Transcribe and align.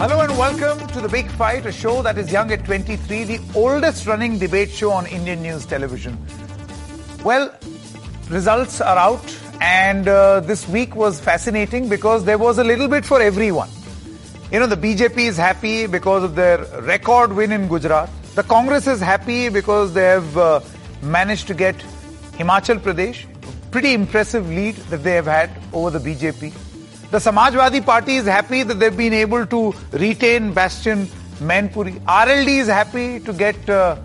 Hello 0.00 0.18
and 0.20 0.38
welcome 0.38 0.88
to 0.94 1.00
The 1.02 1.10
Big 1.10 1.30
Fight, 1.32 1.66
a 1.66 1.70
show 1.70 2.00
that 2.00 2.16
is 2.16 2.32
young 2.32 2.50
at 2.52 2.64
23, 2.64 3.24
the 3.24 3.38
oldest 3.54 4.06
running 4.06 4.38
debate 4.38 4.70
show 4.70 4.92
on 4.92 5.04
Indian 5.06 5.42
news 5.42 5.66
television. 5.66 6.16
Well, 7.22 7.54
results 8.30 8.80
are 8.80 8.96
out, 8.96 9.38
and 9.60 10.08
uh, 10.08 10.40
this 10.40 10.66
week 10.66 10.96
was 10.96 11.20
fascinating 11.20 11.90
because 11.90 12.24
there 12.24 12.38
was 12.38 12.56
a 12.56 12.64
little 12.64 12.88
bit 12.88 13.04
for 13.04 13.20
everyone. 13.20 13.68
You 14.50 14.60
know, 14.60 14.66
the 14.66 14.74
BJP 14.74 15.18
is 15.18 15.36
happy 15.36 15.86
because 15.86 16.24
of 16.24 16.34
their 16.34 16.64
record 16.80 17.34
win 17.34 17.52
in 17.52 17.68
Gujarat. 17.68 18.08
The 18.36 18.42
Congress 18.42 18.86
is 18.86 19.00
happy 19.00 19.50
because 19.50 19.92
they 19.92 20.04
have 20.04 20.38
uh, 20.38 20.60
managed 21.02 21.46
to 21.48 21.52
get 21.52 21.76
Himachal 22.38 22.78
Pradesh, 22.78 23.26
pretty 23.70 23.92
impressive 23.92 24.48
lead 24.48 24.76
that 24.76 25.04
they 25.04 25.12
have 25.12 25.26
had 25.26 25.50
over 25.74 25.90
the 25.90 25.98
BJP. 25.98 26.69
The 27.10 27.18
Samajwadi 27.18 27.84
Party 27.84 28.14
is 28.14 28.24
happy 28.24 28.62
that 28.62 28.78
they've 28.78 28.96
been 28.96 29.12
able 29.12 29.44
to 29.44 29.74
retain 29.90 30.52
Bastion 30.52 31.06
Mainpuri. 31.40 31.98
RLD 32.04 32.46
is 32.46 32.68
happy 32.68 33.18
to 33.18 33.32
get 33.32 33.68
uh, 33.68 33.96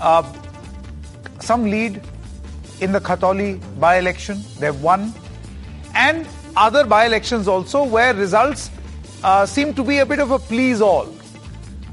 uh, 0.00 0.24
some 1.38 1.62
lead 1.62 2.02
in 2.80 2.90
the 2.90 2.98
Khatauli 2.98 3.60
by-election. 3.78 4.42
They've 4.58 4.82
won. 4.82 5.12
And 5.94 6.26
other 6.56 6.84
by-elections 6.84 7.46
also 7.46 7.84
where 7.84 8.12
results 8.12 8.72
uh, 9.22 9.46
seem 9.46 9.72
to 9.74 9.84
be 9.84 9.98
a 9.98 10.06
bit 10.06 10.18
of 10.18 10.32
a 10.32 10.40
please 10.40 10.80
all. 10.80 11.14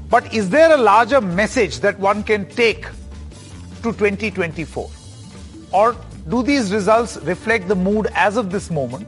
But 0.08 0.34
is 0.34 0.50
there 0.50 0.74
a 0.74 0.76
larger 0.76 1.20
message 1.20 1.78
that 1.78 1.96
one 2.00 2.24
can 2.24 2.48
take 2.48 2.86
to 3.84 3.92
2024? 3.92 4.90
Or 5.70 5.96
do 6.28 6.42
these 6.42 6.72
results 6.72 7.18
reflect 7.18 7.68
the 7.68 7.76
mood 7.76 8.08
as 8.16 8.36
of 8.36 8.50
this 8.50 8.68
moment? 8.68 9.06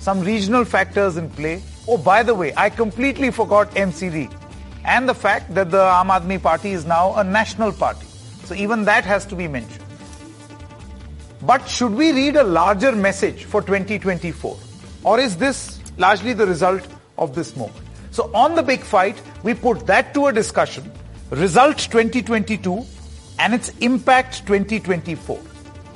Some 0.00 0.20
regional 0.20 0.64
factors 0.64 1.18
in 1.18 1.28
play. 1.28 1.62
Oh, 1.86 1.98
by 1.98 2.22
the 2.22 2.34
way, 2.34 2.54
I 2.56 2.70
completely 2.70 3.30
forgot 3.30 3.70
MCD 3.72 4.32
and 4.84 5.06
the 5.06 5.14
fact 5.14 5.54
that 5.54 5.70
the 5.70 5.76
Aam 5.76 6.08
Aadmi 6.08 6.42
Party 6.42 6.70
is 6.70 6.86
now 6.86 7.14
a 7.16 7.22
national 7.22 7.70
party. 7.72 8.06
So 8.44 8.54
even 8.54 8.86
that 8.86 9.04
has 9.04 9.26
to 9.26 9.36
be 9.36 9.46
mentioned. 9.46 9.84
But 11.42 11.68
should 11.68 11.92
we 11.92 12.12
read 12.12 12.36
a 12.36 12.42
larger 12.42 12.92
message 12.92 13.44
for 13.44 13.60
2024? 13.60 14.58
Or 15.04 15.20
is 15.20 15.36
this 15.36 15.78
largely 15.98 16.32
the 16.32 16.46
result 16.46 16.86
of 17.18 17.34
this 17.34 17.54
moment? 17.54 17.84
So 18.10 18.30
on 18.34 18.54
the 18.54 18.62
big 18.62 18.80
fight, 18.80 19.20
we 19.42 19.52
put 19.52 19.86
that 19.86 20.14
to 20.14 20.28
a 20.28 20.32
discussion, 20.32 20.90
result 21.30 21.76
2022 21.76 22.86
and 23.38 23.52
its 23.52 23.68
impact 23.80 24.46
2024. 24.46 25.38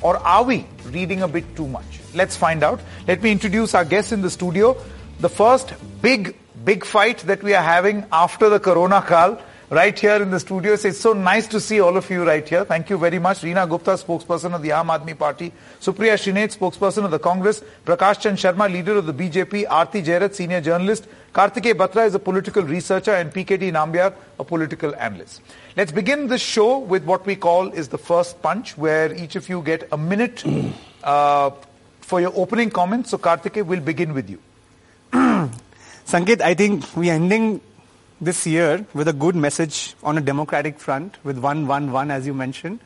Or 0.03 0.19
are 0.19 0.45
we 0.45 0.67
reading 0.91 1.23
a 1.23 1.29
bit 1.29 1.57
too 1.57 1.67
much? 1.67 2.04
Let's 2.15 2.37
find 2.37 2.63
out. 2.63 2.81
Let 3.09 3.23
me 3.23 3.33
introduce 3.33 3.75
our 3.75 3.85
guests 3.85 4.13
in 4.13 4.23
the 4.23 4.31
studio. 4.31 4.77
The 5.21 5.29
first 5.29 5.75
big, 6.01 6.37
big 6.65 6.85
fight 6.85 7.19
that 7.21 7.43
we 7.43 7.55
are 7.55 7.63
having 7.63 8.07
after 8.13 8.49
the 8.49 8.61
Corona 8.61 9.03
Kal 9.03 9.41
right 9.71 9.99
here 9.99 10.23
in 10.23 10.31
the 10.31 10.39
studio. 10.41 10.75
It's 10.75 10.99
so 10.99 11.13
nice 11.13 11.47
to 11.49 11.61
see 11.61 11.81
all 11.81 11.97
of 11.97 12.09
you 12.11 12.25
right 12.25 12.49
here. 12.49 12.65
Thank 12.65 12.91
you 12.91 12.99
very 12.99 13.19
much. 13.19 13.41
Reena 13.41 13.69
Gupta, 13.69 13.93
spokesperson 13.93 14.55
of 14.55 14.63
the 14.63 14.71
Aam 14.71 14.87
Aadmi 14.87 15.19
Party. 15.19 15.53
Supriya 15.81 16.15
Shrinate, 16.15 16.57
spokesperson 16.57 17.05
of 17.05 17.11
the 17.11 17.19
Congress. 17.19 17.63
Prakash 17.85 18.21
Chand 18.21 18.39
Sharma, 18.39 18.71
leader 18.71 18.97
of 18.97 19.07
the 19.07 19.15
BJP. 19.15 19.67
Aarti 19.67 20.05
Jairath, 20.05 20.35
senior 20.35 20.61
journalist. 20.61 21.07
Kartikeya 21.35 21.75
Batra 21.75 22.07
is 22.07 22.15
a 22.15 22.21
political 22.21 22.63
researcher 22.63 23.13
and 23.13 23.33
PKD 23.33 23.73
Nambiar, 23.73 24.15
a 24.39 24.45
political 24.45 24.95
analyst. 24.95 25.41
Let's 25.77 25.91
begin 25.91 26.29
this 26.29 26.43
show 26.43 26.79
with 26.79 27.05
what 27.05 27.27
we 27.27 27.35
call 27.35 27.73
is 27.73 27.89
the 27.89 27.99
first 27.99 28.41
punch, 28.41 28.79
where 28.79 29.13
each 29.13 29.35
of 29.35 29.49
you 29.49 29.61
get 29.63 29.89
a 29.91 29.99
minute 29.99 30.45
uh, 31.03 31.51
for 32.05 32.21
your 32.21 32.33
opening 32.37 32.71
comments. 32.71 33.11
So 33.11 33.19
Kartikeya, 33.19 33.65
we'll 33.65 33.81
begin 33.81 34.15
with 34.15 34.31
you. 34.31 34.39
Sanket, 36.07 36.41
I 36.41 36.55
think 36.55 36.85
we're 36.97 37.13
ending 37.13 37.61
this 38.21 38.47
year 38.47 38.87
with 38.95 39.09
a 39.09 39.13
good 39.13 39.35
message 39.35 39.95
on 40.03 40.19
a 40.19 40.21
democratic 40.21 40.79
front 40.79 41.17
with 41.25 41.39
111 41.39 42.11
as 42.11 42.27
you 42.27 42.35
mentioned. 42.35 42.81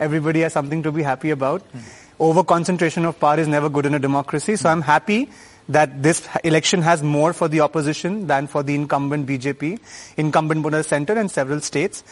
Everybody 0.00 0.40
has 0.40 0.52
something 0.52 0.82
to 0.82 0.92
be 0.92 1.02
happy 1.02 1.30
about. 1.30 1.62
Mm. 1.72 1.80
Over 2.18 2.44
concentration 2.44 3.04
of 3.04 3.18
power 3.18 3.38
is 3.38 3.48
never 3.48 3.68
good 3.68 3.86
in 3.86 3.94
a 3.94 3.98
democracy. 3.98 4.56
So 4.56 4.68
mm. 4.68 4.72
I'm 4.72 4.82
happy 4.82 5.28
that 5.68 6.02
this 6.02 6.28
election 6.44 6.82
has 6.82 7.02
more 7.02 7.32
for 7.32 7.48
the 7.48 7.60
opposition 7.60 8.26
than 8.26 8.46
for 8.46 8.62
the 8.62 8.74
incumbent 8.74 9.26
BJP, 9.26 9.78
incumbent 10.16 10.62
Buddha 10.62 10.82
Center 10.82 11.14
and 11.14 11.30
several 11.30 11.60
states. 11.60 12.02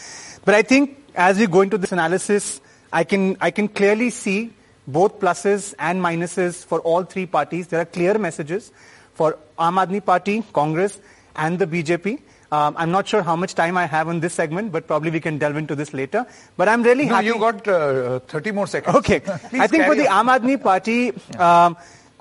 But 0.44 0.54
I 0.54 0.62
think 0.62 0.96
as 1.14 1.38
we 1.38 1.46
go 1.46 1.60
into 1.62 1.78
this 1.78 1.92
analysis, 1.92 2.60
I 2.92 3.04
can, 3.04 3.36
I 3.40 3.50
can 3.50 3.68
clearly 3.68 4.10
see 4.10 4.52
both 4.92 5.18
pluses 5.20 5.74
and 5.78 6.02
minuses 6.02 6.64
for 6.64 6.80
all 6.80 7.04
three 7.04 7.26
parties. 7.26 7.68
There 7.68 7.80
are 7.80 7.84
clear 7.84 8.18
messages 8.18 8.72
for 9.14 9.38
Aam 9.58 9.84
Aadmi 9.84 10.04
Party, 10.04 10.42
Congress, 10.52 11.00
and 11.36 11.58
the 11.58 11.66
BJP. 11.66 12.20
Um, 12.52 12.74
I'm 12.76 12.90
not 12.90 13.06
sure 13.06 13.22
how 13.22 13.36
much 13.36 13.54
time 13.54 13.76
I 13.76 13.86
have 13.86 14.08
on 14.08 14.18
this 14.20 14.34
segment, 14.34 14.72
but 14.72 14.86
probably 14.86 15.10
we 15.10 15.20
can 15.20 15.38
delve 15.38 15.56
into 15.56 15.76
this 15.76 15.94
later. 15.94 16.26
But 16.56 16.68
I'm 16.68 16.82
really 16.82 17.06
no, 17.06 17.14
happy. 17.14 17.26
you 17.26 17.38
got 17.38 17.68
uh, 17.68 18.18
30 18.20 18.50
more 18.50 18.66
seconds. 18.66 18.96
Okay. 18.96 19.22
I 19.52 19.68
think 19.68 19.84
for 19.84 19.94
the 19.94 20.04
Aam 20.04 20.28
Aadmi 20.36 20.60
Party, 20.60 21.12
um, 21.38 21.76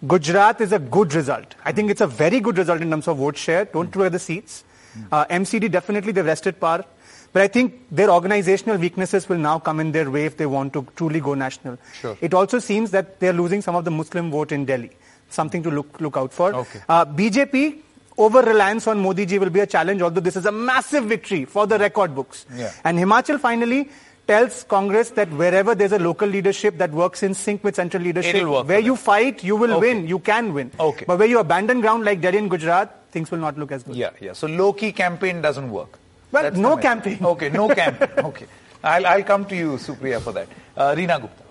Gujarat 0.07 0.61
is 0.61 0.71
a 0.71 0.79
good 0.79 1.15
result. 1.15 1.55
I 1.65 1.71
think 1.71 1.89
it's 1.89 2.01
a 2.01 2.07
very 2.07 2.39
good 2.39 2.57
result 2.57 2.81
in 2.81 2.91
terms 2.91 3.07
of 3.07 3.17
vote 3.17 3.37
share. 3.37 3.65
Don't 3.65 3.91
throw 3.91 4.07
the 4.09 4.19
seats. 4.19 4.63
Uh, 5.11 5.25
MCD 5.25 5.71
definitely 5.71 6.11
they've 6.11 6.25
wrested 6.25 6.59
power. 6.59 6.85
But 7.31 7.43
I 7.43 7.47
think 7.47 7.75
their 7.91 8.09
organizational 8.09 8.77
weaknesses 8.77 9.29
will 9.29 9.37
now 9.37 9.59
come 9.59 9.79
in 9.79 9.91
their 9.91 10.09
way 10.09 10.25
if 10.25 10.37
they 10.37 10.45
want 10.45 10.73
to 10.73 10.85
truly 10.95 11.19
go 11.19 11.33
national. 11.35 11.77
Sure. 12.01 12.17
It 12.21 12.33
also 12.33 12.59
seems 12.59 12.91
that 12.91 13.19
they're 13.19 13.33
losing 13.33 13.61
some 13.61 13.75
of 13.75 13.85
the 13.85 13.91
Muslim 13.91 14.31
vote 14.31 14.51
in 14.51 14.65
Delhi. 14.65 14.91
Something 15.29 15.61
to 15.63 15.69
look 15.69 16.01
look 16.01 16.17
out 16.17 16.33
for. 16.33 16.53
Okay. 16.55 16.81
Uh, 16.89 17.05
BJP 17.05 17.77
over 18.17 18.41
reliance 18.41 18.87
on 18.87 18.99
Modi 18.99 19.25
ji 19.27 19.37
will 19.39 19.51
be 19.51 19.59
a 19.59 19.67
challenge, 19.67 20.01
although 20.01 20.21
this 20.21 20.35
is 20.35 20.45
a 20.45 20.51
massive 20.51 21.05
victory 21.05 21.45
for 21.45 21.67
the 21.67 21.77
record 21.77 22.15
books. 22.15 22.45
Yeah. 22.53 22.71
And 22.83 22.97
Himachal 22.97 23.39
finally 23.39 23.89
tells 24.27 24.63
Congress 24.63 25.11
that 25.11 25.29
wherever 25.31 25.73
there's 25.75 25.91
a 25.91 25.99
local 25.99 26.27
leadership 26.27 26.77
that 26.79 26.91
works 26.91 27.23
in 27.23 27.33
sync 27.33 27.63
with 27.63 27.75
central 27.75 28.03
leadership, 28.03 28.45
where 28.67 28.79
you 28.79 28.95
fight, 28.95 29.43
you 29.43 29.55
will 29.55 29.71
Okay. 29.73 29.93
win, 29.93 30.07
you 30.07 30.19
can 30.19 30.53
win. 30.53 30.71
Okay. 30.79 31.05
But 31.07 31.17
where 31.19 31.27
you 31.27 31.39
abandon 31.39 31.81
ground 31.81 32.05
like 32.05 32.21
Delhi 32.21 32.37
and 32.39 32.49
Gujarat, 32.49 32.89
things 33.11 33.31
will 33.31 33.39
not 33.39 33.57
look 33.57 33.71
as 33.71 33.83
good. 33.83 33.95
Yeah, 33.95 34.11
yeah. 34.19 34.33
So 34.33 34.47
low-key 34.47 34.91
campaign 34.91 35.41
doesn't 35.41 35.71
work. 35.71 35.97
Well, 36.32 36.42
That's 36.42 36.56
no 36.56 36.70
the 36.70 36.76
message. 36.76 36.82
campaign. 36.82 37.18
Okay, 37.24 37.48
no 37.50 37.68
campaign. 37.68 38.24
Okay. 38.24 38.46
I'll, 38.82 39.06
I'll 39.06 39.22
come 39.22 39.44
to 39.46 39.56
you, 39.56 39.72
Supriya, 39.78 40.20
for 40.20 40.32
that. 40.32 40.48
Uh, 40.76 40.94
Reena 40.94 41.20
Gupta. 41.20 41.42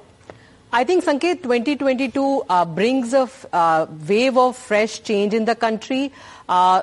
I 0.72 0.84
think 0.84 1.04
Sanket 1.04 1.42
2022 1.44 2.44
uh, 2.50 2.66
brings 2.66 3.14
a 3.14 3.22
f- 3.22 3.46
uh, 3.54 3.86
wave 4.10 4.38
of 4.38 4.56
fresh 4.58 5.02
change 5.04 5.34
in 5.34 5.46
the 5.46 5.56
country. 5.56 6.12
Uh, 6.50 6.82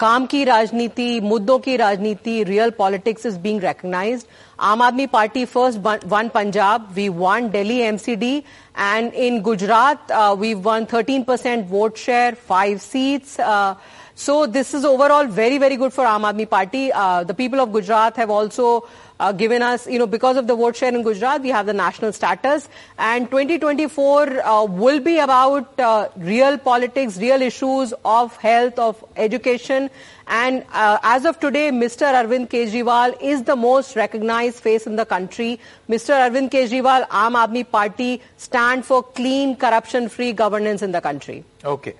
काम 0.00 0.24
की 0.26 0.42
राजनीति 0.44 1.20
मुद्दों 1.20 1.58
की 1.64 1.76
राजनीति 1.76 2.42
real 2.44 2.70
politics 2.78 3.26
is 3.26 3.36
being 3.40 3.60
recognized 3.62 4.26
आम 4.68 4.82
आदमी 4.82 5.06
party 5.12 5.44
first 5.52 5.78
one 6.12 6.28
Punjab 6.34 6.88
we 6.94 7.08
one 7.08 7.48
Delhi 7.50 7.78
MCD 7.80 8.36
and 8.78 9.12
in 9.26 9.40
Gujarat 9.48 10.12
we 10.38 10.52
one 10.66 10.86
13 10.94 11.24
percent 11.28 11.68
vote 11.74 11.96
share 12.06 12.32
five 12.50 12.80
seats 12.86 13.38
uh, 13.38 13.74
so 14.19 14.45
this 14.45 14.73
is 14.73 14.83
overall 14.83 15.27
very, 15.27 15.57
very 15.57 15.77
good 15.77 15.93
for 15.93 16.03
Aam 16.03 16.23
Aadmi 16.29 16.49
Party. 16.49 16.91
Uh, 16.91 17.23
the 17.23 17.33
people 17.33 17.61
of 17.61 17.71
Gujarat 17.71 18.17
have 18.17 18.29
also 18.29 18.85
uh, 19.17 19.31
given 19.31 19.61
us, 19.61 19.87
you 19.87 19.97
know, 19.97 20.07
because 20.07 20.35
of 20.35 20.45
the 20.45 20.55
vote 20.55 20.75
share 20.75 20.93
in 20.93 21.03
Gujarat, 21.03 21.41
we 21.41 21.47
have 21.47 21.65
the 21.65 21.73
national 21.73 22.11
status. 22.11 22.67
And 22.97 23.31
2024 23.31 24.45
uh, 24.45 24.65
will 24.65 24.99
be 24.99 25.19
about 25.19 25.79
uh, 25.79 26.09
real 26.17 26.57
politics, 26.57 27.17
real 27.17 27.41
issues 27.41 27.93
of 28.03 28.35
health, 28.35 28.77
of 28.77 29.01
education. 29.15 29.89
And 30.27 30.65
uh, 30.73 30.97
as 31.01 31.23
of 31.23 31.39
today, 31.39 31.71
Mr. 31.71 32.13
Arvind 32.13 32.49
Kejriwal 32.49 33.15
is 33.21 33.43
the 33.43 33.55
most 33.55 33.95
recognized 33.95 34.57
face 34.59 34.85
in 34.85 34.97
the 34.97 35.05
country. 35.05 35.61
Mr. 35.87 36.19
Arvind 36.27 36.51
Kejriwal, 36.51 37.07
Aam 37.07 37.35
Aadmi 37.47 37.71
Party, 37.71 38.21
stand 38.35 38.85
for 38.85 39.01
clean, 39.01 39.55
corruption-free 39.55 40.33
governance 40.33 40.81
in 40.81 40.91
the 40.91 40.99
country. 40.99 41.45
Okay. 41.63 41.93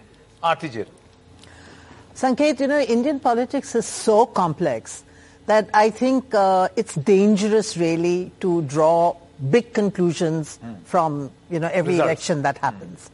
Aarti 0.43 0.69
Jairath. 0.69 0.98
Sanket, 2.19 2.59
you 2.59 2.67
know, 2.67 2.77
Indian 2.81 3.17
politics 3.17 3.75
is 3.75 3.85
so 3.85 4.25
complex 4.25 5.05
that 5.45 5.69
I 5.73 5.89
think 5.89 6.33
uh, 6.33 6.67
it's 6.75 6.95
dangerous 6.95 7.77
really 7.77 8.33
to 8.41 8.61
draw 8.63 9.15
big 9.49 9.71
conclusions 9.71 10.59
from, 10.83 11.31
you 11.49 11.61
know, 11.61 11.69
every 11.71 11.93
Results. 11.93 12.05
election 12.07 12.41
that 12.41 12.57
happens. 12.57 13.09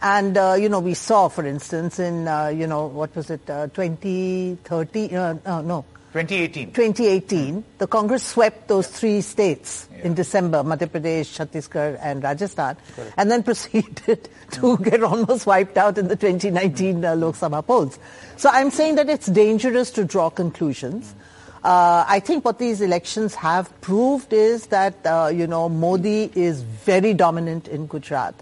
And, 0.00 0.38
uh, 0.38 0.56
you 0.58 0.70
know, 0.70 0.80
we 0.80 0.94
saw, 0.94 1.28
for 1.28 1.44
instance, 1.44 1.98
in, 1.98 2.28
uh, 2.28 2.46
you 2.48 2.66
know, 2.66 2.86
what 2.86 3.14
was 3.14 3.28
it, 3.28 3.48
uh, 3.50 3.66
2030, 3.68 5.14
uh, 5.14 5.34
uh, 5.44 5.60
no, 5.60 5.84
2018. 6.22 6.72
2018, 6.72 7.64
the 7.78 7.86
Congress 7.86 8.22
swept 8.22 8.68
those 8.68 8.88
three 8.88 9.20
states 9.20 9.88
in 10.02 10.14
December, 10.14 10.62
Madhya 10.62 10.88
Pradesh, 10.88 11.36
Chhattisgarh 11.36 11.98
and 12.00 12.22
Rajasthan, 12.22 12.76
and 13.16 13.30
then 13.30 13.42
proceeded 13.50 14.28
to 14.52 14.78
get 14.78 15.02
almost 15.02 15.46
wiped 15.46 15.76
out 15.76 15.98
in 15.98 16.08
the 16.08 16.16
2019 16.16 17.04
uh, 17.04 17.14
Lok 17.16 17.34
Sabha 17.34 17.64
polls. 17.66 17.98
So 18.36 18.48
I'm 18.50 18.70
saying 18.70 18.96
that 18.96 19.08
it's 19.08 19.26
dangerous 19.26 19.90
to 19.92 20.04
draw 20.04 20.30
conclusions. 20.30 21.14
Uh, 21.62 22.04
I 22.06 22.20
think 22.20 22.44
what 22.44 22.58
these 22.58 22.80
elections 22.80 23.34
have 23.34 23.80
proved 23.80 24.32
is 24.32 24.66
that, 24.66 24.94
uh, 25.04 25.30
you 25.34 25.46
know, 25.46 25.68
Modi 25.68 26.30
is 26.34 26.62
very 26.62 27.12
dominant 27.12 27.68
in 27.68 27.86
Gujarat. 27.86 28.34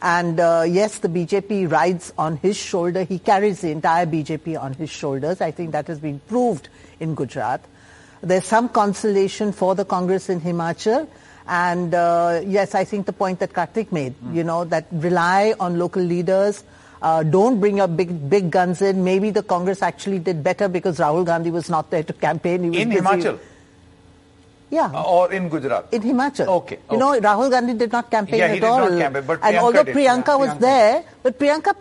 And 0.00 0.40
uh, 0.40 0.64
yes, 0.66 0.98
the 0.98 1.08
BJP 1.08 1.70
rides 1.70 2.12
on 2.18 2.36
his 2.38 2.56
shoulder. 2.56 3.04
He 3.04 3.20
carries 3.20 3.60
the 3.60 3.70
entire 3.70 4.04
BJP 4.04 4.60
on 4.60 4.72
his 4.72 4.90
shoulders. 4.90 5.40
I 5.40 5.52
think 5.52 5.70
that 5.72 5.86
has 5.86 6.00
been 6.00 6.18
proved 6.18 6.68
in 7.02 7.14
Gujarat. 7.14 7.60
There's 8.22 8.46
some 8.46 8.68
consolation 8.68 9.52
for 9.52 9.74
the 9.74 9.84
Congress 9.84 10.28
in 10.28 10.40
Himachal. 10.40 11.08
And 11.46 11.92
uh, 11.92 12.40
yes, 12.46 12.74
I 12.74 12.84
think 12.84 13.06
the 13.06 13.12
point 13.12 13.40
that 13.40 13.52
Kartik 13.52 13.90
made, 13.90 14.14
mm. 14.20 14.34
you 14.34 14.44
know, 14.44 14.64
that 14.64 14.86
rely 14.92 15.54
on 15.58 15.78
local 15.78 16.02
leaders, 16.02 16.62
uh, 17.02 17.24
don't 17.24 17.58
bring 17.58 17.78
your 17.78 17.88
big 17.88 18.30
big 18.30 18.50
guns 18.50 18.80
in. 18.80 19.02
Maybe 19.02 19.30
the 19.30 19.42
Congress 19.42 19.82
actually 19.82 20.20
did 20.20 20.44
better 20.44 20.68
because 20.68 20.98
Rahul 20.98 21.26
Gandhi 21.26 21.50
was 21.50 21.68
not 21.68 21.90
there 21.90 22.04
to 22.04 22.12
campaign. 22.12 22.62
He 22.62 22.70
was 22.70 22.78
in 22.78 22.88
busy. 22.90 23.00
Himachal? 23.00 23.38
Yeah. 24.70 24.86
Uh, 24.94 25.02
or 25.02 25.32
in 25.32 25.48
Gujarat? 25.48 25.88
In 25.92 26.02
Himachal. 26.02 26.46
Okay. 26.46 26.78
You 26.92 26.98
know, 26.98 27.20
Rahul 27.20 27.50
Gandhi 27.50 27.74
did 27.74 27.90
not 27.90 28.08
campaign 28.08 28.38
yeah, 28.38 28.44
at 28.46 28.54
he 28.54 28.60
did 28.60 28.68
all. 28.68 28.88
Not 28.88 28.98
campaign, 29.00 29.22
and 29.22 29.42
Priyanka 29.42 29.58
although 29.58 29.82
did. 29.82 29.96
Priyanka 29.96 30.28
yeah, 30.28 30.36
was 30.36 30.50
Priyanka. 30.50 30.60
there, 30.60 31.04
but 31.24 31.38
Priyanka 31.40 31.74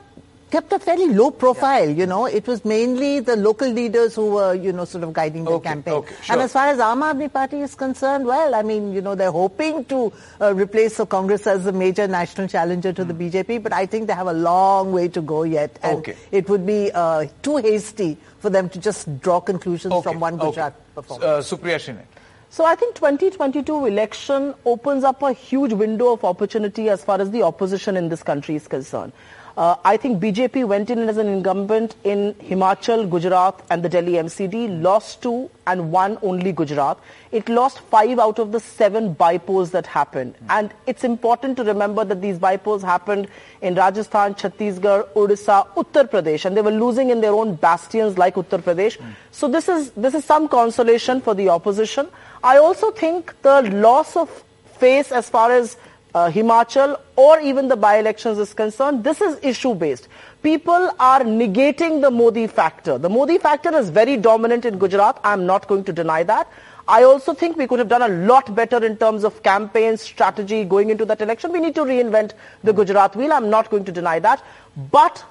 kept 0.52 0.72
a 0.74 0.80
fairly 0.80 1.08
low 1.08 1.32
profile, 1.32 1.90
yeah. 1.90 1.96
you 1.96 2.06
know. 2.06 2.26
It 2.26 2.46
was 2.46 2.64
mainly 2.64 3.22
the 3.22 3.36
local 3.36 3.70
leaders 3.70 4.16
who 4.16 4.32
were, 4.32 4.54
you 4.54 4.74
know, 4.74 4.86
sort 4.86 5.04
of 5.04 5.14
guiding 5.14 5.46
the 5.46 5.52
okay, 5.52 5.70
campaign. 5.70 5.94
Okay, 5.94 6.16
sure. 6.22 6.34
And 6.34 6.42
as 6.44 6.54
far 6.54 6.68
as 6.68 6.80
Aam 6.80 7.02
Aadmi 7.02 7.32
Party 7.32 7.62
is 7.62 7.74
concerned, 7.74 8.26
well, 8.26 8.54
I 8.54 8.62
mean, 8.62 8.94
you 8.94 9.02
know, 9.02 9.16
they're 9.16 9.32
hoping 9.32 9.86
to 9.86 10.14
uh, 10.40 10.54
replace 10.54 10.98
the 10.98 11.06
Congress 11.06 11.48
as 11.48 11.66
a 11.66 11.72
major 11.72 12.08
national 12.08 12.48
challenger 12.48 12.94
to 12.94 13.06
mm. 13.06 13.08
the 13.08 13.14
BJP, 13.14 13.64
but 13.64 13.74
I 13.74 13.86
think 13.86 14.08
they 14.08 14.14
have 14.14 14.28
a 14.28 14.34
long 14.34 14.92
way 14.92 15.08
to 15.08 15.22
go 15.22 15.44
yet. 15.44 15.80
And 15.82 16.00
okay. 16.00 16.16
it 16.32 16.50
would 16.50 16.66
be 16.66 16.92
uh, 16.92 17.26
too 17.42 17.58
hasty 17.58 18.18
for 18.40 18.50
them 18.50 18.70
to 18.70 18.80
just 18.80 19.22
draw 19.22 19.40
conclusions 19.40 19.94
okay. 19.94 20.12
from 20.12 20.20
one 20.20 20.38
Gujarat 20.38 20.74
okay. 20.74 20.84
performance. 20.96 21.52
Uh, 21.52 21.56
Supriya 21.56 21.78
Shrinate. 21.78 22.06
So 22.50 22.66
I 22.66 22.76
think 22.76 22.96
2022 22.96 23.86
election 23.86 24.54
opens 24.66 25.06
up 25.06 25.22
a 25.24 25.32
huge 25.32 25.72
window 25.72 26.12
of 26.12 26.26
opportunity 26.26 26.90
as 26.90 27.02
far 27.02 27.22
as 27.22 27.32
the 27.32 27.44
opposition 27.44 27.96
in 27.96 28.10
this 28.10 28.24
country 28.24 28.56
is 28.56 28.68
concerned. 28.68 29.14
Uh, 29.58 29.76
I 29.84 29.98
think 29.98 30.22
BJP 30.22 30.66
went 30.68 30.90
in 30.90 31.00
as 31.10 31.18
an 31.18 31.28
incumbent 31.28 31.96
in 32.04 32.34
Himachal, 32.36 33.10
Gujarat 33.10 33.62
and 33.70 33.84
the 33.84 33.90
Delhi 33.90 34.14
MCD, 34.14 34.82
lost 34.82 35.22
two 35.22 35.50
and 35.68 35.92
won 35.92 36.18
only 36.22 36.52
Gujarat. 36.52 36.98
It 37.32 37.50
lost 37.50 37.80
five 37.80 38.20
out 38.20 38.40
of 38.40 38.52
the 38.52 38.60
seven 38.60 39.14
bypolls 39.16 39.72
that 39.72 39.86
happened. 39.86 40.36
Mm. 40.36 40.46
And 40.50 40.74
it's 40.88 41.04
important 41.04 41.58
to 41.58 41.64
remember 41.64 42.06
that 42.06 42.22
these 42.22 42.40
bypolls 42.40 42.82
happened 42.82 43.28
in 43.62 43.76
Rajasthan, 43.76 44.36
Chhattisgarh, 44.36 45.10
Odisha, 45.14 45.68
Uttar 45.76 46.10
Pradesh, 46.10 46.46
and 46.46 46.56
they 46.56 46.62
were 46.62 46.72
losing 46.72 47.10
in 47.10 47.22
their 47.22 47.34
own 47.34 47.56
bastions 47.56 48.18
like 48.18 48.36
Uttar 48.36 48.62
Pradesh. 48.62 48.98
Mm. 48.98 49.14
So 49.32 49.48
this 49.48 49.68
is, 49.68 49.92
this 49.92 50.14
is 50.14 50.24
some 50.24 50.48
consolation 50.48 51.22
for 51.22 51.34
the 51.36 51.50
opposition. 51.50 52.08
I 52.44 52.58
also 52.58 52.92
think 52.92 53.34
the 53.42 53.62
loss 53.64 54.16
of 54.16 54.44
face 54.78 55.12
as 55.12 55.30
far 55.30 55.52
as 55.52 55.78
uh, 56.14 56.30
Himachal 56.30 57.00
or 57.16 57.40
even 57.40 57.68
the 57.68 57.76
by-elections 57.76 58.38
is 58.38 58.54
concerned, 58.54 59.04
this 59.04 59.22
is 59.22 59.40
issue-based. 59.42 60.08
People 60.44 60.92
are 61.00 61.22
negating 61.22 62.02
the 62.02 62.12
Modi 62.12 62.48
factor. 62.48 62.98
The 62.98 63.10
Modi 63.10 63.38
factor 63.38 63.76
is 63.78 63.90
very 63.90 64.18
dominant 64.18 64.66
in 64.66 64.80
Gujarat. 64.80 65.20
I'm 65.24 65.46
not 65.46 65.68
going 65.68 65.84
to 65.86 65.94
deny 65.94 66.24
that. 66.24 66.48
I 66.88 67.04
also 67.04 67.34
think 67.34 67.58
we 67.58 67.68
could 67.68 67.80
have 67.80 67.88
done 67.88 68.02
a 68.02 68.08
lot 68.08 68.54
better 68.54 68.84
in 68.84 68.98
terms 68.98 69.24
of 69.24 69.44
campaign 69.44 69.98
strategy 69.98 70.64
going 70.64 70.90
into 70.90 71.06
that 71.06 71.22
election. 71.22 71.52
We 71.52 71.60
need 71.60 71.76
to 71.76 71.82
reinvent 71.82 72.34
the 72.64 72.74
Gujarat 72.74 73.16
wheel. 73.16 73.32
I'm 73.32 73.50
not 73.50 73.70
going 73.70 73.86
to 73.86 73.92
deny 73.92 74.20
that. 74.20 74.44
But 74.92 75.24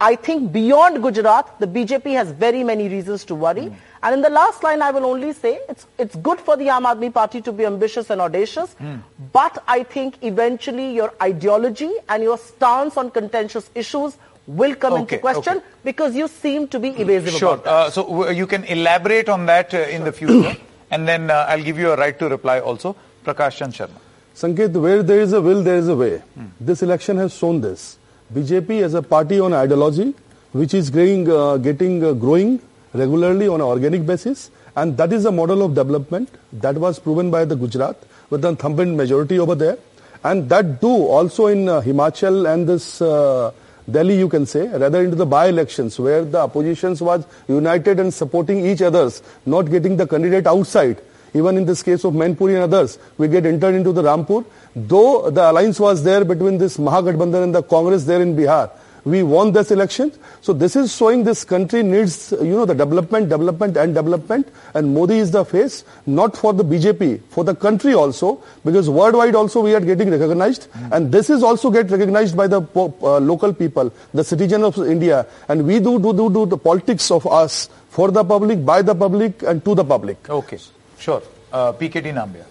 I 0.00 0.16
think 0.16 0.52
beyond 0.52 1.02
Gujarat, 1.02 1.60
the 1.60 1.66
BJP 1.66 2.14
has 2.14 2.30
very 2.30 2.64
many 2.64 2.88
reasons 2.88 3.24
to 3.26 3.34
worry. 3.34 3.66
Mm. 3.66 3.76
And 4.04 4.16
in 4.16 4.20
the 4.20 4.28
last 4.28 4.62
line, 4.62 4.82
I 4.82 4.90
will 4.90 5.06
only 5.06 5.32
say 5.32 5.58
it's, 5.66 5.86
it's 5.98 6.14
good 6.16 6.38
for 6.38 6.58
the 6.58 6.66
Aam 6.66 6.84
Aadmi 6.84 7.12
Party 7.12 7.40
to 7.40 7.52
be 7.52 7.64
ambitious 7.64 8.10
and 8.10 8.20
audacious. 8.20 8.74
Mm. 8.78 9.00
But 9.32 9.64
I 9.66 9.82
think 9.82 10.18
eventually 10.22 10.94
your 10.94 11.14
ideology 11.22 11.90
and 12.10 12.22
your 12.22 12.36
stance 12.36 12.98
on 12.98 13.10
contentious 13.10 13.70
issues 13.74 14.18
will 14.46 14.74
come 14.74 14.92
okay, 14.92 15.00
into 15.00 15.18
question 15.18 15.56
okay. 15.56 15.66
because 15.84 16.14
you 16.14 16.28
seem 16.28 16.68
to 16.68 16.78
be 16.78 16.90
evasive 16.90 17.32
sure. 17.32 17.54
about 17.54 17.64
that. 17.64 17.70
Uh, 17.70 17.90
so 17.90 18.02
w- 18.02 18.30
you 18.36 18.46
can 18.46 18.64
elaborate 18.64 19.30
on 19.30 19.46
that 19.46 19.72
uh, 19.72 19.78
in 19.78 20.04
the 20.04 20.12
future. 20.12 20.54
and 20.90 21.08
then 21.08 21.30
uh, 21.30 21.46
I'll 21.48 21.64
give 21.64 21.78
you 21.78 21.90
a 21.90 21.96
right 21.96 22.18
to 22.18 22.28
reply 22.28 22.60
also. 22.60 22.94
Prakash 23.24 23.56
Chand 23.56 23.72
Sharma. 23.72 23.96
Sanket, 24.34 24.72
where 24.72 25.02
there 25.02 25.20
is 25.20 25.32
a 25.32 25.40
will, 25.40 25.62
there 25.62 25.78
is 25.78 25.88
a 25.88 25.96
way. 25.96 26.18
Hmm. 26.18 26.46
This 26.60 26.82
election 26.82 27.16
has 27.16 27.34
shown 27.34 27.62
this. 27.62 27.96
BJP 28.34 28.82
as 28.82 28.92
a 28.92 29.00
party 29.00 29.40
on 29.40 29.54
ideology, 29.54 30.14
which 30.52 30.74
is 30.74 30.90
growing, 30.90 31.30
uh, 31.30 31.56
getting 31.56 32.04
uh, 32.04 32.12
growing 32.12 32.60
regularly 32.94 33.48
on 33.48 33.60
an 33.60 33.66
organic 33.66 34.06
basis, 34.06 34.50
and 34.76 34.96
that 34.96 35.12
is 35.12 35.24
a 35.24 35.32
model 35.32 35.62
of 35.62 35.74
development 35.74 36.28
that 36.52 36.76
was 36.76 36.98
proven 36.98 37.30
by 37.30 37.44
the 37.44 37.56
Gujarat 37.56 37.96
with 38.30 38.44
a 38.44 38.56
thumping 38.56 38.96
majority 38.96 39.38
over 39.38 39.54
there, 39.54 39.76
and 40.22 40.48
that 40.48 40.80
too 40.80 40.86
also 40.86 41.46
in 41.48 41.68
uh, 41.68 41.80
Himachal 41.80 42.52
and 42.52 42.68
this 42.68 43.02
uh, 43.02 43.52
Delhi, 43.90 44.18
you 44.18 44.28
can 44.30 44.46
say, 44.46 44.66
rather 44.66 45.02
into 45.02 45.16
the 45.16 45.26
by-elections 45.26 45.98
where 45.98 46.24
the 46.24 46.38
oppositions 46.38 47.02
was 47.02 47.26
united 47.48 48.00
and 48.00 48.14
supporting 48.14 48.64
each 48.64 48.80
others, 48.80 49.22
not 49.44 49.70
getting 49.70 49.98
the 49.98 50.06
candidate 50.06 50.46
outside. 50.46 51.02
Even 51.34 51.58
in 51.58 51.66
this 51.66 51.82
case 51.82 52.04
of 52.04 52.14
Mainpuri 52.14 52.54
and 52.54 52.72
others, 52.72 52.98
we 53.18 53.28
get 53.28 53.44
entered 53.44 53.74
into 53.74 53.92
the 53.92 54.02
Rampur. 54.02 54.44
Though 54.74 55.30
the 55.30 55.50
alliance 55.50 55.80
was 55.80 56.02
there 56.02 56.24
between 56.24 56.58
this 56.58 56.78
Mahagathbandhan 56.78 57.42
and 57.42 57.54
the 57.54 57.62
Congress 57.62 58.04
there 58.04 58.22
in 58.22 58.34
Bihar, 58.36 58.70
we 59.04 59.22
won 59.22 59.52
this 59.52 59.70
election. 59.70 60.12
So 60.40 60.52
this 60.52 60.76
is 60.76 60.94
showing 60.94 61.24
this 61.24 61.44
country 61.44 61.82
needs, 61.82 62.32
you 62.32 62.56
know, 62.56 62.64
the 62.64 62.74
development, 62.74 63.28
development 63.28 63.76
and 63.76 63.94
development. 63.94 64.48
And 64.74 64.94
Modi 64.94 65.18
is 65.18 65.30
the 65.30 65.44
face, 65.44 65.84
not 66.06 66.36
for 66.36 66.52
the 66.52 66.64
BJP, 66.64 67.20
for 67.28 67.44
the 67.44 67.54
country 67.54 67.94
also, 67.94 68.42
because 68.64 68.88
worldwide 68.88 69.34
also 69.34 69.60
we 69.62 69.74
are 69.74 69.80
getting 69.80 70.10
recognized. 70.10 70.70
Mm. 70.72 70.92
And 70.92 71.12
this 71.12 71.30
is 71.30 71.42
also 71.42 71.70
get 71.70 71.90
recognized 71.90 72.36
by 72.36 72.46
the 72.46 72.62
uh, 72.74 73.18
local 73.18 73.52
people, 73.52 73.92
the 74.12 74.24
citizen 74.24 74.64
of 74.64 74.78
India. 74.78 75.26
And 75.48 75.66
we 75.66 75.78
do, 75.80 75.98
do, 75.98 76.12
do, 76.12 76.30
do 76.30 76.46
the 76.46 76.58
politics 76.58 77.10
of 77.10 77.26
us 77.26 77.68
for 77.90 78.10
the 78.10 78.24
public, 78.24 78.64
by 78.64 78.82
the 78.82 78.94
public 78.94 79.42
and 79.42 79.64
to 79.64 79.74
the 79.74 79.84
public. 79.84 80.28
Okay, 80.28 80.58
sure. 80.98 81.22
Uh, 81.52 81.72
PKT 81.72 82.12
Nambiar. 82.12 82.46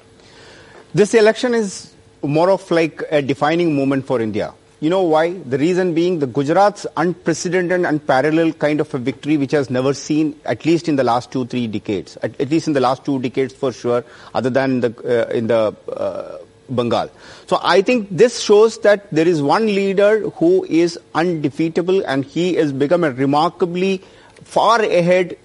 This 0.93 1.13
election 1.15 1.53
is 1.53 1.93
more 2.21 2.49
of 2.51 2.69
like 2.71 3.01
a 3.11 3.21
defining 3.21 3.75
moment 3.75 4.05
for 4.05 4.21
India. 4.21 4.53
You 4.83 4.89
know 4.89 5.03
why? 5.03 5.31
The 5.31 5.57
reason 5.57 5.93
being 5.93 6.19
the 6.19 6.27
Gujarat's 6.27 6.85
unprecedented, 6.97 7.85
unparalleled 7.85 8.59
kind 8.59 8.81
of 8.81 8.93
a 8.93 8.97
victory 8.97 9.37
which 9.37 9.51
has 9.51 9.69
never 9.69 9.93
seen, 9.93 10.37
at 10.43 10.65
least 10.65 10.89
in 10.89 10.97
the 10.97 11.05
last 11.05 11.31
two, 11.31 11.45
three 11.45 11.67
decades. 11.67 12.17
At, 12.21 12.37
at 12.41 12.49
least 12.49 12.67
in 12.67 12.73
the 12.73 12.81
last 12.81 13.05
two 13.05 13.17
decades 13.19 13.53
for 13.53 13.71
sure, 13.71 14.03
other 14.33 14.49
than 14.49 14.81
the, 14.81 14.89
uh, 15.05 15.31
in 15.31 15.47
the 15.47 15.73
uh, 15.89 16.37
Bengal. 16.69 17.09
So 17.47 17.61
I 17.63 17.81
think 17.81 18.09
this 18.11 18.41
shows 18.41 18.77
that 18.79 19.09
there 19.09 19.25
is 19.25 19.41
one 19.41 19.67
leader 19.67 20.29
who 20.31 20.65
is 20.65 20.99
undefeatable 21.15 22.05
and 22.05 22.25
he 22.25 22.55
has 22.55 22.73
become 22.73 23.05
a 23.05 23.11
remarkably 23.11 24.01
far 24.43 24.81
ahead 24.81 25.37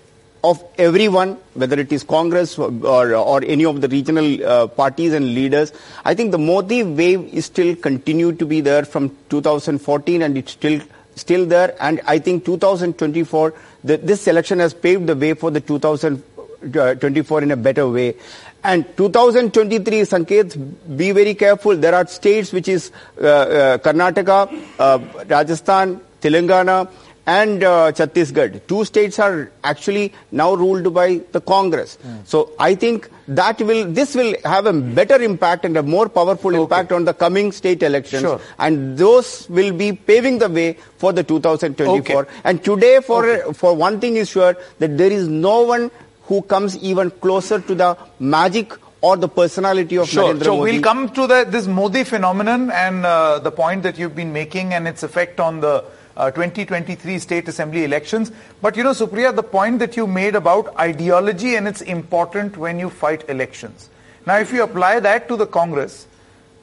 of 0.50 0.64
everyone, 0.78 1.36
whether 1.54 1.78
it 1.78 1.93
is 1.93 2.02
Congress 2.02 2.58
or, 2.58 3.14
or, 3.14 3.43
any 3.44 3.64
of 3.64 3.81
the 3.81 3.88
regional 3.88 4.44
uh, 4.44 4.67
parties 4.67 5.12
and 5.12 5.34
leaders. 5.34 5.72
I 6.05 6.14
think 6.14 6.31
the 6.32 6.38
Modi 6.38 6.82
wave 6.82 7.32
is 7.32 7.46
still 7.46 7.74
continued 7.76 8.38
to 8.38 8.46
be 8.46 8.60
there 8.60 8.84
from 8.84 9.17
2014 9.28 10.22
and 10.22 10.38
it's 10.38 10.52
still 10.52 10.81
still 11.17 11.46
there. 11.46 11.76
And 11.81 12.00
I 12.06 12.19
think 12.19 12.44
2024, 12.44 13.55
the, 13.84 13.96
this 13.96 14.26
election 14.26 14.60
has 14.60 14.72
paved 14.72 15.06
the 15.06 15.17
way 15.17 15.34
for 15.34 15.50
the 15.50 15.60
2024 15.60 17.43
in 17.43 17.50
a 17.50 17.56
better 17.56 17.88
way. 17.88 18.14
And 18.64 18.84
2023, 18.96 20.00
Sanket, 20.02 20.96
be 20.96 21.12
very 21.12 21.34
careful. 21.34 21.76
There 21.76 21.94
are 21.94 22.06
states 22.06 22.52
which 22.52 22.69
is 22.69 22.90
uh, 23.20 23.26
uh, 23.26 23.78
Karnataka, 23.78 24.62
uh, 24.78 25.24
Rajasthan, 25.26 26.00
Telangana, 26.20 26.90
and 27.29 27.63
uh, 27.63 27.93
Chhattisgarh. 27.93 28.67
Two 28.67 28.85
states 28.87 29.19
are 29.19 29.53
actually 29.63 30.15
now 30.32 30.55
ruled 30.55 30.94
by 30.94 31.20
the 31.32 31.43
Congress. 31.43 31.99
Mm. 32.03 32.27
So 32.27 32.53
I 32.58 32.75
think 32.75 33.11
that 33.29 33.61
will, 33.61 33.85
this 33.93 34.15
will 34.15 34.35
have 34.44 34.65
a 34.65 34.73
better 34.73 35.20
impact 35.23 35.67
and 35.67 35.77
a 35.77 35.82
more 35.82 36.08
powerful 36.08 36.53
okay. 36.55 36.63
impact 36.63 36.91
on 36.91 37.05
the 37.05 37.13
coming 37.13 37.53
state 37.53 37.82
elections. 37.82 38.23
Sure. 38.23 38.41
And 38.58 38.97
those 38.97 39.47
will 39.51 39.75
be 39.75 39.93
paving 39.93 40.39
the 40.39 40.49
way 40.49 40.79
for 40.97 41.13
the 41.13 41.23
2024. 41.23 42.17
Okay. 42.23 42.31
And 42.44 42.65
today, 42.65 43.01
for, 43.01 43.29
okay. 43.29 43.53
for 43.53 43.75
one 43.75 44.01
thing 44.01 44.17
is 44.17 44.31
sure 44.31 44.56
that 44.79 44.97
there 44.97 45.13
is 45.13 45.29
no 45.29 45.61
one 45.65 45.91
who 46.23 46.41
comes 46.41 46.79
even 46.79 47.11
closer 47.11 47.61
to 47.61 47.75
the 47.75 47.99
magic 48.19 48.73
or 49.03 49.19
the 49.19 49.29
personality 49.29 49.97
of 49.97 50.08
sure. 50.08 50.32
Narendra 50.32 50.44
so 50.44 50.56
Modi. 50.56 50.73
we'll 50.73 50.82
come 50.82 51.11
to 51.11 51.27
the, 51.27 51.47
this 51.47 51.67
Modi 51.67 52.05
phenomenon 52.05 52.70
and 52.70 53.05
uh, 53.05 53.39
the 53.39 53.51
point 53.51 53.82
that 53.82 53.99
you've 53.99 54.17
been 54.17 54.32
making 54.32 54.73
and 54.73 54.89
its 54.89 55.03
effect 55.03 55.41
on 55.41 55.61
the 55.61 55.85
uh, 56.19 56.31
2023 56.31 57.19
state 57.19 57.48
assembly 57.48 57.84
elections. 57.84 58.31
But 58.60 58.77
you 58.77 58.82
know, 58.84 58.91
Supriya, 58.91 59.34
the 59.34 59.43
point 59.43 59.79
that 59.79 59.96
you 59.96 60.06
made 60.06 60.34
about 60.34 60.77
ideology 60.77 61.55
and 61.55 61.67
it's 61.67 61.81
important 61.81 62.56
when 62.56 62.79
you 62.79 62.91
fight 62.91 63.29
elections. 63.31 63.89
Now, 64.27 64.39
if 64.39 64.53
you 64.53 64.63
apply 64.63 65.01
that 65.01 65.29
to 65.29 65.37
the 65.37 65.46
Congress, 65.46 66.06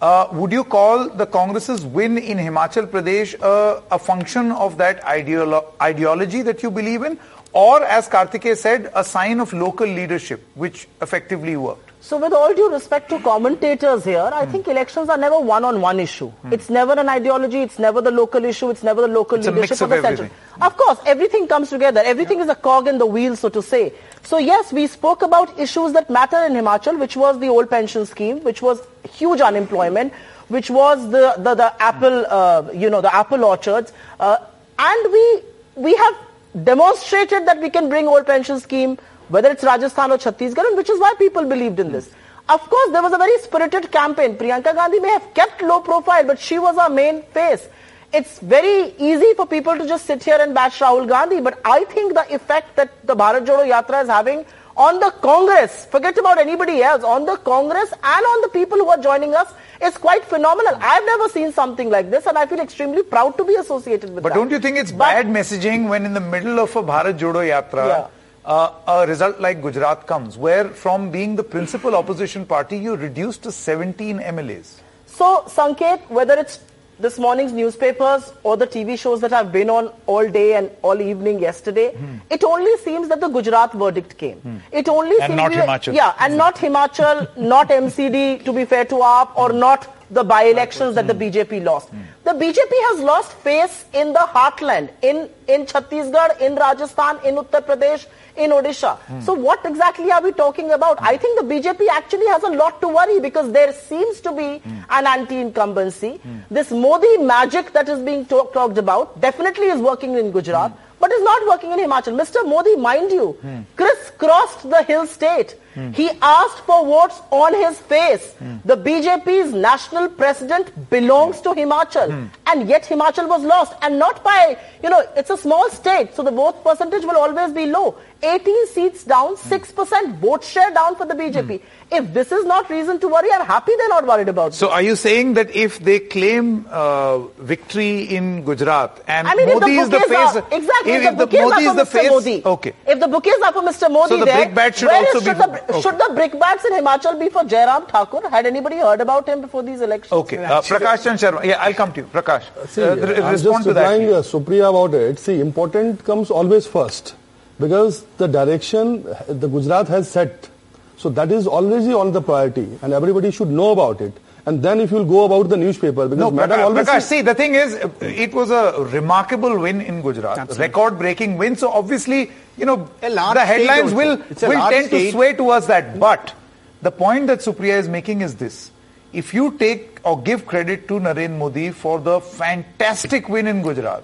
uh, 0.02 0.28
would 0.34 0.52
you 0.52 0.64
call 0.64 1.10
the 1.10 1.26
Congress's 1.26 1.86
win 1.86 2.18
in 2.18 2.38
Himachal 2.38 2.88
Pradesh 2.88 3.42
uh, 3.42 3.82
a 3.90 3.98
function 3.98 4.52
of 4.52 4.78
that 4.78 5.02
ideolo- 5.04 5.66
ideology 5.82 6.42
that 6.42 6.62
you 6.62 6.70
believe 6.70 7.02
in? 7.04 7.18
Or, 7.54 7.82
as 7.84 8.10
Kartikeya 8.10 8.58
said, 8.58 8.92
a 8.94 9.04
sign 9.04 9.40
of 9.40 9.54
local 9.54 9.88
leadership, 9.88 10.44
which 10.56 10.90
effectively 11.02 11.56
worked? 11.56 11.85
So 12.06 12.20
with 12.20 12.34
all 12.34 12.54
due 12.54 12.72
respect 12.72 13.10
to 13.10 13.20
commentators 13.20 14.04
here, 14.06 14.30
I 14.32 14.46
think 14.46 14.68
elections 14.68 15.10
are 15.10 15.18
never 15.18 15.40
one-on-one 15.40 16.00
issue. 16.00 16.32
It's 16.52 16.70
never 16.70 16.94
an 16.94 17.10
ideology, 17.10 17.64
it's 17.64 17.80
never 17.80 18.00
the 18.00 18.12
local 18.12 18.46
issue, 18.46 18.70
it's 18.70 18.84
never 18.84 19.02
the 19.02 19.08
local 19.08 19.40
It's 19.40 19.48
a 19.48 19.52
leadership 19.52 19.82
of 19.82 19.90
the 19.90 20.02
central. 20.04 20.26
everything. 20.28 20.62
Of 20.62 20.78
course, 20.78 21.00
everything 21.08 21.48
comes 21.48 21.72
together. 21.72 22.04
Everything 22.06 22.42
is 22.42 22.48
a 22.48 22.54
cog 22.54 22.88
in 22.88 23.00
the 23.00 23.08
wheel, 23.08 23.36
so 23.36 23.50
to 23.50 23.60
say. 23.60 23.92
So 24.22 24.38
yes, 24.38 24.72
we 24.72 24.86
spoke 24.86 25.24
about 25.24 25.58
issues 25.58 25.94
that 25.94 26.12
matter 26.12 26.46
in 26.46 26.54
Himachal, 26.54 27.00
which 27.00 27.18
was 27.18 27.40
the 27.40 27.48
old 27.48 27.72
pension 27.72 28.06
scheme, 28.06 28.44
which 28.44 28.62
was 28.62 28.84
huge 29.12 29.42
unemployment, 29.42 30.14
which 30.50 30.70
was 30.70 31.10
the, 31.10 31.34
the, 31.40 31.56
the 31.56 31.82
apple, 31.82 32.24
uh, 32.30 32.70
you 32.72 32.92
know, 32.92 33.02
the 33.02 33.16
apple 33.16 33.44
orchards. 33.44 33.92
Uh, 34.20 34.38
and 34.78 35.12
we, 35.12 35.42
we 35.76 35.96
have 35.96 36.16
demonstrated 36.64 37.48
that 37.48 37.60
we 37.60 37.72
can 37.72 37.90
bring 37.90 38.08
old 38.08 38.28
pension 38.28 38.60
scheme, 38.60 39.00
whether 39.29 39.50
it's 39.51 39.63
Rajasthan 39.63 40.12
or 40.12 40.17
Chhattisgarh, 40.17 40.65
and 40.67 40.77
which 40.77 40.89
is 40.89 41.00
why 41.00 41.13
people 41.17 41.46
believed 41.46 41.79
in 41.79 41.91
this. 41.91 42.10
Of 42.48 42.62
course, 42.70 42.91
there 42.91 43.01
was 43.01 43.12
a 43.13 43.17
very 43.17 43.38
spirited 43.39 43.91
campaign. 43.91 44.36
Priyanka 44.38 44.75
Gandhi 44.75 45.00
may 45.00 45.10
have 45.10 45.34
kept 45.34 45.62
low 45.62 45.79
profile, 45.79 46.24
but 46.25 46.39
she 46.39 46.60
was 46.60 46.77
our 46.77 46.89
main 46.89 47.24
face. 47.34 47.67
It's 48.13 48.39
very 48.39 48.94
easy 49.00 49.34
for 49.34 49.46
people 49.48 49.77
to 49.77 49.88
just 49.88 50.05
sit 50.05 50.24
here 50.24 50.38
and 50.39 50.53
bash 50.53 50.79
Rahul 50.79 51.08
Gandhi, 51.08 51.41
but 51.41 51.60
I 51.65 51.84
think 51.86 52.13
the 52.13 52.34
effect 52.34 52.75
that 52.75 53.05
the 53.05 53.15
Bharat 53.15 53.46
Jodo 53.46 53.65
Yatra 53.70 54.03
is 54.03 54.10
having 54.10 54.46
on 54.77 55.00
the 55.00 55.10
Congress, 55.22 55.86
forget 55.86 56.17
about 56.17 56.38
anybody 56.38 56.84
else, 56.84 57.03
on 57.03 57.25
the 57.25 57.38
Congress 57.38 57.91
and 57.91 58.25
on 58.25 58.41
the 58.41 58.50
people 58.50 58.77
who 58.77 58.88
are 58.89 58.98
joining 58.98 59.34
us 59.34 59.48
is 59.82 59.98
quite 59.98 60.24
phenomenal. 60.25 60.77
I've 60.82 61.05
never 61.05 61.29
seen 61.29 61.51
something 61.53 61.89
like 61.89 62.12
this 62.12 62.25
and 62.25 62.38
I 62.38 62.46
feel 62.46 62.60
extremely 62.60 63.01
proud 63.01 63.38
to 63.38 63.46
be 63.46 63.55
associated 63.55 64.13
with 64.13 64.24
But 64.24 64.34
that. 64.34 64.36
don't 64.36 64.51
you 64.51 64.60
think 64.60 64.77
it's 64.77 64.91
But- 64.91 65.00
bad 65.00 65.27
messaging 65.27 65.88
when 65.89 66.05
in 66.05 66.13
the 66.13 66.20
middle 66.20 66.60
of 66.60 66.75
a 66.75 66.84
Bharat 66.84 67.17
Jodo 67.17 67.41
Yatra, 67.50 67.88
Yeah. 67.88 68.08
Uh, 68.46 68.72
a 68.88 69.08
result 69.08 69.40
like 69.40 69.62
Gujarat 69.62 70.06
comes, 70.08 70.38
where 70.38 70.70
from 70.70 71.10
being 71.12 71.36
the 71.36 71.44
principal 71.44 71.96
opposition 71.96 72.46
party, 72.46 72.78
you 72.78 72.96
reduce 72.96 73.38
to 73.40 73.52
17 73.52 74.20
MLAs? 74.20 74.80
So, 75.08 75.44
Sanket, 75.48 76.08
whether 76.10 76.34
it's 76.36 76.60
this 76.98 77.18
morning's 77.20 77.52
newspapers 77.52 78.32
or 78.44 78.56
the 78.56 78.66
TV 78.68 78.98
shows 78.98 79.20
that 79.22 79.34
I've 79.34 79.52
been 79.52 79.70
on 79.70 79.92
all 80.06 80.30
day 80.30 80.56
and 80.56 80.70
all 80.82 81.02
evening 81.02 81.40
yesterday, 81.40 81.98
it 82.30 82.44
only 82.44 82.78
seems 82.78 83.10
that 83.10 83.20
the 83.20 83.28
Gujarat 83.28 83.74
verdict 83.74 84.18
came. 84.18 84.62
It 84.72 84.88
only 84.88 85.16
And 85.22 85.32
seems 85.32 85.36
not 85.38 85.50
we- 85.52 85.58
Himachal. 85.58 85.94
Yeah, 85.94 86.14
and 86.20 86.38
not 86.38 86.56
Himachal, 86.56 87.36
not 87.38 87.70
MCD, 87.70 88.44
to 88.46 88.54
be 88.54 88.64
fair 88.66 88.86
to 88.86 88.96
AAP, 88.96 89.38
or 89.38 89.52
not 89.52 89.88
the 90.10 90.24
by-elections 90.24 90.96
that 90.96 91.08
the 91.08 91.14
BJP 91.14 91.60
hmm. 91.60 91.66
lost. 91.66 91.90
The 92.24 92.32
BJP 92.32 92.72
has 92.90 93.00
lost 93.02 93.32
face 93.34 93.86
in 93.94 94.14
the 94.14 94.20
heartland, 94.20 94.90
in, 95.02 95.30
in 95.48 95.66
Chhattisgarh, 95.66 96.42
in 96.42 96.56
Rajasthan, 96.56 97.20
in 97.26 97.36
Uttar 97.36 97.62
Pradesh, 97.62 98.06
in 98.38 98.52
Odisha. 98.52 98.98
Hmm. 98.98 99.22
So 99.22 99.34
what 99.34 99.66
exactly 99.66 100.12
are 100.12 100.22
we 100.22 100.32
talking 100.32 100.72
about? 100.72 100.98
I 101.02 101.18
think 101.18 101.40
the 101.40 101.46
BJP 101.46 101.88
actually 101.92 102.28
has 102.28 102.44
a 102.44 102.50
lot 102.50 102.82
to 102.82 102.88
worry 102.88 103.20
because 103.20 103.52
there 103.52 103.74
seems 103.74 104.22
to 104.22 104.32
be 104.32 104.60
hmm. 104.60 104.80
an 104.90 105.08
anti-incumbency. 105.08 106.20
This 106.50 106.72
Modi 106.72 107.18
magic 107.18 107.74
that 107.74 107.90
is 107.90 108.00
being 108.00 108.26
talk- 108.26 108.54
talked 108.54 108.78
about 108.78 109.20
definitely 109.22 109.68
is 109.68 109.80
working 109.82 110.16
in 110.16 110.32
Gujarat, 110.32 110.72
but 111.00 111.12
is 111.12 111.22
not 111.24 111.46
working 111.48 111.72
in 111.72 111.80
Himachal. 111.80 112.16
Mr. 112.20 112.48
Modi, 112.48 112.75
mind 112.75 113.12
you, 113.12 113.32
hmm. 113.42 113.62
crisscrossed 113.75 114.70
the 114.70 114.84
hill 114.84 115.06
state. 115.06 115.56
Hmm. 115.74 115.92
He 115.92 116.10
asked 116.22 116.60
for 116.60 116.86
votes 116.86 117.22
on 117.32 117.54
his 117.54 117.78
face. 117.80 118.34
Hmm. 118.34 118.58
The 118.64 118.78
BJP's 118.78 119.54
national 119.54 120.10
president 120.10 120.90
belongs 120.90 121.42
to 121.42 121.50
Himachal, 121.50 122.30
and 122.48 122.70
yet 122.70 122.84
Himachal 122.84 123.28
was 123.28 123.44
lost, 123.44 123.74
and 123.82 124.00
not 124.00 124.24
by, 124.24 124.58
you 124.84 124.90
know, 124.90 125.04
it's 125.16 125.30
a 125.30 125.38
small 125.38 125.70
state, 125.70 126.16
so 126.16 126.24
the 126.24 126.32
vote 126.32 126.64
percentage 126.64 127.04
will 127.04 127.18
always 127.18 127.52
be 127.52 127.66
low. 127.66 127.98
18 128.24 128.68
seats 128.68 129.04
down, 129.04 129.36
6% 129.36 130.18
vote 130.20 130.44
share 130.44 130.72
down 130.74 130.96
for 130.96 131.06
the 131.06 131.14
BJP. 131.14 131.62
If 131.92 132.14
this 132.14 132.32
is 132.32 132.46
not 132.46 132.70
reason 132.70 133.00
to 133.00 133.08
worry, 133.08 133.30
I'm 133.32 133.46
happy 133.46 133.72
they're 133.78 133.90
not 133.90 134.08
worried 134.08 134.28
about 134.30 134.54
So 134.56 134.72
are 134.72 134.82
you 134.82 134.96
saying 134.96 135.36
that 135.36 135.56
if 135.56 135.78
they 135.80 136.00
claim 136.00 136.66
uh, 136.70 137.20
victory 137.38 138.04
in 138.04 138.44
Gujarat 138.44 139.04
and 139.08 139.28
I 139.28 139.36
mean, 139.36 139.50
Modi 139.50 139.74
if 139.76 139.82
is 139.84 139.90
the 139.90 140.00
the 140.00 140.06
face, 140.06 140.36
are, 140.36 140.48
exactly, 140.52 140.92
if, 140.94 141.04
if 141.04 141.04
the 141.04 141.12
the 141.12 141.26
bouquets 141.26 141.44
Modi 141.44 141.54
are 141.54 141.60
is 141.62 141.68
for 141.68 141.76
the 141.76 141.84
Mr. 141.84 141.92
face, 141.92 142.10
Modi, 142.10 142.42
okay. 142.46 142.74
if 142.88 143.00
the 143.00 143.08
bouquets 143.08 143.42
are 143.44 143.54
for 143.54 143.62
Mr. 143.62 143.92
Modi 143.92 144.10
So 144.10 144.18
the 144.18 144.26
there, 144.26 144.46
brickbat 144.48 144.76
should 144.76 144.90
also 144.90 145.18
is- 145.18 145.24
be 145.24 145.30
should 145.30 145.38
the, 145.38 145.64
okay. 145.70 145.82
should 145.82 145.98
the 146.00 146.10
brickbats 146.16 146.66
in 146.66 146.74
Himachal 146.74 147.20
be 147.20 147.30
for 147.30 147.44
Jairam 147.44 147.88
Thakur? 147.88 148.28
Had 148.30 148.46
anybody 148.48 148.78
heard 148.78 149.02
about 149.02 149.28
him 149.30 149.42
before 149.42 149.62
these 149.62 149.82
elections? 149.82 150.12
Okay, 150.12 150.44
uh, 150.44 150.62
Prakash 150.62 151.04
Chand 151.04 151.20
Sharma. 151.20 151.44
Yeah, 151.46 151.58
I'll 151.62 151.74
come 151.74 151.94
to 151.94 152.02
you. 152.02 152.08
Prakash, 152.08 152.44
See, 152.70 152.82
uh, 152.82 152.96
re- 152.96 153.16
I'm 153.22 153.32
respond 153.34 153.58
just 153.58 153.68
to 153.68 153.74
that. 153.74 153.90
replying 153.92 154.10
uh, 154.14 154.22
Supriya 154.24 154.70
about 154.70 154.94
it. 154.96 155.20
See, 155.20 155.40
important 155.40 156.04
comes 156.04 156.32
always 156.32 156.66
first 156.66 157.14
because 157.60 158.04
the 158.18 158.28
direction 158.28 159.04
the 159.28 159.48
Gujarat 159.48 159.88
has 159.88 160.10
set. 160.10 160.50
So 160.98 161.10
that 161.10 161.32
is 161.32 161.46
already 161.46 161.94
on 161.94 162.14
the 162.14 162.22
priority 162.22 162.80
and 162.82 162.94
everybody 162.94 163.32
should 163.32 163.50
know 163.50 163.72
about 163.72 164.02
it. 164.02 164.14
And 164.48 164.62
then 164.62 164.80
if 164.80 164.92
you'll 164.92 165.06
go 165.06 165.26
about 165.26 165.50
the 165.50 165.58
newspaper 165.58 166.08
because 166.08 166.20
No, 166.20 166.30
madam 166.30 166.60
Prakash, 166.60 166.64
always 166.64 166.88
Prakash, 166.88 167.02
see, 167.02 167.22
the 167.22 167.34
thing 167.34 167.56
is, 167.56 167.74
it 168.00 168.34
was 168.34 168.52
a 168.52 168.76
remarkable 168.92 169.60
win 169.60 169.82
in 169.82 170.04
Gujarat, 170.04 170.58
record-breaking 170.58 171.38
win. 171.38 171.56
So 171.56 171.72
obviously, 171.72 172.32
you 172.56 172.66
know, 172.66 172.88
A 173.02 173.10
large 173.10 173.36
the 173.36 173.46
headlines 173.46 173.92
will 173.92 174.12
also. 174.12 174.24
It's 174.30 174.44
a 174.44 174.50
will 174.50 174.60
large 174.60 174.74
tend 174.74 174.90
to 174.92 175.12
sway 175.12 175.34
towards 175.34 175.68
that. 175.68 176.00
But 176.00 176.34
the 176.82 176.92
point 176.92 177.28
that 177.28 177.40
Supriya 177.40 177.80
is 177.80 177.90
making 177.90 178.22
is 178.22 178.36
this: 178.36 178.72
if 179.14 179.34
you 179.34 179.58
take 179.58 180.00
or 180.04 180.22
give 180.22 180.46
credit 180.46 180.88
to 180.90 181.00
Narendra 181.00 181.38
Modi 181.38 181.72
for 181.72 182.00
the 182.00 182.22
fantastic 182.22 183.28
win 183.28 183.48
in 183.48 183.64
Gujarat, 183.64 184.04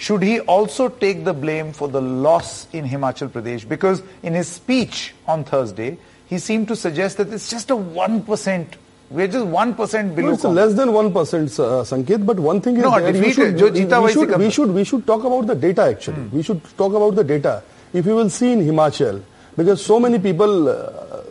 should 0.00 0.22
he 0.22 0.40
also 0.40 0.88
take 0.88 1.24
the 1.24 1.34
blame 1.34 1.74
for 1.74 1.86
the 1.86 2.00
loss 2.00 2.66
in 2.72 2.86
Himachal 2.88 3.28
Pradesh? 3.28 3.68
Because 3.68 4.02
in 4.22 4.32
his 4.32 4.48
speech 4.48 5.14
on 5.26 5.44
Thursday, 5.44 5.98
he 6.26 6.38
seemed 6.38 6.68
to 6.68 6.76
suggest 6.76 7.18
that 7.18 7.30
it's 7.30 7.50
just 7.50 7.70
a 7.70 7.76
1%. 7.76 8.66
We're 9.10 9.26
just 9.26 9.44
1% 9.44 10.14
below. 10.16 10.28
No, 10.28 10.34
it's 10.34 10.44
less 10.44 10.72
than 10.72 10.88
1%, 10.88 11.12
uh, 11.12 11.84
Sanket. 11.84 12.24
But 12.24 12.40
one 12.40 12.62
thing 12.62 12.78
is 12.78 12.82
no, 12.82 12.98
that 12.98 13.12
we 13.12 13.30
should, 13.30 13.60
we, 13.60 14.12
should, 14.12 14.38
we, 14.38 14.50
should, 14.50 14.70
we 14.70 14.84
should 14.84 15.06
talk 15.06 15.22
about 15.22 15.46
the 15.48 15.54
data 15.54 15.82
actually. 15.82 16.22
Hmm. 16.22 16.36
We 16.36 16.42
should 16.44 16.64
talk 16.78 16.94
about 16.94 17.14
the 17.14 17.24
data. 17.24 17.62
If 17.92 18.06
you 18.06 18.14
will 18.14 18.30
see 18.30 18.52
in 18.52 18.60
Himachal, 18.60 19.22
because 19.54 19.84
so 19.84 20.00
many 20.00 20.18
people 20.18 20.68
uh, 20.70 21.24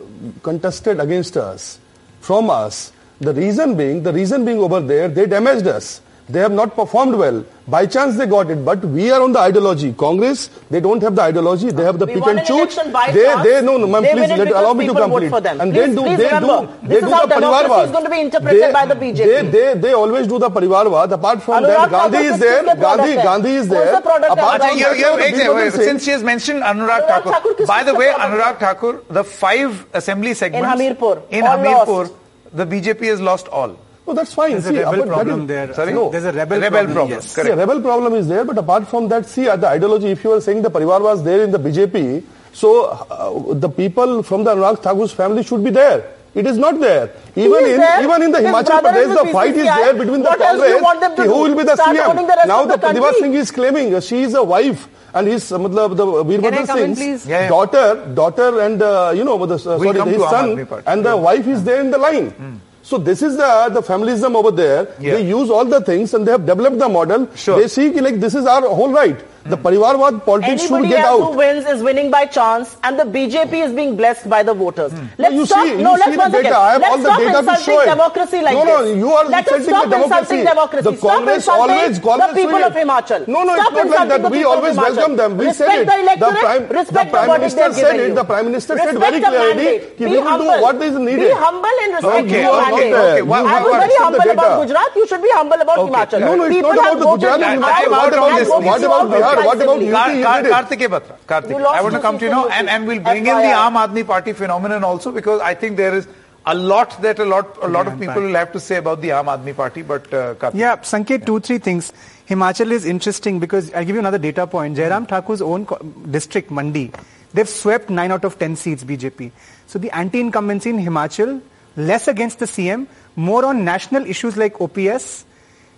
contested 0.44 1.00
against 1.00 1.36
us, 1.36 1.80
from 2.20 2.50
us, 2.50 2.92
the 3.18 3.34
reason 3.34 3.76
being, 3.76 4.04
the 4.04 4.12
reason 4.12 4.44
being 4.44 4.58
over 4.58 4.78
there, 4.78 5.08
they 5.08 5.26
damaged 5.26 5.66
us. 5.66 6.02
They 6.30 6.40
have 6.40 6.52
not 6.52 6.74
performed 6.76 7.16
well. 7.16 7.44
By 7.66 7.86
chance 7.86 8.16
they 8.16 8.26
got 8.26 8.50
it, 8.50 8.64
but 8.64 8.84
we 8.84 9.10
are 9.10 9.20
on 9.22 9.32
the 9.32 9.38
ideology. 9.40 9.92
Congress, 9.92 10.48
they 10.70 10.80
don't 10.80 11.02
have 11.02 11.14
the 11.14 11.22
ideology. 11.22 11.70
They 11.70 11.84
have 11.84 11.98
the 11.98 12.06
we 12.06 12.14
pick 12.14 12.26
and 12.26 12.44
choose. 12.46 12.76
They, 12.76 13.34
they, 13.44 13.62
no, 13.62 13.76
no, 13.78 13.86
ma'am, 13.86 14.02
please 14.02 14.28
let, 14.38 14.48
allow 14.50 14.72
me 14.74 14.86
to 14.86 14.94
complete. 14.94 15.32
And 15.32 15.72
please, 15.72 15.74
they 15.74 15.94
do, 15.94 16.02
please 16.02 16.18
they 16.18 16.24
remember, 16.26 16.78
do, 16.82 16.88
they 16.88 17.00
do 17.00 17.06
the 17.06 17.34
Parivarvad. 17.34 17.84
is 17.84 17.90
going 17.90 18.04
to 18.04 18.10
be 18.10 18.20
interpreted 18.20 18.62
they, 18.62 18.72
by 18.72 18.86
the 18.86 18.94
BJP. 18.94 19.16
They, 19.16 19.50
they, 19.50 19.74
they 19.78 19.92
always 19.92 20.26
do 20.26 20.38
the 20.38 20.50
Parivarvad. 20.50 21.12
Apart 21.12 21.42
from 21.42 21.64
Anurag 21.64 21.90
that, 21.90 21.90
Gandhi 21.90 22.18
is 22.18 22.38
there. 22.40 22.76
Gandhi, 22.76 23.14
Gandhi 23.14 23.54
is 23.54 23.68
there. 23.68 23.94
Apart 23.96 24.62
from 24.62 24.78
you, 24.78 24.94
you, 24.94 25.18
exactly, 25.18 25.84
since 25.84 26.04
she 26.04 26.10
has 26.10 26.22
mentioned 26.22 26.62
Anurag 26.62 27.06
Thakur. 27.06 27.66
By 27.66 27.82
the 27.84 27.94
way, 27.94 28.06
Anurag 28.06 28.58
Thakur, 28.58 29.02
the 29.08 29.24
five 29.24 29.86
assembly 29.92 30.34
segments 30.34 30.80
in 30.80 30.94
Hamirpur, 30.94 31.22
in 31.30 31.44
Hamirpur, 31.44 32.12
the 32.52 32.66
BJP 32.66 33.00
has 33.06 33.20
lost 33.20 33.48
all. 33.48 33.78
No, 34.10 34.14
that's 34.16 34.34
fine. 34.34 34.52
There's 34.52 34.66
a 34.66 34.72
rebel 34.72 35.06
problem 35.06 35.40
is- 35.42 35.46
there. 35.48 35.72
Sorry? 35.74 35.92
No, 35.92 36.10
there's 36.10 36.24
a 36.24 36.32
rebel, 36.32 36.58
Rebel 36.60 36.70
problem. 36.78 36.94
problem, 36.94 37.18
Yes. 37.20 37.34
correct. 37.34 37.46
See, 37.48 37.52
a 37.52 37.56
rebel 37.56 37.80
problem 37.80 38.14
is 38.20 38.26
there, 38.28 38.44
but 38.44 38.58
apart 38.58 38.88
from 38.88 39.08
that, 39.08 39.26
see, 39.28 39.48
uh, 39.48 39.56
the 39.56 39.68
ideology, 39.68 40.08
if 40.10 40.24
you 40.24 40.32
are 40.32 40.40
saying 40.40 40.62
the 40.62 40.70
Parivar 40.70 41.00
was 41.00 41.22
there 41.22 41.42
in 41.42 41.52
the 41.52 41.58
BJP, 41.58 42.22
so 42.52 42.70
uh, 42.86 43.54
the 43.54 43.68
people 43.68 44.22
from 44.24 44.42
the 44.44 44.54
Anurag 44.54 44.82
Thakur's 44.82 45.12
family 45.12 45.44
should 45.44 45.62
be 45.62 45.70
there. 45.70 46.02
It 46.34 46.46
is 46.46 46.58
not 46.58 46.80
there. 46.80 47.10
Even 47.36 47.64
in 47.70 47.76
there. 47.78 48.02
even 48.02 48.22
in 48.22 48.30
the 48.32 48.38
His 48.40 48.46
Himachal 48.48 48.66
brother 48.82 48.90
Pradesh, 48.90 49.14
the 49.18 49.22
with 49.24 49.32
fight 49.32 49.56
is 49.56 49.64
there 49.66 49.94
between 49.94 50.22
the 50.22 50.28
What 50.28 50.40
else 50.40 50.60
do 50.60 50.66
you 50.68 50.74
Congress. 50.74 50.82
want 50.82 51.00
them 51.00 51.14
to 51.16 51.22
who 51.22 51.28
do? 51.28 51.40
will 51.42 51.56
be 51.60 51.64
the 51.70 51.74
Start 51.76 51.96
owning 51.98 52.26
the 52.28 52.36
rest 52.36 52.48
Now 52.48 52.62
of 52.62 52.68
the 52.68 52.76
the 52.76 52.86
Pratibha? 52.86 53.12
Singh 53.20 53.34
is 53.34 53.50
claiming 53.50 53.94
uh, 53.94 54.00
she 54.00 54.22
is 54.22 54.34
a 54.34 54.42
wife 54.44 54.86
and 55.12 55.26
his 55.26 55.50
uh, 55.52 55.58
matlab, 55.58 55.96
the 55.96 56.06
Can 56.06 56.54
I 56.54 56.58
Veerbhadra 56.62 56.84
in, 56.84 56.94
Singh's? 56.94 57.26
Yeah, 57.26 57.40
yeah. 57.42 57.48
daughter, 57.48 58.06
daughter 58.14 58.60
and 58.60 58.80
uh, 58.80 59.12
you 59.14 59.24
know 59.24 59.44
the 59.44 59.54
uh, 59.56 59.58
sorry 59.58 59.88
his 59.88 60.22
son 60.22 60.50
Aadmi 60.56 60.68
Party. 60.68 60.84
and 60.86 61.04
the 61.04 61.16
wife 61.16 61.46
is 61.48 61.64
there 61.64 61.80
in 61.80 61.90
the 61.90 61.98
line. 61.98 62.60
So 62.90 62.98
this 62.98 63.22
is 63.22 63.36
the 63.36 63.48
the 63.72 63.80
familism 63.88 64.34
over 64.34 64.50
there. 64.50 64.78
Yeah. 64.98 65.14
They 65.14 65.26
use 65.26 65.48
all 65.48 65.64
the 65.64 65.80
things 65.80 66.12
and 66.12 66.26
they 66.26 66.32
have 66.32 66.44
developed 66.44 66.80
the 66.80 66.88
model. 66.88 67.28
Sure. 67.36 67.60
They 67.60 67.68
see 67.68 67.84
like 68.06 68.18
this 68.18 68.34
is 68.34 68.46
our 68.46 68.62
whole 68.78 68.90
right. 68.90 69.20
The 69.44 69.56
Parivarwad 69.56 70.24
politics 70.24 70.66
should 70.68 70.86
get 70.88 71.04
out. 71.04 71.18
who 71.20 71.30
wins 71.36 71.66
is 71.66 71.82
winning 71.82 72.10
by 72.10 72.26
chance, 72.26 72.76
and 72.84 72.98
the 72.98 73.04
BJP 73.04 73.52
is 73.66 73.72
being 73.72 73.96
blessed 73.96 74.28
by 74.28 74.42
the 74.42 74.52
voters. 74.52 74.92
Let's 75.16 75.32
Hmm. 75.32 75.38
you 75.40 75.46
stop. 75.46 75.64
see- 75.64 75.76
no, 75.76 75.92
let's 75.92 76.16
once 76.16 76.34
again. 76.34 76.52
I 76.52 76.72
have 76.72 76.80
let's 76.82 76.90
all 76.92 76.98
the 76.98 77.04
stop 77.04 77.18
data 77.20 77.42
to 77.58 77.62
show 77.64 77.80
it. 77.80 77.86
democracy 77.86 78.40
like 78.42 78.54
No, 78.54 78.64
no, 78.64 78.84
this. 78.84 78.96
you 78.98 79.12
are 79.12 79.24
Let 79.24 79.38
insulting 79.46 79.64
stop 79.68 79.84
the 79.84 79.90
democracy. 79.90 80.20
insulting 80.20 80.44
democracy. 80.44 80.90
The 80.90 80.96
stop 80.98 81.10
Congress 81.14 81.36
insulting 81.36 81.70
always- 81.76 82.00
the 82.00 82.28
people 82.40 82.64
of. 82.64 82.72
Himachal. 82.80 83.28
No, 83.28 83.42
no, 83.44 83.54
it's 83.54 83.64
not 83.64 84.08
like 84.08 84.22
that. 84.22 84.30
We 84.30 84.44
always 84.44 84.76
welcome 84.76 85.16
them. 85.16 85.36
We 85.38 85.46
Respect 85.46 85.70
said 85.72 85.80
it. 85.80 85.86
the 85.86 86.26
The. 86.26 86.32
Prime- 86.40 86.68
the 86.68 87.04
Prime 87.10 87.30
Minister 87.40 87.72
said 87.72 88.00
it. 88.00 88.14
The 88.14 88.24
Prime 88.24 88.44
Minister 88.46 88.76
said 88.78 88.98
very 88.98 89.20
clearly 89.20 89.80
ki 89.96 90.06
we 90.06 90.18
will 90.18 90.38
do 90.38 90.46
what 90.64 90.76
is 90.82 90.94
needed. 90.96 91.28
Be 91.28 91.30
humble 91.32 91.76
and 91.84 91.94
respect 91.94 92.24
Okay, 92.26 92.42
your 92.42 92.60
mandate. 92.60 92.94
okay. 92.94 93.18
I 93.18 93.62
was 93.64 93.76
very 93.84 93.96
humble 94.04 94.30
about. 94.30 94.60
Gujarat. 94.60 94.90
You 94.96 95.06
should 95.06 95.22
be 95.22 95.30
humble 95.32 95.60
about. 95.60 95.78
Himachal. 95.78 96.20
No, 96.20 96.34
no, 96.36 96.44
it's 96.44 96.54
People 96.54 96.74
not 96.74 96.84
have 96.84 97.00
about 97.00 97.00
the 97.00 97.04
voted 97.06 97.20
Gujarat 97.20 97.58
What 97.60 98.12
about 98.12 98.38
this. 98.38 98.48
what 98.48 98.82
about 98.84 99.10
Bihar 99.10 99.29
Sir, 99.36 99.44
what 99.44 99.62
about 99.62 99.80
decisively. 99.80 99.92
UP? 99.92 99.94
Kar- 99.94 100.14
he 100.14 100.22
Kar- 100.22 100.62
Kartike 100.64 100.88
Batra. 100.88 101.16
Kartike. 101.26 101.64
I 101.66 101.82
want 101.82 101.94
to 101.94 102.00
come 102.00 102.18
to 102.18 102.24
you 102.24 102.30
now, 102.30 102.48
and, 102.48 102.68
and 102.68 102.86
we'll 102.86 103.00
bring 103.00 103.18
in 103.18 103.24
the 103.24 103.30
FYI. 103.30 103.54
Aam 103.54 103.74
Aadmi 103.88 104.06
Party 104.06 104.32
phenomenon 104.32 104.84
also 104.84 105.12
because 105.12 105.40
I 105.40 105.54
think 105.54 105.76
there 105.76 105.94
is 105.94 106.08
a 106.46 106.54
lot 106.54 107.00
that 107.02 107.18
a 107.18 107.24
lot 107.24 107.58
a 107.62 107.68
lot 107.68 107.86
of 107.86 107.98
people 107.98 108.22
will 108.22 108.34
have 108.34 108.52
to 108.52 108.60
say 108.60 108.76
about 108.76 109.00
the 109.02 109.10
Aam 109.10 109.26
Aadmi 109.26 109.54
Party. 109.56 109.82
But 109.82 110.12
uh, 110.12 110.34
Kartike. 110.34 110.54
Yeah, 110.54 110.76
Sanket, 110.76 111.26
two, 111.26 111.40
three 111.40 111.58
things. 111.58 111.92
Himachal 112.28 112.70
is 112.70 112.84
interesting 112.86 113.40
because 113.40 113.72
I'll 113.74 113.84
give 113.84 113.94
you 113.96 113.98
another 114.00 114.18
data 114.18 114.46
point. 114.46 114.76
Jairam 114.76 115.08
Thakur's 115.08 115.42
own 115.42 115.66
co- 115.66 115.78
district, 116.10 116.50
Mandi, 116.50 116.92
they've 117.34 117.48
swept 117.48 117.90
9 117.90 118.12
out 118.12 118.24
of 118.24 118.38
10 118.38 118.54
seats, 118.54 118.84
BJP. 118.84 119.32
So 119.66 119.80
the 119.80 119.90
anti-incumbency 119.90 120.70
in 120.70 120.78
Himachal, 120.78 121.40
less 121.76 122.06
against 122.06 122.38
the 122.38 122.46
CM, 122.46 122.86
more 123.16 123.44
on 123.44 123.64
national 123.64 124.06
issues 124.06 124.36
like 124.36 124.60
OPS, 124.60 125.24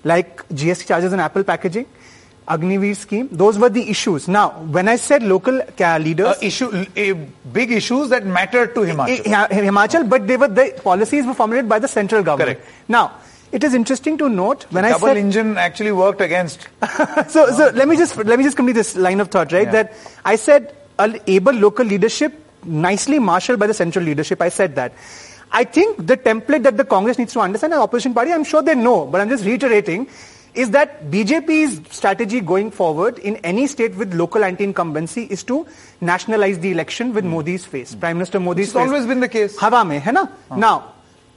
like 0.05 0.47
GST 0.49 0.87
charges 0.89 1.15
on 1.15 1.21
Apple 1.21 1.43
packaging, 1.43 1.87
Agniveer 2.49 2.95
scheme. 2.97 3.29
Those 3.31 3.59
were 3.59 3.69
the 3.69 3.89
issues. 3.89 4.29
Now, 4.29 4.51
when 4.51 4.89
I 4.89 4.97
said 4.97 5.23
local 5.23 5.61
ca- 5.77 5.99
leaders... 5.99 6.27
Uh, 6.27 6.35
issue, 6.43 6.67
uh, 6.71 7.15
big 7.53 7.71
issues 7.71 8.09
that 8.09 8.27
matter 8.27 8.67
to 8.67 8.81
Himachal. 8.81 9.33
I- 9.33 9.45
I- 9.45 9.49
Himachal, 9.49 10.09
but 10.09 10.27
they 10.27 10.37
were 10.37 10.49
the 10.49 10.79
policies 10.83 11.25
were 11.25 11.35
formulated 11.35 11.69
by 11.69 11.79
the 11.79 11.89
central 11.89 12.23
government. 12.23 12.59
Correct. 12.59 12.73
Now, 12.89 13.13
it 13.53 13.63
is 13.63 13.75
interesting 13.75 14.19
to 14.19 14.29
note 14.29 14.65
when 14.71 14.85
I 14.85 14.91
Double 14.91 15.09
said 15.09 15.17
engine 15.19 15.57
actually 15.59 15.93
worked 15.93 16.21
against. 16.21 16.69
so, 17.29 17.51
so 17.51 17.71
let 17.75 17.87
me 17.87 17.97
just 17.97 18.17
let 18.17 18.39
me 18.39 18.45
just 18.45 18.57
complete 18.57 18.73
this 18.73 18.97
line 18.97 19.21
of 19.21 19.29
thought, 19.29 19.53
right? 19.53 19.67
Yeah. 19.67 19.73
That 19.73 19.95
I 20.25 20.37
said 20.37 20.75
able 21.27 21.53
local 21.53 21.85
leadership, 21.85 22.33
nicely 22.65 23.19
marshaled 23.19 23.59
by 23.61 23.67
the 23.67 23.75
central 23.75 24.05
leadership. 24.05 24.41
I 24.41 24.49
said 24.49 24.75
that. 24.77 24.95
I 25.51 25.65
think 25.65 26.07
the 26.07 26.17
template 26.17 26.63
that 26.63 26.79
the 26.79 26.85
Congress 26.85 27.19
needs 27.19 27.35
to 27.35 27.41
understand, 27.41 27.75
and 27.75 27.83
opposition 27.83 28.15
party, 28.15 28.33
I'm 28.33 28.45
sure 28.45 28.63
they 28.63 28.75
know, 28.75 29.05
but 29.05 29.21
I'm 29.21 29.29
just 29.29 29.45
reiterating, 29.45 30.09
is 30.55 30.71
that 30.71 31.11
BJP's 31.11 31.95
strategy 31.95 32.41
going 32.41 32.71
forward 32.71 33.19
in 33.19 33.37
any 33.37 33.67
state 33.67 33.95
with 33.95 34.15
local 34.15 34.45
anti-incumbency 34.45 35.25
is 35.25 35.43
to 35.45 35.67
nationalize 36.01 36.59
the 36.59 36.71
election 36.71 37.15
with 37.15 37.25
mm. 37.25 37.31
Modi's 37.31 37.65
face, 37.65 37.95
mm. 37.95 38.01
Prime 38.01 38.19
Minister 38.19 38.39
Modi's 38.39 38.67
It's 38.67 38.73
face. 38.75 38.89
always 38.89 39.07
been 39.07 39.21
the 39.21 39.29
case. 39.29 39.57
Hawa 39.59 39.85
mein, 39.85 40.01
hai 40.01 40.11
na? 40.11 40.27
Huh. 40.49 40.57
Now, 40.57 40.93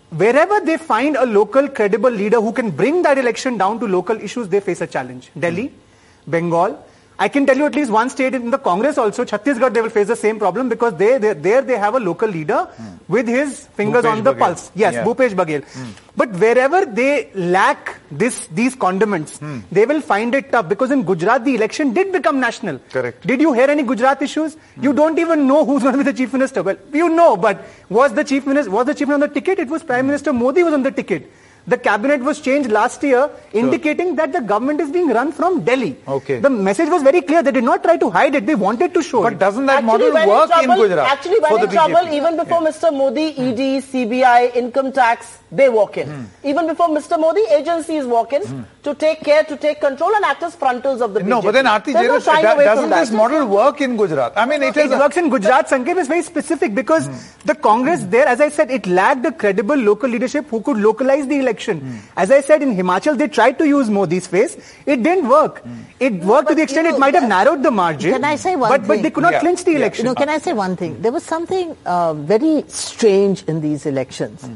wherever 0.10 0.60
they 0.60 0.78
find 0.78 1.16
a 1.16 1.26
local 1.26 1.70
credible 1.70 2.10
leader 2.10 2.42
who 2.42 2.52
can 2.52 2.72
bring 2.72 3.04
that 3.04 3.18
election 3.18 3.58
down 3.58 3.80
to 3.80 3.88
local 3.88 4.20
issues, 4.20 4.50
they 4.50 4.60
face 4.60 4.82
a 4.82 4.88
challenge. 4.88 5.32
Delhi, 5.38 5.70
mm. 5.70 6.32
Bengal, 6.32 6.86
I 7.18 7.30
can 7.30 7.46
tell 7.46 7.56
you 7.56 7.66
at 7.66 7.76
least 7.76 7.92
one 7.92 8.10
state 8.10 8.34
in 8.34 8.52
the 8.52 8.58
Congress 8.58 8.98
also, 8.98 9.24
Chhattisgarh, 9.24 9.74
they 9.74 9.82
will 9.82 9.90
face 9.90 10.08
the 10.08 10.16
same 10.16 10.38
problem 10.38 10.68
because 10.68 10.96
they, 10.96 11.18
they 11.18 11.34
there 11.34 11.62
they 11.62 11.78
have 11.78 11.96
a 11.96 12.00
local 12.00 12.28
leader 12.28 12.68
hmm. 12.76 12.96
with 13.08 13.28
his 13.28 13.68
fingers 13.68 14.04
Bhupesh 14.04 14.12
on 14.12 14.24
the 14.24 14.34
Baghel. 14.34 14.40
pulse. 14.40 14.72
Yes, 14.76 14.94
Yeah. 14.96 15.04
Bhupesh 15.06 15.34
Baghel. 15.34 15.64
Hmm. 15.64 15.92
But 16.18 16.32
wherever 16.32 16.86
they 16.86 17.30
lack 17.34 18.00
this 18.12 18.48
these 18.48 18.76
condiments, 18.76 19.38
hmm. 19.40 19.60
they 19.72 19.86
will 19.86 20.02
find 20.02 20.36
it 20.36 20.52
tough 20.52 20.68
because 20.68 20.92
in 20.92 21.04
Gujarat 21.04 21.46
the 21.46 21.56
election 21.56 21.94
did 21.94 22.12
become 22.12 22.40
national. 22.40 22.80
Correct. 22.92 23.26
Did 23.26 23.40
you 23.40 23.54
hear 23.54 23.70
any 23.70 23.84
Gujarat 23.84 24.22
issues? 24.22 24.58
You 24.82 24.92
don't 24.92 25.18
even 25.18 25.48
know 25.48 25.64
who's 25.64 25.84
going 25.84 25.94
to 25.94 26.04
be 26.04 26.12
the 26.12 26.18
chief 26.18 26.34
minister. 26.34 26.64
Well, 26.64 26.78
you 26.92 27.10
know, 27.10 27.38
but 27.38 27.66
was 27.90 28.14
the 28.14 28.24
chief 28.26 28.46
minister 28.46 28.72
was 28.72 28.88
the 28.88 28.94
chief 28.94 29.08
minister 29.08 29.24
on 29.24 29.30
the 29.30 29.40
ticket? 29.40 29.60
It 29.60 29.70
was 29.70 29.84
Prime 29.84 30.08
Minister 30.08 30.34
Modi 30.34 30.64
was 30.64 30.74
on 30.74 30.84
the 30.84 30.92
ticket. 30.92 31.32
The 31.68 31.78
cabinet 31.78 32.22
was 32.22 32.40
changed 32.42 32.70
last 32.70 33.02
year, 33.02 33.28
indicating 33.52 34.16
that 34.18 34.32
the 34.32 34.42
government 34.42 34.80
is 34.82 34.92
being 34.92 35.08
run 35.08 35.32
from 35.32 35.64
Delhi. 35.64 35.96
Okay. 36.08 36.40
The 36.40 36.50
message 36.50 36.90
was 36.90 37.02
very 37.02 37.22
clear. 37.22 37.42
They 37.42 37.52
did 37.52 37.64
not 37.64 37.82
try 37.82 37.98
to 37.98 38.10
hide 38.12 38.36
it. 38.36 38.46
They 38.46 38.54
wanted 38.54 38.94
to 38.94 39.02
show 39.02 39.24
But 39.24 39.34
it. 39.34 39.40
doesn't 39.40 39.66
that 39.66 39.78
Actually 39.84 39.88
model 39.88 40.14
went 40.14 40.30
work 40.30 40.52
in, 40.52 40.64
trouble, 40.66 40.84
Gujarat? 40.84 41.08
Actually 41.08 41.36
for 41.38 41.42
went 41.42 41.62
the 41.62 41.68
in 41.68 41.74
trouble 41.74 41.96
BJP? 41.96 42.14
even 42.14 42.38
before 42.38 42.60
Mr. 42.62 42.94
Modi, 42.94 43.32
hmm. 43.34 43.42
ED, 43.42 43.84
CBI, 43.84 44.56
income 44.56 44.92
tax, 44.92 45.40
they 45.52 45.70
walk 45.70 45.98
in. 45.98 46.08
Hmm. 46.08 46.24
Even 46.44 46.68
before 46.68 46.90
Mr. 46.90 47.20
Modi, 47.20 47.42
agencies 47.50 48.06
walk 48.06 48.34
in 48.34 48.44
hmm. 48.44 48.62
to 48.84 48.94
take 48.94 49.22
care, 49.22 49.44
to 49.44 49.58
take 49.58 49.82
control 49.82 50.14
and 50.16 50.24
act 50.24 50.44
as 50.44 50.54
frontals 50.56 51.02
of 51.02 51.16
the 51.16 51.24
No, 51.24 51.42
but 51.42 51.54
then 51.54 51.66
Aarti, 51.66 51.94
There's 51.94 52.08
no 52.08 52.20
Jairath, 52.20 52.26
shying 52.26 52.58
do- 52.60 52.64
doesn't 52.64 52.84
from 52.84 52.90
that. 52.92 53.00
this 53.00 53.12
model 53.12 53.48
work 53.48 53.82
in 53.82 53.98
Gujarat? 53.98 54.34
I 54.36 54.46
mean, 54.46 54.62
it 54.62 54.78
It 54.78 54.86
is. 54.86 54.92
a- 54.92 55.00
works 55.00 55.18
in 55.18 55.30
Gujarat. 55.32 55.68
Sanket 55.68 55.98
is 55.98 56.08
very 56.08 56.22
specific 56.22 56.76
because 56.76 57.08
hmm. 57.08 57.16
the 57.46 57.56
Congress 57.56 58.04
there, 58.04 58.28
as 58.28 58.40
I 58.40 58.50
said, 58.50 58.70
it 58.70 58.86
lacked 58.86 59.26
a 59.26 59.32
credible 59.32 59.76
local 59.76 60.08
leadership 60.10 60.48
who 60.52 60.62
could 60.62 60.78
localize 60.78 61.26
the 61.26 61.40
election. 61.40 61.55
As 62.16 62.32
I 62.32 62.42
said, 62.42 62.62
in 62.62 62.76
Himachal, 62.76 63.18
they 63.18 63.28
tried 63.28 63.58
to 63.60 63.66
use 63.68 63.90
Modi's 63.90 64.28
face. 64.28 64.58
It 64.86 65.04
didn't 65.04 65.28
work. 65.30 65.64
It 66.00 66.14
worked 66.24 66.50
to 66.50 66.56
the 66.56 66.62
extent 66.64 66.88
you 66.88 66.96
it 66.96 67.00
might 67.00 67.14
have 67.14 67.24
that- 67.24 67.30
narrowed 67.30 67.64
the 67.64 67.72
margin. 67.72 68.12
Can 68.14 68.24
I 68.24 68.36
say 68.36 68.56
one 68.56 68.70
but, 68.70 68.88
But 68.88 69.02
they 69.04 69.10
could 69.12 69.24
not 69.24 69.34
Yeah. 69.34 69.40
clinch 69.40 69.64
the 69.64 69.72
Yeah. 69.72 69.78
election. 69.80 70.06
You 70.06 70.12
know, 70.12 70.16
can 70.16 70.30
I 70.30 70.38
say 70.40 70.54
one 70.54 70.76
thing? 70.76 70.98
There 71.02 71.12
was 71.12 71.24
something 71.24 71.76
uh, 71.86 72.14
very 72.14 72.64
strange 72.68 73.44
in 73.48 73.62
these 73.62 73.86
elections. 73.86 74.42
Hmm. 74.42 74.53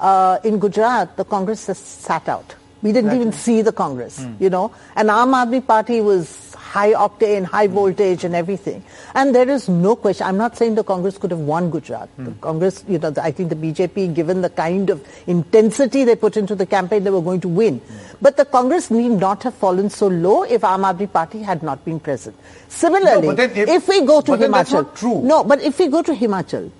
Uh, 0.00 0.38
in 0.44 0.58
Gujarat, 0.58 1.16
the 1.16 1.24
Congress 1.24 1.66
just 1.66 2.02
sat 2.02 2.28
out. 2.28 2.54
We 2.82 2.92
didn't 2.92 3.14
even 3.14 3.32
see 3.32 3.60
the 3.60 3.72
Congress, 3.72 4.20
Hmm. 4.20 4.32
you 4.40 4.48
know. 4.48 4.70
And 4.96 5.10
Aam 5.10 5.34
Aadmi 5.34 5.66
Party 5.66 6.00
was 6.00 6.49
high 6.72 6.92
octane, 7.04 7.44
high 7.52 7.66
voltage 7.66 8.24
and 8.26 8.36
everything. 8.40 8.82
And 9.14 9.34
there 9.34 9.48
is 9.54 9.68
no 9.68 9.94
question. 9.96 10.26
I'm 10.26 10.36
not 10.36 10.56
saying 10.56 10.76
the 10.76 10.84
Congress 10.84 11.18
could 11.18 11.32
have 11.32 11.40
won 11.40 11.70
Gujarat. 11.70 12.08
Hmm. 12.16 12.24
The 12.26 12.30
Congress, 12.46 12.84
you 12.88 12.98
know, 12.98 13.10
the- 13.10 13.24
I 13.24 13.32
think 13.32 13.48
the 13.54 13.56
BJP, 13.56 14.14
given 14.14 14.40
the 14.42 14.50
kind 14.50 14.88
of 14.90 15.02
intensity 15.26 16.04
they 16.04 16.14
put 16.26 16.36
into 16.36 16.54
the 16.54 16.66
campaign, 16.66 17.02
they 17.04 17.10
were 17.10 17.20
going 17.30 17.40
to 17.40 17.48
win. 17.48 17.80
But 18.22 18.36
the 18.36 18.44
Congress 18.44 18.90
need 18.90 19.18
not 19.26 19.42
have 19.42 19.54
fallen 19.54 19.90
so 19.90 20.06
low 20.08 20.42
if 20.44 20.62
Aam 20.62 20.86
Aadmi 20.92 21.12
Party 21.12 21.42
had 21.42 21.62
not 21.62 21.84
been 21.84 21.98
present. 21.98 22.36
Similarly, 22.68 23.28
No, 23.34 23.42
if- 23.42 23.56
if 23.78 23.88
we 23.88 24.00
go 24.06 24.20
to 24.20 24.32
Himachal, 24.32 24.52
that's 24.52 24.72
not 24.72 24.94
true. 24.96 25.22
no, 25.22 25.42
but 25.44 25.60
if 25.62 25.78
we 25.78 25.88
go 25.88 26.02
to 26.02 26.12
Himachal, 26.12 26.70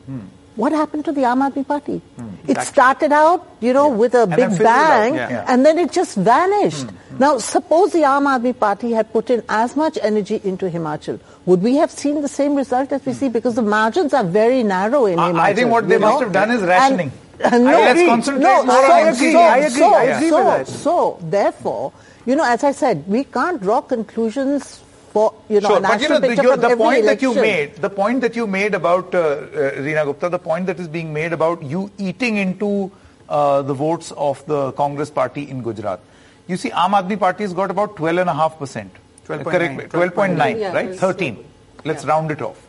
what 0.61 0.73
happened 0.73 1.05
to 1.07 1.13
the 1.13 1.23
Aam 1.23 1.41
Aadmi 1.47 1.67
Party? 1.67 1.97
Hmm. 2.17 2.29
It 2.55 2.61
started 2.69 3.13
out, 3.13 3.47
you 3.61 3.73
know, 3.73 3.89
with 4.03 4.15
a 4.15 4.27
then 4.27 4.51
big 4.51 4.59
bang, 4.59 5.15
Yeah. 5.15 5.31
Yeah. 5.31 5.45
and 5.49 5.65
then 5.67 5.79
it 5.79 5.93
just 5.93 6.17
vanished. 6.17 6.83
Hmm. 6.91 6.97
Hmm. 7.15 7.19
Now, 7.25 7.31
suppose 7.39 7.93
the 7.93 8.03
Aam 8.11 8.27
Aadmi 8.35 8.53
Party 8.59 8.93
had 8.93 9.13
put 9.13 9.31
in 9.31 9.43
as 9.49 9.77
much 9.77 9.99
energy 10.11 10.41
into 10.45 10.69
Himachal, 10.77 11.19
would 11.47 11.63
we 11.63 11.77
have 11.77 11.91
seen 11.91 12.21
the 12.23 12.29
same 12.37 12.55
result 12.55 12.93
as 12.93 13.05
we 13.07 13.13
see? 13.23 13.29
Because 13.39 13.55
the 13.63 13.63
margins 13.63 14.13
are 14.15 14.25
very 14.25 14.63
narrow 14.63 15.07
in 15.07 15.19
I- 15.19 15.31
Himachal. 15.33 15.41
I 15.41 15.55
think 15.55 15.71
what 15.71 15.89
they 15.89 15.99
must 15.99 16.15
know? 16.21 16.25
have 16.27 16.33
done 16.33 16.51
is 16.59 16.63
rationing. 16.63 17.13
and 17.43 17.65
no, 17.65 17.71
Let's 17.71 18.05
concentrate 18.07 18.43
no, 18.43 18.65
more 18.65 18.75
so, 18.87 18.93
on 18.93 19.07
MC. 19.09 19.33
so, 19.33 19.39
I 19.41 19.57
agree, 19.59 19.79
so, 19.81 19.95
I 19.95 20.03
agree 20.05 20.29
so, 20.29 20.37
with 20.45 20.47
that. 20.67 20.69
So, 20.69 21.19
therefore, 21.23 21.93
you 22.27 22.37
know, 22.37 22.45
as 22.45 22.63
I 22.65 22.73
said, 22.73 23.05
we 23.09 23.25
can't 23.25 23.63
draw 23.63 23.81
conclusions 23.81 24.83
for, 25.13 25.35
you 25.49 25.61
know, 25.61 25.69
Sure, 25.69 25.79
a 25.79 25.81
but 25.83 26.01
you 26.01 26.09
know, 26.09 26.19
the, 26.21 26.29
you- 26.37 26.57
the 26.57 26.67
every 26.69 26.77
point 26.77 27.05
that 27.05 27.23
you 27.23 27.35
made, 27.35 27.75
the 27.77 27.91
point 27.91 28.21
that 28.23 28.37
you 28.37 28.47
made 28.47 28.75
about 28.75 29.15
uh, 29.15 29.19
uh, 29.19 29.71
Reena 29.87 30.05
Gupta, 30.05 30.29
the 30.29 30.39
point 30.39 30.67
that 30.67 30.79
is 30.81 30.89
being 30.89 31.13
made 31.13 31.33
about 31.33 31.63
you 31.63 31.91
eating 31.99 32.37
into 32.37 32.91
uh, 33.29 33.63
the 33.63 33.75
votes 33.75 34.13
of 34.13 34.45
the 34.47 34.73
Congress 34.73 35.11
party 35.11 35.49
in 35.51 35.63
Gujarat. 35.63 36.01
You 36.47 36.57
see, 36.57 36.71
Aam 36.71 36.91
Aadmi 37.01 37.19
Party 37.19 37.45
has 37.45 37.53
got 37.55 37.71
about 37.71 37.97
12.5 37.97 38.59
percent. 38.59 38.93
12.9. 39.27 39.45
Correct, 39.91 39.93
12.9, 40.17 40.59
Yeah, 40.61 40.73
right? 40.73 40.89
it's 40.91 41.01
13. 41.01 41.45
Let's 41.85 42.05
round 42.05 42.31
it 42.33 42.43
off. 42.43 42.67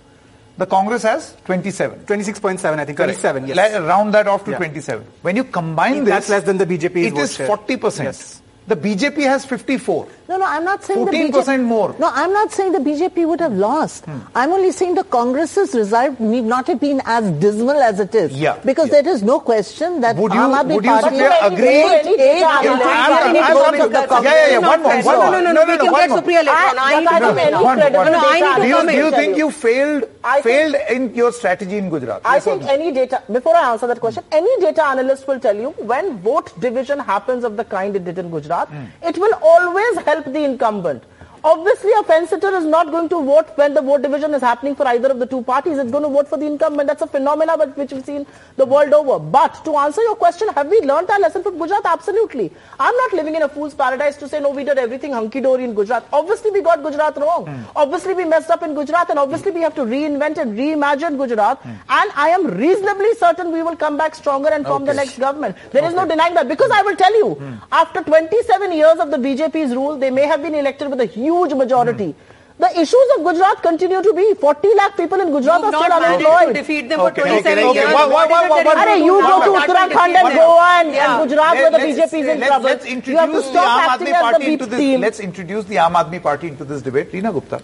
The 0.58 0.66
Congress 0.68 1.02
has 1.04 1.36
27. 1.46 2.02
26.7, 2.06 2.78
I 2.78 2.86
think. 2.86 2.98
27, 2.98 3.48
yes. 3.48 3.58
Let- 3.58 3.82
round 3.82 4.14
that 4.14 4.28
off 4.28 4.46
to 4.46 4.52
Yeah. 4.52 4.58
27. 4.58 5.04
When 5.24 5.36
you 5.36 5.44
combine 5.46 6.04
this... 6.04 6.10
That's 6.10 6.30
less 6.30 6.44
than 6.44 6.58
the 6.60 6.66
BJP's 6.68 7.08
It 7.08 7.14
vote 7.14 7.20
is 7.22 7.36
share. 7.36 7.48
40 7.48 7.78
percent. 7.78 8.06
Yes. 8.08 8.42
The 8.68 8.76
BJP 8.76 9.24
has 9.24 9.44
54. 9.46 10.08
No, 10.32 10.38
no, 10.38 10.46
I'm 10.48 10.64
not 10.64 10.82
saying 10.88 11.04
the 11.04 11.12
14% 11.12 11.32
BJP, 11.46 11.64
more. 11.70 11.94
No, 12.00 12.10
I'm 12.20 12.32
not 12.32 12.54
saying 12.54 12.72
the 12.72 12.80
BJP 12.80 13.28
would 13.28 13.42
have 13.42 13.52
lost. 13.52 14.06
Hmm. 14.06 14.20
I'm 14.34 14.52
only 14.58 14.72
saying 14.72 14.96
the 14.96 15.04
Congress's 15.04 15.74
result 15.76 16.22
need 16.22 16.46
not 16.46 16.68
have 16.68 16.80
been 16.80 17.02
as 17.06 17.26
dismal 17.42 17.82
as 17.88 18.00
it 18.00 18.16
is. 18.16 18.32
Yeah, 18.32 18.56
Because 18.64 18.88
yeah. 18.88 19.02
there 19.02 19.14
is 19.14 19.24
no 19.24 19.42
question 19.42 20.00
that 20.00 20.16
Would 20.16 20.34
you- 20.34 20.40
Aam 20.40 20.54
Aadmi 20.60 20.76
would 20.76 20.86
you, 20.86 20.92
Party 20.92 21.18
Supriya, 21.18 21.32
eight- 21.34 21.52
agree? 21.52 21.68
eight- 21.68 21.92
Any 22.06 22.12
eight- 22.14 22.18
data 22.18 22.30
eight- 22.30 22.44
analysis? 22.44 22.86
eight- 22.86 23.02
I'm- 23.02 23.36
eight- 23.36 23.44
I'm- 23.44 23.54
votes 23.58 23.68
I'm- 23.74 23.82
of 23.82 23.92
the 23.92 24.00
yeah, 24.00 24.06
Congress. 24.14 24.34
yeah, 24.34 24.52
yeah, 24.54 24.68
one 24.70 24.82
more, 24.84 24.94
No, 24.96 25.06
one 25.06 25.16
no, 25.20 25.22
more. 25.22 25.32
no, 25.32 25.40
no, 25.42 25.52
No, 25.52 25.66
we 25.66 25.72
no, 25.76 25.84
can 25.84 25.92
one 25.92 26.02
get 26.02 26.10
more. 26.12 26.20
Supriya 26.22 26.42
later 26.48 26.52
on. 26.52 26.80
I 26.80 26.94
I- 26.94 27.00
need 27.02 27.08
to 27.08 27.14
I 27.14 27.20
know 27.20 27.26
don't 27.28 27.36
now. 27.36 27.42
any 27.42 27.52
One 27.52 27.62
more, 27.62 27.66
one 27.72 27.78
credible 27.82 28.04
more. 28.04 28.06
No, 28.06 28.12
no, 28.12 28.18
I 28.18 28.34
need 28.34 28.40
data 28.42 28.56
to 28.56 28.62
Do 28.62 28.68
you, 28.68 28.76
comment. 28.76 28.90
do 28.90 28.96
you 28.96 29.08
analysis 29.08 29.20
think 29.20 29.36
tell 29.36 29.46
you 29.46 29.52
failed 29.52 30.04
I 30.24 30.42
think- 30.42 30.46
failed 30.46 30.76
in 30.96 31.16
your 31.16 31.32
strategy 31.34 31.78
in 31.78 31.90
Gujarat? 31.90 32.22
I 32.24 32.36
Yes 32.36 32.48
or 32.48 32.50
think 32.52 32.64
no? 32.64 32.72
any 32.78 32.92
data, 32.94 33.22
before 33.38 33.56
I 33.56 33.72
answer 33.74 33.88
that 33.88 34.00
question, 34.00 34.24
any 34.32 34.54
data 34.62 34.86
analyst 34.86 35.28
will 35.28 35.40
tell 35.40 35.56
you 35.66 35.70
when 35.92 36.18
vote 36.20 36.52
division 36.60 37.00
happens 37.00 37.44
of 37.44 37.58
the 37.58 37.66
kind 37.66 37.96
it 37.98 38.06
did 38.06 38.18
in 38.18 38.30
Gujarat, 38.30 38.70
it 39.04 39.18
will 39.18 39.34
always 39.42 39.98
help 40.06 40.21
the 40.26 40.44
incumbent. 40.44 41.04
Obviously, 41.44 41.92
a 42.00 42.04
fence 42.04 42.30
sitter 42.30 42.50
is 42.56 42.66
not 42.66 42.92
going 42.92 43.10
to 43.10 43.20
vote 43.24 43.48
when 43.56 43.74
the 43.74 43.82
vote 43.82 44.04
division 44.04 44.32
is 44.36 44.42
happening 44.42 44.76
for 44.76 44.86
either 44.88 45.10
of 45.10 45.18
the 45.18 45.26
two 45.26 45.42
parties. 45.42 45.80
It's 45.80 45.90
going 45.90 46.04
to 46.04 46.10
vote 46.10 46.28
for 46.28 46.38
the 46.38 46.46
incumbent. 46.46 46.86
That's 46.88 47.02
a 47.02 47.08
phenomena 47.08 47.58
which 47.58 47.92
we've 47.92 48.06
seen 48.06 48.28
the 48.58 48.66
world 48.66 48.94
over. 48.94 49.18
But 49.18 49.66
to 49.66 49.76
answer 49.78 50.04
your 50.04 50.16
question, 50.16 50.50
have 50.50 50.68
we 50.68 50.82
learnt 50.82 51.10
our 51.10 51.20
lesson 51.20 51.42
from 51.42 51.58
Gujarat? 51.58 51.84
Absolutely. 51.84 52.52
I'm 52.80 52.96
not 52.96 53.14
living 53.14 53.34
in 53.34 53.42
a 53.42 53.50
fool's 53.50 53.74
paradise 53.74 54.18
to 54.18 54.28
say, 54.30 54.40
no, 54.40 54.52
we 54.52 54.64
did 54.64 54.78
everything 54.78 55.14
hunky-dory 55.14 55.64
in 55.64 55.74
Gujarat. 55.74 56.06
Obviously, 56.14 56.52
we 56.52 56.62
got 56.62 56.84
Gujarat 56.84 57.18
wrong. 57.18 57.48
Hmm. 57.48 57.64
Obviously, 57.76 58.14
we 58.14 58.26
messed 58.26 58.52
up 58.52 58.62
in 58.62 58.76
Gujarat 58.76 59.10
and 59.10 59.18
obviously 59.18 59.52
we 59.52 59.62
have 59.62 59.74
to 59.76 59.82
reinvent 59.82 60.38
and 60.38 60.56
reimagine 60.56 61.18
Gujarat. 61.18 61.58
Hmm. 61.58 61.70
And 61.90 62.12
I 62.16 62.30
am 62.30 62.46
reasonably 62.46 63.16
certain 63.16 63.52
we 63.52 63.64
will 63.64 63.76
come 63.76 63.98
back 63.98 64.14
stronger 64.14 64.50
and 64.50 64.64
form 64.64 64.86
the 64.86 64.94
next 64.94 65.18
government. 65.18 65.58
There 65.72 65.84
is 65.84 65.96
no 65.96 66.06
denying 66.08 66.36
that. 66.36 66.48
Because 66.48 66.70
I 66.72 66.84
will 66.84 66.96
tell 66.96 67.18
you, 67.18 67.34
hmm. 67.34 67.56
after 67.72 68.04
27 68.04 68.72
years 68.74 69.00
of 69.00 69.10
the 69.10 69.18
BJP's 69.18 69.74
rule, 69.74 69.98
they 69.98 70.12
may 70.12 70.28
have 70.28 70.44
been 70.44 70.54
elected 70.54 70.92
with 70.92 71.02
a 71.02 71.06
huge 71.06 71.31
majority. 71.36 72.16
The 72.60 72.70
issues 72.80 73.08
of 73.18 73.24
Gujarat 73.24 73.64
continue 73.64 74.04
to 74.04 74.14
be 74.14 74.36
40 74.36 74.68
lakh 74.76 74.96
people 74.96 75.20
in 75.20 75.32
Gujarat 75.32 75.62
You've 75.62 75.74
are 75.74 75.78
still 75.80 75.90
not 75.90 76.02
managed 76.02 76.22
to 76.24 76.30
unemployed. 76.30 76.56
defeat 76.56 76.90
them 76.90 77.00
Okay, 77.00 77.22
for 77.22 77.28
okay, 77.28 77.42
27 77.42 77.64
okay. 77.70 77.80
years. 77.80 77.94
Why- 77.94 78.06
why- 78.06 78.26
why- 78.28 78.50
why- 78.50 78.64
why- 78.64 78.96
you 78.98 79.06
you 79.06 79.22
go 79.22 79.44
to 79.46 79.52
Uttarakhand 79.62 80.16
and? 80.16 80.36
Goa 80.36 80.68
and, 80.82 80.94
Yeah. 80.94 81.22
and 81.22 81.30
Gujarat 81.30 81.54
where 81.56 81.72
the 81.72 81.78
Let's- 81.80 82.00
BJP 82.00 82.20
is 82.20 82.28
in 82.28 82.40
let's- 82.40 82.48
trouble. 82.52 82.66
Let's 82.70 82.86
you 82.86 82.92
have 82.92 83.02
to 83.02 83.12
introduce 83.12 83.46
the 83.46 83.52
stop 83.52 83.66
Aam 83.66 83.88
acting 83.94 84.08
Aadmi 84.08 84.12
as 84.14 84.22
the 84.22 84.32
Party 84.32 84.54
into 84.54 84.66
this. 84.68 84.80
team. 84.80 85.02
Let's 85.02 85.20
introduce 85.20 85.66
the 85.66 85.76
Aam 85.78 85.94
Aadmi 85.96 86.22
Party 86.22 86.48
into 86.50 86.64
this 86.66 86.82
debate. 86.84 87.12
Reena 87.14 87.34
Gupta, 87.34 87.62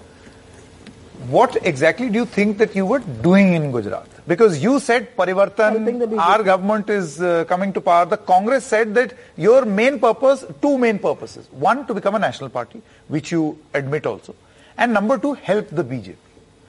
what 1.30 1.56
exactly 1.66 2.10
do 2.10 2.20
you 2.20 2.26
think 2.26 2.58
that 2.58 2.76
you 2.76 2.86
were 2.86 3.00
doing 3.00 3.54
in 3.54 3.72
Gujarat? 3.72 4.08
Because 4.28 4.62
you 4.64 4.80
said 4.80 5.10
Helping 5.18 5.36
Parivartan, 5.36 6.20
our 6.20 6.44
government 6.44 6.90
is 6.90 7.22
uh, 7.22 7.46
coming 7.46 7.74
to 7.74 7.82
power. 7.82 8.06
The 8.06 8.18
Congress 8.18 8.66
said 8.66 8.94
that 8.96 9.14
your 9.36 9.66
main 9.66 10.00
purpose, 10.00 10.46
two 10.62 10.78
main 10.78 11.00
purposes. 11.00 11.48
One, 11.52 11.86
to 11.88 11.94
become 11.94 12.16
a 12.16 12.20
national 12.20 12.50
party, 12.50 12.82
which 13.08 13.32
you 13.32 13.58
admit 13.74 14.06
also. 14.06 14.36
And 14.78 14.94
number 14.94 15.18
two, 15.18 15.34
help 15.34 15.70
the 15.70 15.84
BJP. 15.84 16.16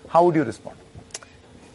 How 0.09 0.25
would 0.25 0.35
you 0.35 0.45
respond? 0.45 0.77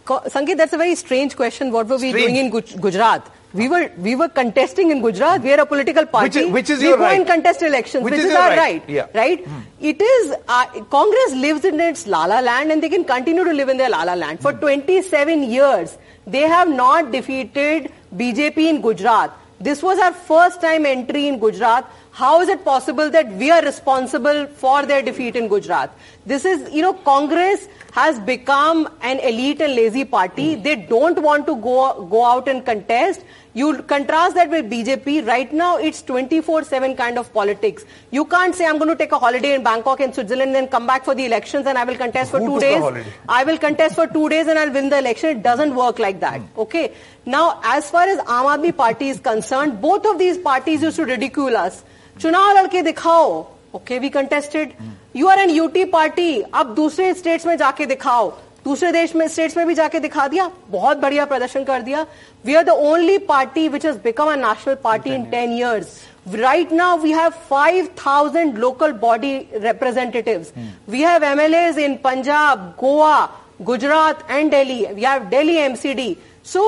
Co- 0.05 0.21
Sanket, 0.21 0.57
that's 0.57 0.73
a 0.73 0.77
very 0.77 0.95
strange 0.95 1.35
question. 1.35 1.71
What 1.71 1.87
were 1.87 1.97
we 1.97 2.09
Strange. 2.09 2.25
doing 2.25 2.35
in 2.37 2.51
Guj- 2.51 2.81
Gujarat? 2.81 3.29
We 3.53 3.69
were 3.69 3.91
we 3.97 4.15
were 4.15 4.29
contesting 4.29 4.89
in 4.89 5.01
Gujarat. 5.01 5.41
We 5.41 5.53
are 5.53 5.59
a 5.61 5.65
political 5.65 6.05
party. 6.05 6.27
Which 6.27 6.37
is- 6.37 6.51
which 6.53 6.69
is 6.71 6.79
we 6.79 6.87
your 6.87 6.97
go 6.97 7.03
right. 7.03 7.19
and 7.19 7.27
contest 7.27 7.61
elections, 7.61 8.03
Which 8.03 8.13
which, 8.13 8.21
is 8.21 8.31
is, 8.31 8.35
our 8.35 8.49
right. 8.49 8.57
right. 8.57 8.89
Yeah. 8.89 9.07
Right? 9.13 9.45
Hmm. 9.45 9.59
It 9.79 10.01
is 10.01 10.33
uh, 10.47 10.65
Congress 10.95 11.35
lives 11.35 11.65
in 11.65 11.79
its 11.79 12.07
lala 12.07 12.41
land, 12.41 12.71
and 12.71 12.81
they 12.81 12.89
can 12.89 13.05
continue 13.05 13.43
to 13.43 13.53
live 13.53 13.69
in 13.69 13.77
their 13.77 13.89
lala 13.89 14.15
land 14.15 14.41
for 14.41 14.53
hmm. 14.53 14.59
27 14.59 15.43
years. 15.43 15.97
They 16.25 16.41
have 16.41 16.69
not 16.69 17.11
defeated 17.11 17.91
BJP 18.15 18.57
in 18.57 18.81
Gujarat. 18.81 19.39
This 19.59 19.81
was 19.81 19.99
our 19.99 20.13
first 20.13 20.59
time 20.61 20.85
entry 20.85 21.27
in 21.27 21.39
Gujarat. 21.39 21.85
How 22.11 22.41
is 22.41 22.49
it 22.49 22.63
possible 22.65 23.09
that 23.09 23.31
we 23.33 23.49
are 23.49 23.61
responsible 23.63 24.45
for 24.47 24.85
their 24.85 25.01
defeat 25.01 25.35
in 25.35 25.47
Gujarat? 25.47 25.91
This 26.25 26.45
is, 26.45 26.69
you 26.71 26.81
know, 26.81 26.93
Congress 26.93 27.67
has 27.93 28.19
become 28.19 28.89
an 29.01 29.19
elite 29.19 29.61
and 29.61 29.73
lazy 29.75 30.03
party. 30.05 30.55
Hmm. 30.55 30.63
They 30.63 30.75
don't 30.75 31.21
want 31.21 31.47
to 31.47 31.55
go, 31.55 32.05
go 32.09 32.25
out 32.25 32.47
and 32.47 32.65
contest. 32.65 33.23
You 33.54 33.82
contrast 33.82 34.34
that 34.36 34.50
with 34.50 34.70
BJP. 34.70 35.26
Right 35.26 35.52
now, 35.52 35.76
it's 35.78 36.02
24-7 36.02 36.96
kind 36.96 37.18
of 37.18 37.32
politics. 37.32 37.84
You 38.10 38.24
can't 38.24 38.54
say, 38.54 38.66
I'm 38.66 38.78
going 38.78 38.90
to 38.90 38.96
take 38.96 39.12
a 39.12 39.18
holiday 39.18 39.54
in 39.54 39.62
Bangkok 39.62 40.00
and 40.00 40.14
Switzerland 40.14 40.48
and 40.48 40.54
then 40.54 40.68
come 40.68 40.86
back 40.86 41.04
for 41.04 41.14
the 41.14 41.24
elections 41.24 41.66
and 41.66 41.76
I 41.78 41.84
will 41.84 41.96
contest 41.96 42.30
for 42.30 42.38
Who 42.40 42.46
two 42.46 42.54
took 42.54 42.62
a 42.62 42.66
days. 42.66 42.80
holiday? 42.80 43.12
I 43.28 43.44
will 43.44 43.58
contest 43.58 43.94
for 43.94 44.06
two 44.06 44.28
days 44.28 44.46
and 44.46 44.58
I'll 44.58 44.72
win 44.72 44.88
the 44.90 44.98
election. 44.98 45.30
It 45.30 45.42
doesn't 45.42 45.74
work 45.74 45.98
like 45.98 46.20
that. 46.20 46.40
Okay. 46.56 46.92
Now, 47.26 47.60
as 47.64 47.90
far 47.90 48.02
as 48.06 48.18
Aam 48.20 48.46
Aadmi 48.54 48.76
Party 48.76 49.08
is 49.08 49.20
concerned, 49.20 49.80
both 49.80 50.06
of 50.06 50.18
these 50.18 50.38
parties 50.38 50.82
used 50.82 50.96
to 50.96 51.04
ridicule 51.04 51.56
us. 51.56 51.82
चुनाव 52.20 52.52
लड़के 52.56 52.80
दिखाओ 52.82 53.26
okay 53.74 53.98
we 53.98 54.08
contested 54.10 54.72
you 55.16 55.26
are 55.28 55.38
N 55.38 55.50
UT 55.50 55.84
party 55.92 56.40
अब 56.60 56.74
दूसरे 56.74 57.12
states 57.14 57.46
में 57.46 57.56
जाके 57.56 57.86
दिखाओ 57.86 58.30
दूसरे 58.65 58.91
देश 58.91 59.15
में 59.15 59.27
स्टेट्स 59.27 59.57
में 59.57 59.65
भी 59.67 59.73
जाके 59.75 59.99
दिखा 59.99 60.27
दिया 60.27 60.49
बहुत 60.69 60.97
बढ़िया 60.97 61.25
प्रदर्शन 61.25 61.63
कर 61.63 61.81
दिया। 61.81 62.05
We 62.45 62.55
are 62.55 62.63
the 62.63 62.69
only 62.69 63.17
party 63.29 63.67
which 63.69 63.85
has 63.85 63.97
become 64.03 64.31
a 64.31 64.35
national 64.35 64.75
party 64.83 65.13
in 65.15 65.23
ten 65.31 65.53
years 65.57 65.99
right 66.35 66.71
now 66.71 66.97
we 66.97 67.11
have 67.11 67.29
five 67.49 67.87
thousand 68.05 68.57
local 68.57 68.91
body 69.01 69.37
representative 69.55 70.45
we 70.89 71.01
have 71.03 71.23
M 71.23 71.39
L 71.39 71.55
As 71.55 71.79
in 71.79 71.95
Punjab 72.03 72.73
Goa 72.79 73.17
Gujarat 73.61 74.31
and 74.31 74.51
Delhi 74.51 74.85
we 74.85 75.03
have 75.03 75.27
Delhi 75.29 75.55
MCD 75.57 76.15
so 76.45 76.63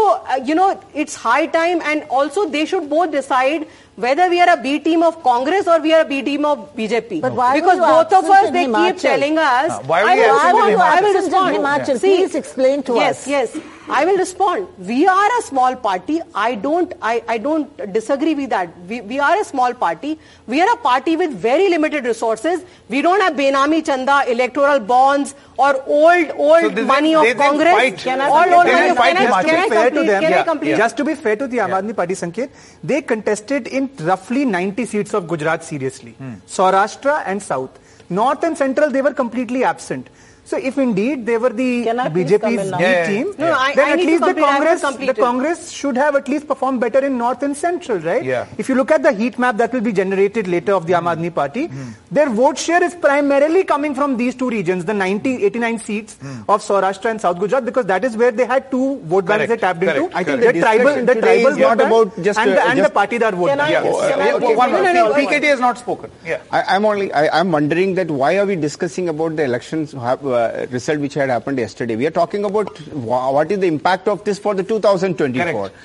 you 0.47 0.55
know 0.55 0.71
it's 0.95 1.17
high 1.19 1.47
time 1.55 1.81
and 1.81 2.03
also 2.11 2.45
they 2.49 2.65
should 2.65 2.83
both 2.89 3.07
decide 3.11 3.65
whether 3.95 4.29
we 4.29 4.41
are 4.41 4.49
a 4.49 4.61
B 4.61 4.79
team 4.79 5.03
of 5.03 5.21
Congress 5.23 5.67
or 5.67 5.79
we 5.79 5.93
are 5.93 6.01
a 6.01 6.05
B 6.05 6.21
team 6.21 6.45
of 6.45 6.75
BJP. 6.75 7.21
But 7.21 7.33
why 7.33 7.53
were 7.53 7.61
because 7.61 7.79
both 7.79 8.13
of 8.13 8.29
us, 8.29 8.51
they 8.51 8.65
keep 8.65 8.97
telling 8.97 9.37
us. 9.37 9.71
Uh, 9.71 9.83
why 9.83 10.03
were 10.03 10.09
I 10.09 10.15
you 10.15 10.21
will 10.21 10.31
absent 10.31 10.57
in 10.57 10.73
respond. 10.73 10.81
I 10.83 11.01
will 11.01 11.13
respond. 11.21 11.57
Himachal, 11.57 11.99
please 11.99 12.35
explain 12.35 12.83
to 12.83 12.95
yes, 12.95 13.21
us. 13.21 13.27
Yes, 13.27 13.57
I 13.87 14.03
will 14.03 14.17
respond. 14.17 14.67
We 14.79 15.05
are 15.05 15.39
a 15.39 15.41
small 15.43 15.75
party. 15.75 16.19
I 16.33 16.55
don't, 16.55 16.91
I, 17.01 17.23
I 17.27 17.37
don't 17.37 17.93
disagree 17.93 18.33
with 18.33 18.49
that. 18.49 18.75
We, 18.87 19.01
we 19.01 19.19
are 19.19 19.39
a 19.39 19.43
small 19.43 19.73
party. 19.75 20.19
We 20.47 20.61
are 20.61 20.73
a 20.73 20.77
party 20.77 21.15
with 21.15 21.31
very 21.33 21.69
limited 21.69 22.03
resources. 22.05 22.63
We 22.89 23.01
don't 23.03 23.21
have 23.21 23.33
Benami 23.33 23.85
Chanda, 23.85 24.23
electoral 24.27 24.79
bonds, 24.79 25.35
or 25.57 25.75
old, 25.85 26.31
old 26.35 26.75
So 26.75 26.85
money 26.85 27.09
they 27.09 27.15
of 27.15 27.23
didn't 27.23 27.37
Congress. 27.41 27.73
fight. 27.73 27.97
Can 27.99 28.21
I, 28.21 28.25
They 28.25 28.31
all 28.53 28.63
didn't 28.63 28.73
money 28.73 28.89
of 28.89 28.97
fight 28.97 29.17
can 29.17 29.31
I, 29.33 29.43
can 29.43 29.55
I 29.55 29.69
fair 29.69 29.89
to 29.89 29.95
complete? 29.95 30.07
them, 30.07 30.21
Can 30.23 30.33
I 30.33 30.63
Yeah. 30.69 30.77
just 30.77 30.97
to 30.97 31.03
be 31.03 31.15
fair 31.15 31.35
to 31.35 31.47
the 31.47 31.57
Aam 31.57 31.69
Aadmi 31.69 31.95
Party, 31.95 32.13
Sanket, 32.15 32.49
they 32.83 33.01
contested 33.03 33.67
in 33.67 33.89
roughly 33.99 34.45
90 34.45 34.85
seats 34.85 35.13
of 35.13 35.27
Gujarat 35.27 35.63
seriously. 35.63 36.11
Hmm. 36.13 36.33
Saurashtra 36.47 37.21
and 37.27 37.41
South. 37.41 37.79
North 38.09 38.43
and 38.43 38.57
Central, 38.57 38.89
they 38.89 39.01
were 39.03 39.13
completely 39.13 39.63
absent. 39.63 40.09
So 40.45 40.57
if 40.57 40.77
indeed 40.77 41.25
they 41.25 41.37
were 41.43 41.49
the 41.49 41.83
Can 41.85 41.99
I 41.99 42.09
please 42.09 42.37
come 42.39 42.53
in 42.53 42.59
BJP's 42.59 42.71
now? 42.71 42.77
B 42.77 42.83
Yeah, 42.83 42.89
yeah, 42.91 43.07
team, 43.07 43.27
yeah. 43.27 43.45
No, 43.45 43.51
no, 43.51 43.57
I- 43.59 43.73
then 43.77 43.87
I 43.87 43.91
at 43.93 43.97
least 43.99 44.19
the 44.21 44.27
complete- 44.27 44.43
I 44.45 44.51
have 44.51 44.79
to 44.79 44.81
Congress, 44.87 45.07
the. 45.15 45.21
Congress 45.21 45.69
should 45.71 45.97
have 45.97 46.15
at 46.19 46.27
least 46.33 46.47
performed 46.47 46.79
better 46.81 46.99
in 47.07 47.17
North 47.17 47.41
and 47.47 47.57
Central, 47.57 47.97
right? 47.99 48.23
Yeah. 48.23 48.45
If 48.59 48.69
you 48.69 48.75
look 48.75 48.91
at 48.97 49.01
the 49.01 49.11
heat 49.11 49.39
map 49.39 49.57
that 49.57 49.73
will 49.73 49.81
be 49.81 49.91
generated 49.91 50.47
later 50.47 50.73
of 50.73 50.85
the 50.85 50.93
Aam 50.93 51.09
Aadmi 51.13 51.33
Party, 51.33 51.63
their 52.11 52.29
vote 52.29 52.59
share 52.59 52.83
is 52.83 52.93
primarily 53.07 53.63
coming 53.63 53.95
from 53.95 54.17
these 54.17 54.35
two 54.35 54.49
regions, 54.49 54.85
the 54.85 54.93
90, 54.93 55.33
89 55.45 55.79
seats 55.79 56.17
of 56.47 56.61
Saurashtra 56.67 57.09
and 57.15 57.19
South 57.21 57.39
Gujarat, 57.39 57.65
because 57.65 57.87
that 57.87 58.05
is 58.05 58.15
where 58.15 58.31
they 58.31 58.45
had 58.45 58.69
two 58.69 58.99
vote 59.15 59.25
banks 59.25 59.47
Correct, 59.47 59.49
they 59.49 59.57
tapped 59.67 59.81
correct, 59.81 59.97
into. 59.97 60.17
I 60.17 60.23
think 60.23 60.41
the 60.41 60.53
the 60.53 60.59
tribal, 60.61 61.05
the 61.11 61.15
tribal 61.15 61.51
is 61.53 61.57
not 61.57 61.77
vote 61.77 61.77
bank 61.79 62.13
about 62.13 62.23
just, 62.23 62.39
and, 62.39 62.51
uh, 62.51 62.53
the, 62.55 62.63
and 62.69 62.79
the 62.79 62.83
just- 62.83 62.93
Patidar 62.93 63.33
vote 63.33 63.47
Can 63.47 63.59
I- 63.61 63.69
Yeah, 63.71 63.83
Yes, 63.83 63.95
uh, 63.95 64.09
can 64.09 64.21
I- 64.21 64.31
uh, 64.31 64.39
one 64.61 64.69
can 64.69 64.85
I- 64.85 64.93
minute. 64.93 65.15
PKT 65.15 65.43
has 65.55 65.59
not 65.59 65.77
spoken. 65.79 66.11
Yeah. 66.23 66.37
I, 66.51 66.61
I'm 66.75 66.85
only. 66.85 67.11
I, 67.11 67.39
I'm 67.39 67.51
wondering 67.51 67.95
that 67.95 68.11
why 68.11 68.37
are 68.37 68.45
we 68.45 68.55
discussing 68.55 69.09
about 69.09 69.35
the 69.35 69.43
elections 69.43 69.91
have, 69.93 70.25
uh, 70.35 70.67
result 70.71 70.99
which 70.99 71.13
had 71.15 71.29
happened 71.29 71.57
yesterday? 71.57 71.95
We 71.95 72.05
are 72.07 72.11
talking 72.21 72.45
about 72.45 72.77
what 72.93 73.51
is 73.51 73.59
the 73.59 73.67
impact 73.67 74.07
of 74.07 74.23
this 74.23 74.39
for 74.39 74.53
the 74.53 74.63
2024. 74.63 75.51
Correct. 75.51 75.75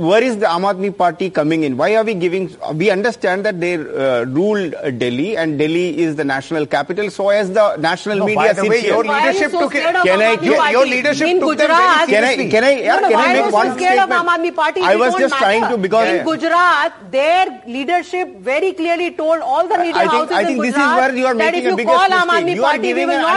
Where 0.00 0.22
is 0.28 0.36
the 0.38 0.46
Aam 0.46 0.62
Aadmi 0.68 0.96
Party 1.00 1.30
coming 1.30 1.62
in? 1.62 1.76
Why 1.76 1.94
are 1.96 2.02
we 2.02 2.14
giving? 2.14 2.46
We 2.74 2.90
understand 2.90 3.44
that 3.46 3.60
they 3.60 3.74
uh, 3.76 4.24
ruled 4.24 4.74
uh, 4.74 4.90
Delhi, 5.02 5.36
and 5.36 5.56
Delhi 5.56 5.84
is 6.04 6.16
the 6.16 6.24
national 6.24 6.66
capital. 6.66 7.10
So 7.16 7.28
as 7.28 7.52
the 7.58 7.76
national 7.76 8.18
No, 8.18 8.26
media 8.26 8.38
by 8.38 8.52
the 8.54 8.68
way, 8.68 8.80
your 8.86 9.04
Why 9.04 9.28
are 9.28 9.32
you 9.32 9.38
leadership 9.38 9.50
so 9.52 9.60
took 9.60 9.74
it. 9.76 9.82
Can 10.08 10.20
I- 10.30 10.32
your- 10.48 10.68
your 10.76 10.86
leadership 10.94 11.28
in 11.28 11.38
took 11.38 11.58
them 11.58 11.68
very 11.68 11.78
Gujarat, 11.78 12.08
Can 12.08 12.24
I, 12.24 12.48
can 12.54 12.64
I, 12.64 12.72
yeah, 12.80 12.94
No, 12.96 13.00
no, 13.02 13.08
can 13.10 13.18
I 13.20 13.32
make 13.42 13.52
one 13.58 13.70
scared 13.76 13.98
statement? 14.00 14.20
Aam 14.20 14.32
Aadmi 14.34 14.54
Party? 14.56 14.80
I 14.80 14.96
was 14.96 15.12
don't 15.12 15.20
just 15.26 15.36
trying 15.44 15.68
to 15.68 15.76
because 15.86 16.08
in 16.16 16.24
Gujarat, 16.30 16.92
their 17.12 17.62
leadership 17.68 18.34
very 18.50 18.72
clearly 18.72 19.12
told 19.12 19.42
all 19.42 19.68
the 19.68 19.78
media 19.78 19.94
I 19.94 20.08
think- 20.08 20.12
houses 20.12 20.36
I 20.36 20.40
in 20.40 20.46
think 20.48 20.60
this 20.62 20.68
is 20.70 20.74
Gujarat 20.74 20.98
where 21.02 21.16
you 21.22 21.26
are 21.26 21.34
that 21.34 21.52
making 21.54 21.60
if 21.60 21.66
a 21.66 21.70
you 21.70 21.76
biggest 21.76 21.96
call 21.96 22.08
Aam 22.18 22.26
mistake. 22.26 22.42
Aadmi 22.48 22.54
You 22.56 22.64
are 22.64 22.70
Party, 22.72 22.82
we 22.82 22.88
giving 22.88 23.08
will 23.08 23.24
a 23.24 23.30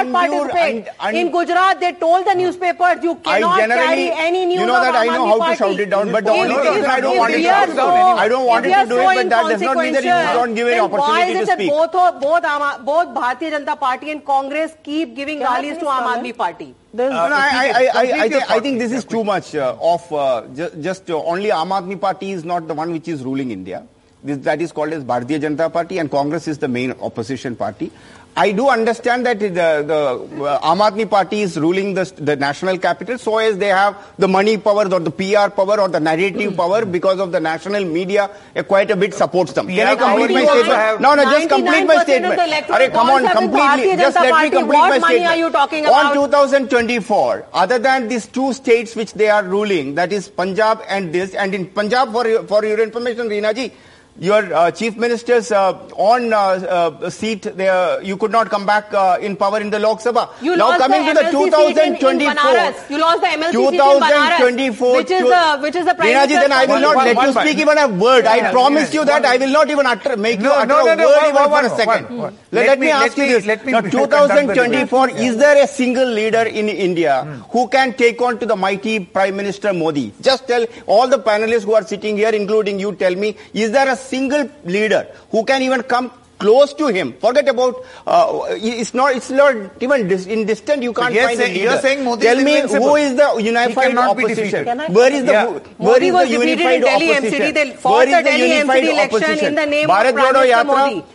not 0.54 0.62
undue 0.64 0.76
participate. 0.78 0.94
and- 1.02 1.08
and- 1.08 1.18
in 1.18 1.32
Gujarat, 1.32 1.80
they 1.80 1.92
told 1.94 2.26
the 2.26 2.34
newspapers 2.36 3.04
you 3.04 3.16
cannot 3.16 3.60
generally, 3.60 3.86
carry 3.86 4.28
any 4.28 4.46
news 4.46 4.60
you 4.62 4.66
know 4.68 4.80
that 4.82 4.96
I 4.96 5.06
know 5.08 5.26
how 5.28 5.38
Party. 5.40 5.56
to 5.56 5.64
shout 5.64 5.80
it 5.80 5.90
down, 5.90 6.12
but 6.12 6.24
the 6.26 6.32
only 6.32 6.56
if- 6.56 6.76
reason 6.76 6.86
I 6.90 7.00
don't 7.00 7.18
want 7.18 7.34
it 7.34 7.42
to 7.42 7.48
are 7.50 7.54
shout 7.66 7.70
so- 7.70 7.76
down, 7.76 8.20
I 8.20 8.28
don't 8.28 8.46
want 8.46 8.66
it 8.66 8.70
to 8.70 8.86
do 8.90 9.00
are 9.00 9.14
it, 9.14 9.16
but 9.16 9.30
that 9.30 9.50
does 9.50 9.62
not 9.62 9.78
mean 9.78 9.94
that 9.94 10.04
you 10.04 10.10
don't 10.40 10.54
give 10.56 10.68
an 10.68 10.74
then 10.74 10.82
opportunity 10.82 11.12
why 11.12 11.34
to 11.34 11.40
is 11.40 11.50
it 11.50 11.54
speak. 11.54 11.70
Both, 11.72 11.96
of- 11.96 12.20
both, 12.22 12.44
Aam- 12.44 12.86
both 12.86 13.08
Bharatiya 13.20 13.52
Janata 13.58 13.80
Party 13.80 14.12
and 14.12 14.26
Congress 14.26 14.76
keep 14.84 15.16
giving 15.16 15.40
Can 15.40 15.48
rallies 15.48 15.78
to 15.78 15.86
please 15.86 15.90
Aam? 15.90 16.16
Aadmi 16.18 16.38
Party. 16.38 16.76
There's 16.94 17.12
No, 17.14 17.30
no, 17.30 17.36
I, 17.36 17.40
I, 17.40 17.68
I, 17.68 17.90
I, 17.94 18.24
I, 18.24 18.30
think, 18.30 18.52
I 18.52 18.60
think 18.60 18.80
this 18.80 18.92
is 18.92 19.06
too 19.06 19.24
much 19.24 19.56
uh, 19.56 19.76
of 19.82 20.12
uh, 20.12 20.44
just, 20.54 20.82
just 20.82 21.10
uh, 21.10 21.24
only 21.24 21.50
Aam 21.50 21.70
Aadmi 21.70 22.00
Party 22.02 22.32
is 22.32 22.44
not 22.44 22.68
the 22.68 22.74
one 22.74 22.92
which 22.92 23.08
is 23.08 23.24
ruling 23.24 23.52
India. 23.52 23.86
This, 24.24 24.38
that 24.40 24.62
is 24.62 24.72
called 24.72 24.92
as 24.94 25.04
Bharatiya 25.04 25.40
Janata 25.40 25.72
Party 25.74 25.98
and 25.98 26.12
Congress 26.12 26.48
is 26.48 26.58
the 26.60 26.68
main 26.68 26.92
opposition 27.02 27.56
party. 27.56 27.92
I 28.36 28.54
do 28.54 28.70
understand 28.70 29.26
that 29.26 29.40
the, 29.40 29.50
the 29.50 30.44
uh, 30.46 30.60
Aam 30.62 30.80
Aadmi 30.80 31.10
Party 31.10 31.42
is 31.42 31.60
ruling 31.60 31.94
the, 31.94 32.06
the 32.18 32.36
national 32.38 32.78
capital 32.78 33.18
so 33.18 33.38
as 33.40 33.58
they 33.58 33.68
have 33.68 33.98
the 34.18 34.28
money 34.28 34.58
power 34.58 34.86
or 34.86 35.00
the 35.02 35.12
PR 35.12 35.50
power 35.50 35.82
or 35.82 35.90
the 35.90 36.00
narrative 36.00 36.56
power 36.56 36.86
because 36.86 37.20
of 37.20 37.34
the 37.34 37.42
national 37.42 37.84
media 37.84 38.30
uh, 38.56 38.64
quite 38.64 38.90
a 38.90 38.96
bit 38.96 39.14
supports 39.14 39.52
them. 39.52 39.68
Can 39.68 39.86
I 39.86 39.96
complete 39.96 40.34
my 40.34 40.46
statement? 40.46 41.02
No, 41.02 41.16
no, 41.16 41.24
just 41.26 41.50
complete 41.50 41.86
my 41.86 42.04
statement. 42.04 42.40
Arey, 42.40 42.92
come 42.92 43.10
on, 43.10 43.24
bonds 43.24 43.28
have 43.28 43.40
been 43.40 43.52
completely. 43.52 43.98
Just 43.98 44.16
let 44.16 44.44
me 44.44 44.50
complete 44.50 44.78
What 44.78 44.90
my 44.90 45.00
money 45.00 45.16
statement. 45.16 45.32
are 45.32 45.38
you 45.38 45.50
talking 45.50 45.86
On 45.86 46.14
2024, 46.14 47.46
other 47.54 47.80
than 47.80 48.08
these 48.08 48.28
two 48.28 48.54
states 48.54 48.96
which 48.96 49.14
they 49.14 49.30
are 49.30 49.44
ruling, 49.44 49.96
that 49.96 50.14
is 50.14 50.30
Punjab 50.30 50.82
and 50.88 51.12
this, 51.12 51.36
and 51.36 51.54
in 51.54 51.66
Punjab, 51.68 52.14
for 52.14 52.26
for 52.48 52.64
your 52.64 52.80
information, 52.80 53.28
Reena 53.28 53.54
ji, 53.54 53.74
your 54.20 54.54
uh, 54.54 54.70
chief 54.72 54.98
minister's 54.98 55.52
uh, 55.52 55.72
on 55.96 56.32
uh, 56.34 56.38
uh, 56.38 57.10
seat, 57.10 57.44
there, 57.44 58.02
you 58.04 58.18
could 58.18 58.32
not 58.32 58.50
come 58.50 58.66
back 58.66 58.94
uh, 58.94 59.18
in 59.22 59.36
power 59.36 59.60
in 59.60 59.70
the 59.70 59.80
Lok 59.80 60.00
Sabha. 60.02 60.30
You 60.42 60.56
now 60.58 60.78
coming 60.78 61.06
the 61.06 61.14
to 61.14 61.16
the 61.16 61.28
MLC 61.32 61.68
seat 61.68 61.78
in- 61.78 61.94
in 61.96 62.00
2024, 62.00 62.52
You 62.90 63.00
lost 63.00 63.22
the 63.22 63.28
MLC 63.28 63.52
seat 63.52 63.74
in 63.74 63.80
Banaras, 63.80 64.38
2024, 64.38 64.96
which 64.98 65.12
is 65.12 65.24
the- 65.24 65.58
which 65.62 65.76
is 65.76 65.86
the 65.86 65.96
Prime 65.96 66.10
Reena 66.10 66.28
ji, 66.28 66.34
then 66.36 66.52
I 66.52 66.66
will 66.66 66.76
Minister's 66.76 66.82
not 66.82 66.96
One- 66.96 67.06
let 67.06 67.16
one 67.16 67.28
you 67.28 67.34
by- 67.34 67.46
speak 67.46 67.58
even 67.60 67.78
a 67.78 67.88
word. 67.88 68.26
I 68.26 68.36
Yeah, 68.38 68.52
promise 68.52 68.82
yes, 68.84 68.94
you 68.94 69.06
that 69.06 69.24
one- 69.24 69.32
I 69.32 69.38
will 69.38 69.48
not 69.50 69.70
even 69.72 69.86
utter, 69.86 70.18
make 70.18 70.38
you 70.40 70.44
No, 70.46 70.54
utter 70.56 70.68
no, 70.68 70.80
no, 70.86 70.92
a 70.92 70.96
no, 70.96 71.06
word 71.06 71.16
one- 71.16 71.24
even 71.26 71.36
one- 71.36 71.50
for 71.50 71.66
a 71.66 71.70
one- 71.70 71.78
second. 71.78 72.18
one- 72.18 72.38
Let, 72.52 72.68
let 72.68 72.80
me, 72.80 72.86
me- 72.88 72.92
ask 72.92 73.04
let 73.04 73.18
you 73.18 73.24
me- 73.24 73.34
this. 73.34 73.46
let 73.46 73.66
me 73.66 73.72
now, 73.72 73.82
conduct 73.82 73.96
the 74.12 74.28
debate. 74.28 74.56
2024, 74.56 75.10
is 75.10 75.38
there 75.38 75.64
a 75.64 75.68
single 75.68 76.06
leader 76.20 76.44
in 76.44 76.68
India 76.70 77.26
who 77.52 77.68
can 77.70 77.94
take 77.94 78.22
on 78.22 78.38
to 78.40 78.46
the 78.46 78.56
mighty 78.56 79.00
Prime 79.00 79.36
Minister 79.36 79.74
Modi? 79.74 80.12
Just 80.22 80.48
tell 80.48 80.66
all 80.86 81.08
the 81.08 81.20
panelists 81.20 81.64
who 81.64 81.74
are 81.74 81.84
sitting 81.84 82.18
here, 82.18 82.30
including 82.30 82.80
you, 82.80 82.92
tell 82.94 83.16
me, 83.16 83.36
is 83.54 83.72
there 83.72 83.88
a 83.90 83.96
single 84.02 84.50
leader 84.66 85.08
who 85.32 85.46
can 85.46 85.62
even 85.62 85.84
come 85.84 86.12
close 86.42 86.74
to 86.74 86.88
him. 86.88 87.14
Forget 87.24 87.48
about, 87.50 87.76
uh, 88.08 88.46
it's 88.50 88.96
not, 88.96 89.16
it's 89.16 89.30
not 89.30 89.54
even 89.80 90.08
dis- 90.08 90.26
in 90.26 90.46
distant, 90.48 90.82
you 90.82 90.92
can't 90.92 91.14
you're 91.14 91.26
find 91.26 91.38
saying- 91.38 91.52
a 91.52 91.54
leader. 91.54 91.70
you're 91.72 91.82
saying 91.82 92.04
Modi 92.04 92.26
Tell 92.26 92.40
is 92.40 92.44
me 92.44 92.62
who 92.62 92.96
is 92.96 93.16
the 93.16 93.28
unified 93.50 93.96
opposition? 93.96 94.36
defeated. 94.46 94.66
Can 94.66 94.80
I- 94.82 94.88
Where 94.88 95.14
is 95.14 95.24
the, 95.24 95.32
Yeah. 95.34 95.46
where 95.46 95.62
Modi 95.92 96.08
is 96.08 96.14
was 96.14 96.30
the 96.30 96.38
defeated 96.38 96.52
in 96.52 96.58
unified 96.58 96.82
Delhi 96.82 97.12
opposition? 97.12 97.42
MCD. 97.42 97.52
They 97.60 97.70
fought 97.84 97.94
Where 97.98 98.08
is 98.10 98.16
the 98.16 98.24
Delhi 98.32 98.50
unified 98.54 98.84
MCD 98.84 98.90
election 98.92 99.24
opposition? 99.24 99.48
in 99.50 99.56
the 99.56 99.66
name 99.68 99.90
of 99.90 99.96
Bharat 99.96 100.14
Prime 100.14 100.34
Jodo 100.34 100.52
Yatra, 100.54 100.66
Modi. 100.66 101.06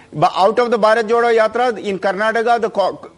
Out 0.44 0.58
of 0.60 0.70
the 0.70 0.78
Bharat 0.78 1.08
Jodo 1.10 1.30
Yatra 1.40 1.84
in 1.84 1.98
Karnataka, 1.98 2.60
the 2.60 2.70
co- 2.70 3.10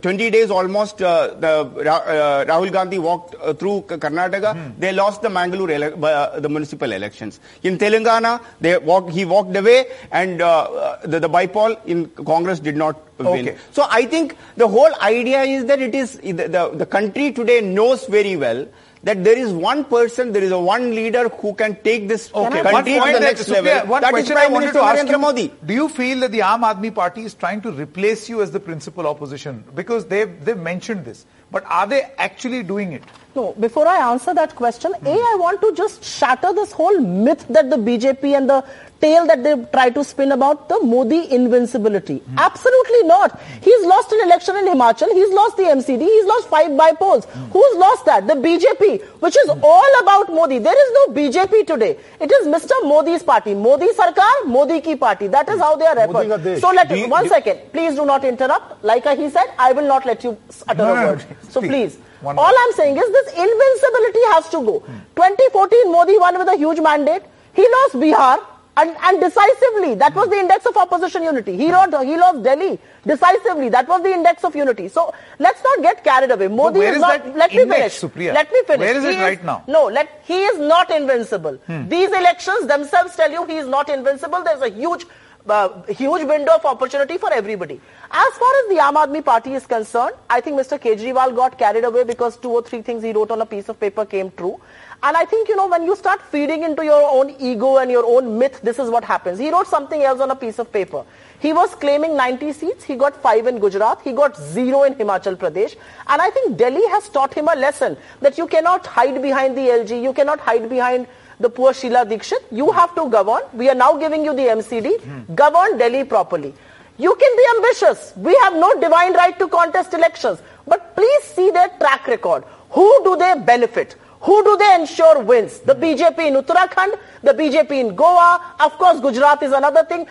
20 0.00 0.30
days 0.30 0.50
almost, 0.50 1.00
uh, 1.02 1.34
the 1.34 1.64
Ra- 1.84 1.96
uh, 2.06 2.44
Rahul 2.44 2.72
Gandhi 2.72 2.98
walked 2.98 3.34
uh, 3.40 3.52
through 3.54 3.82
Karnataka. 3.82 4.78
They 4.78 4.92
lost 4.92 5.22
the 5.22 5.28
Mangalore 5.30 5.70
ele- 5.70 6.04
uh, 6.04 6.40
the 6.40 6.48
municipal 6.48 6.92
elections. 6.92 7.40
In 7.62 7.78
Telangana, 7.78 8.40
they 8.60 8.78
walked, 8.78 9.10
he 9.10 9.24
walked 9.24 9.56
away, 9.56 9.86
and 10.10 10.40
uh, 10.42 10.62
uh, 10.62 11.06
the, 11.06 11.20
the 11.20 11.28
bypoll 11.28 11.78
in 11.86 12.06
Congress 12.08 12.60
did 12.60 12.76
not 12.76 12.96
win. 13.18 13.48
Okay. 13.48 13.56
So 13.72 13.86
I 13.90 14.04
think 14.06 14.36
the 14.56 14.68
whole 14.68 14.94
idea 15.02 15.42
is 15.42 15.64
that 15.66 15.80
it 15.80 15.94
is 15.94 16.18
the, 16.18 16.32
the, 16.32 16.70
the 16.74 16.86
country 16.86 17.32
today 17.32 17.60
knows 17.60 18.06
very 18.06 18.36
well 18.36 18.66
that 19.02 19.22
there 19.24 19.38
is 19.38 19.52
one 19.52 19.84
person, 19.84 20.32
there 20.32 20.42
is 20.42 20.50
a 20.50 20.58
one 20.58 20.94
leader 20.94 21.28
who 21.28 21.54
can 21.54 21.76
take 21.82 22.08
this 22.08 22.30
Okay, 22.34 22.62
country 22.62 22.94
to 22.94 23.00
the 23.00 23.20
next 23.20 23.44
Supriya, 23.48 23.62
level. 23.64 23.90
one 23.90 24.02
That 24.02 24.08
is 24.08 24.12
question 24.12 24.36
I 24.36 24.40
Prime 24.40 24.52
wanted 24.52 24.66
Minister 24.66 24.80
to 24.80 24.84
ask 24.86 25.06
Narendra 25.06 25.20
Modi. 25.20 25.52
Do 25.64 25.74
you 25.74 25.88
feel 25.88 26.20
that 26.20 26.32
the 26.32 26.40
Aam 26.40 26.60
Aadmi 26.60 26.94
Party 26.94 27.22
is 27.22 27.34
trying 27.34 27.60
to 27.62 27.72
replace 27.72 28.28
you 28.28 28.42
as 28.42 28.50
the 28.50 28.60
principal 28.60 29.06
opposition? 29.06 29.64
Because 29.74 30.06
they've, 30.06 30.44
they've 30.44 30.56
mentioned 30.58 31.04
this. 31.04 31.26
But 31.50 31.64
are 31.66 31.86
they 31.86 32.02
actually 32.18 32.62
doing 32.62 32.92
it? 32.92 33.02
No, 33.38 33.52
before 33.64 33.86
I 33.86 33.98
answer 34.12 34.34
that 34.34 34.56
question, 34.56 34.92
A, 35.06 35.12
I 35.30 35.34
want 35.38 35.60
to 35.60 35.72
just 35.80 36.02
shatter 36.02 36.52
this 36.52 36.72
whole 36.72 36.98
myth 37.00 37.46
that 37.56 37.70
the 37.70 37.76
BJP 37.76 38.36
and 38.36 38.50
the 38.50 38.64
tale 39.00 39.26
that 39.28 39.44
they 39.44 39.52
try 39.74 39.90
to 39.90 40.02
spin 40.02 40.32
about 40.32 40.68
the 40.68 40.78
Modi 40.92 41.18
invincibility. 41.32 42.16
Absolutely 42.36 43.02
not. 43.04 43.40
He's 43.66 43.84
lost 43.86 44.10
an 44.10 44.22
election 44.24 44.56
in 44.56 44.64
Himachal. 44.72 45.12
He's 45.12 45.30
lost 45.40 45.56
the 45.56 45.66
MCD. 45.74 46.00
He's 46.14 46.24
lost 46.32 46.48
five 46.48 46.72
bypolls. 46.80 47.28
Who's 47.52 47.76
lost 47.84 48.06
that? 48.06 48.26
The 48.26 48.34
BJP, 48.46 49.04
which 49.26 49.36
is 49.44 49.48
all 49.62 50.00
about 50.00 50.34
Modi. 50.40 50.58
There 50.58 50.80
is 50.86 50.90
no 50.98 51.14
BJP 51.20 51.64
today. 51.68 51.96
It 52.20 52.32
is 52.40 52.48
Mr. 52.48 52.72
Modi's 52.94 53.22
party. 53.22 53.54
Modi 53.54 53.86
Sarkar, 54.00 54.46
Modi 54.46 54.80
ki 54.80 54.96
party. 54.96 55.28
That 55.28 55.48
is 55.48 55.60
how 55.60 55.76
they 55.76 55.86
are 55.86 55.94
referred. 56.08 56.58
So 56.66 56.72
let 56.72 56.88
Do 56.88 56.98
you- 56.98 57.08
one 57.08 57.22
do- 57.22 57.28
second. 57.36 57.60
Please 57.72 57.94
do 57.94 58.04
not 58.04 58.24
interrupt. 58.24 58.82
Like 58.92 59.08
he 59.24 59.30
said, 59.30 59.54
I 59.70 59.72
will 59.80 59.88
not 59.94 60.04
let 60.12 60.24
you 60.24 60.36
utter 60.66 60.82
No, 60.82 60.92
a 60.96 61.06
word. 61.06 61.24
So 61.50 61.60
please. 61.60 61.98
One 62.20 62.38
All. 62.38 62.54
I'm 62.58 62.72
saying 62.72 62.96
is 62.96 63.08
this 63.12 63.28
invincibility 63.28 64.24
has 64.32 64.48
to 64.50 64.58
go. 64.64 64.80
2014, 65.16 65.92
Modi 65.92 66.18
won 66.18 66.38
with 66.38 66.48
a 66.48 66.56
huge 66.56 66.80
mandate. 66.80 67.22
He 67.54 67.62
lost 67.62 67.94
Bihar 67.94 68.38
and, 68.76 68.96
and 69.02 69.20
decisively. 69.20 69.94
That 69.94 70.14
was 70.14 70.28
the 70.28 70.36
index 70.38 70.66
of 70.66 70.76
opposition 70.76 71.22
unity. 71.22 71.56
He 71.56 71.70
lost, 71.70 71.92
he 72.04 72.16
lost 72.16 72.42
Delhi 72.42 72.78
decisively. 73.06 73.68
That 73.68 73.88
was 73.88 74.02
the 74.02 74.12
index 74.12 74.44
of 74.44 74.54
unity. 74.54 74.88
So 74.88 75.12
let's 75.38 75.62
not 75.62 75.82
get 75.82 76.04
carried 76.04 76.30
away. 76.30 76.48
Modi 76.48 76.80
is 76.80 76.96
is 76.96 77.00
not. 77.00 77.36
Let 77.36 77.52
me 77.52 77.66
finish. 77.68 78.00
Supriya? 78.00 78.34
Let 78.34 78.52
me 78.52 78.62
finish. 78.66 78.80
Where 78.80 78.96
is 78.96 79.04
He 79.04 79.10
it 79.10 79.20
right 79.20 79.44
now? 79.44 79.58
Hmm. 79.58 79.72
No, 79.72 79.84
let 79.86 80.22
he 80.24 80.42
is 80.44 80.58
not 80.58 80.90
invincible. 80.90 81.58
These 81.68 82.10
elections 82.10 82.66
themselves 82.66 83.16
tell 83.16 83.30
you 83.30 83.44
he 83.46 83.56
is 83.56 83.66
not 83.66 83.88
invincible. 83.88 84.42
There's 84.44 84.62
a 84.62 84.70
huge 84.70 85.06
uh, 85.50 85.82
huge 85.88 86.26
window 86.26 86.54
of 86.54 86.64
opportunity 86.64 87.18
for 87.18 87.32
everybody. 87.32 87.80
As 88.10 88.34
far 88.34 88.52
as 88.60 88.68
the 88.68 88.76
Aam 88.76 88.94
Aadmi 88.94 89.24
Party 89.24 89.54
is 89.54 89.66
concerned, 89.66 90.14
I 90.30 90.40
think 90.40 90.58
Mr. 90.58 90.78
Kejriwal 90.78 91.34
got 91.36 91.58
carried 91.58 91.84
away 91.84 92.04
because 92.04 92.36
two 92.36 92.50
or 92.50 92.62
three 92.62 92.82
things 92.82 93.02
he 93.02 93.12
wrote 93.12 93.30
on 93.30 93.40
a 93.40 93.46
piece 93.46 93.68
of 93.68 93.78
paper 93.78 94.04
came 94.04 94.30
true. 94.30 94.60
And 95.02 95.16
I 95.16 95.24
think, 95.24 95.48
you 95.48 95.54
know, 95.54 95.68
when 95.68 95.84
you 95.84 95.94
start 95.94 96.20
feeding 96.22 96.64
into 96.64 96.84
your 96.84 97.08
own 97.08 97.36
ego 97.38 97.76
and 97.76 97.90
your 97.90 98.04
own 98.04 98.36
myth, 98.38 98.60
this 98.62 98.80
is 98.80 98.90
what 98.90 99.04
happens. 99.04 99.38
He 99.38 99.50
wrote 99.50 99.68
something 99.68 100.02
else 100.02 100.20
on 100.20 100.30
a 100.30 100.36
piece 100.36 100.58
of 100.58 100.72
paper. 100.72 101.04
He 101.38 101.52
was 101.52 101.72
claiming 101.76 102.16
90 102.16 102.52
seats. 102.52 102.84
He 102.84 102.96
got 102.96 103.14
five 103.22 103.46
in 103.46 103.60
Gujarat. 103.60 104.00
He 104.02 104.12
got 104.12 104.36
zero 104.36 104.82
in 104.82 104.94
Himachal 104.94 105.36
Pradesh. 105.36 105.76
And 106.08 106.20
I 106.20 106.30
think 106.30 106.56
Delhi 106.56 106.86
has 106.88 107.08
taught 107.08 107.32
him 107.32 107.46
a 107.46 107.54
lesson 107.54 107.96
that 108.22 108.38
you 108.38 108.48
cannot 108.48 108.86
hide 108.86 109.22
behind 109.22 109.56
the 109.56 109.68
LG. 109.68 110.02
You 110.02 110.12
cannot 110.12 110.40
hide 110.40 110.68
behind 110.68 111.06
the 111.40 111.50
poor 111.50 111.72
Sheila 111.72 112.04
Dikshit. 112.06 112.42
You 112.50 112.70
have 112.72 112.94
to 112.94 113.08
govern. 113.08 113.42
We 113.52 113.68
are 113.68 113.74
now 113.74 113.96
giving 113.96 114.24
you 114.24 114.34
the 114.34 114.42
MCD. 114.42 115.34
Govern 115.34 115.78
Delhi 115.78 116.04
properly. 116.04 116.54
You 116.98 117.14
can 117.14 117.36
be 117.36 117.44
ambitious. 117.56 118.12
We 118.16 118.34
have 118.42 118.54
no 118.54 118.80
divine 118.80 119.14
right 119.14 119.38
to 119.38 119.48
contest 119.48 119.94
elections. 119.94 120.40
But 120.66 120.96
please 120.96 121.22
see 121.22 121.50
their 121.50 121.68
track 121.78 122.06
record. 122.06 122.44
Who 122.70 123.04
do 123.04 123.16
they 123.16 123.34
benefit? 123.38 123.96
Who 124.22 124.42
do 124.42 124.56
they 124.56 124.74
ensure 124.74 125.20
wins? 125.22 125.60
The 125.60 125.74
BJP 125.74 126.18
in 126.18 126.34
Uttarakhand, 126.34 126.98
the 127.22 127.32
BJP 127.32 127.70
in 127.70 127.94
Goa, 127.94 128.54
of 128.58 128.72
course 128.72 128.98
Gujarat 129.00 129.42
is 129.44 129.52
another 129.52 129.84
thing. 129.84 130.08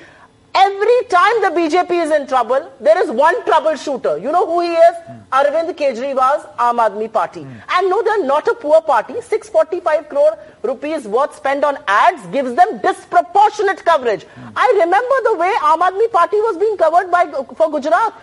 Every 0.60 1.04
time 1.10 1.42
the 1.44 1.50
BJP 1.56 1.92
is 2.04 2.12
in 2.12 2.26
trouble, 2.26 2.72
there 2.82 3.00
is 3.02 3.12
one 3.12 3.36
troubleshooter. 3.44 4.20
You 4.20 4.32
know 4.32 4.46
who 4.48 4.62
he 4.62 4.70
is? 4.70 4.96
Arvind 5.32 5.72
Kejriwal's 5.78 6.46
Aam 6.58 6.80
Aadmi 6.84 7.12
Party. 7.14 7.42
And 7.42 7.90
no, 7.92 8.02
they're 8.02 8.26
not 8.26 8.48
a 8.48 8.56
poor 8.56 8.82
party. 8.82 9.22
645 9.22 10.10
crore 10.10 10.36
rupees 10.64 11.08
worth 11.08 11.36
spent 11.36 11.64
on 11.64 11.78
ads 11.88 12.26
gives 12.28 12.56
them 12.56 12.80
disproportionate 12.80 13.86
coverage. 13.86 14.26
I 14.56 14.68
remember 14.80 15.16
the 15.26 15.36
way 15.36 15.54
Aam 15.62 15.82
Aadmi 15.90 16.12
Party 16.12 16.38
was 16.38 16.58
being 16.58 16.76
covered 16.76 17.12
by 17.12 17.26
for 17.56 17.70
Gujarat 17.70 18.14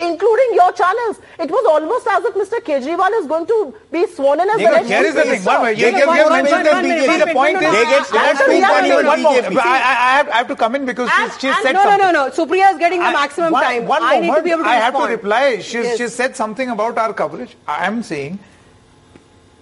including 0.00 0.48
your 0.52 0.70
channels. 0.72 1.18
It 1.38 1.50
was 1.50 1.64
almost 1.66 2.06
as 2.06 2.24
if 2.24 2.34
Mr. 2.34 2.58
Kejriwal 2.62 3.12
is 3.20 3.26
going 3.26 3.46
to 3.46 3.74
be 3.90 4.06
sworn 4.06 4.40
in 4.40 4.48
as 4.48 4.56
They 4.58 4.64
But 4.64 4.86
here 4.86 5.02
is 5.04 5.14
the 5.14 5.22
thing. 5.24 5.44
One 5.44 5.62
minute. 5.62 5.78
You 5.78 5.84
They 5.84 5.90
have- 5.92 5.98
get- 5.98 6.06
you 6.06 6.12
have 6.12 6.30
one 6.30 6.42
mentioned 6.42 6.66
one 6.68 7.18
The 7.28 7.34
point 7.34 7.56
is, 7.56 7.60
They 7.72 7.84
get 7.84 7.98
Answer 7.98 8.12
slashed 8.12 8.38
the 8.38 8.52
with 8.52 8.64
other 8.64 8.74
money 8.74 8.88
thing. 8.88 8.98
on 8.98 9.06
one 9.06 9.22
more. 9.22 9.32
BJP. 9.42 9.58
I, 9.58 10.32
have, 10.32 10.48
to 10.48 10.56
come 10.56 10.74
in 10.76 10.86
because 10.86 11.10
she's 11.40 11.56
said 11.62 11.72
No, 11.72 11.82
no, 11.84 11.90
something. 11.90 12.12
no, 12.12 12.26
no. 12.26 12.30
Supriya 12.30 12.72
is 12.72 12.78
getting 12.78 13.00
the 13.00 13.10
maximum 13.10 13.52
time. 13.52 13.86
One 13.86 14.02
I 14.02 14.16
need 14.20 14.20
to 14.20 14.26
moment, 14.28 14.44
be 14.44 14.50
able 14.52 14.62
to 14.64 14.68
I 14.68 14.74
have 14.74 14.94
to 14.94 15.04
reply. 15.04 15.58
She 15.60 16.08
said 16.08 16.36
something 16.36 16.70
about 16.70 16.96
our 16.98 17.12
coverage. 17.12 17.56
I 17.66 17.86
am 17.86 18.02
saying 18.02 18.38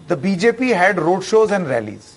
the 0.09 0.17
BJP 0.17 0.75
had 0.75 0.97
roadshows 0.97 1.51
and 1.51 1.69
rallies. 1.69 2.16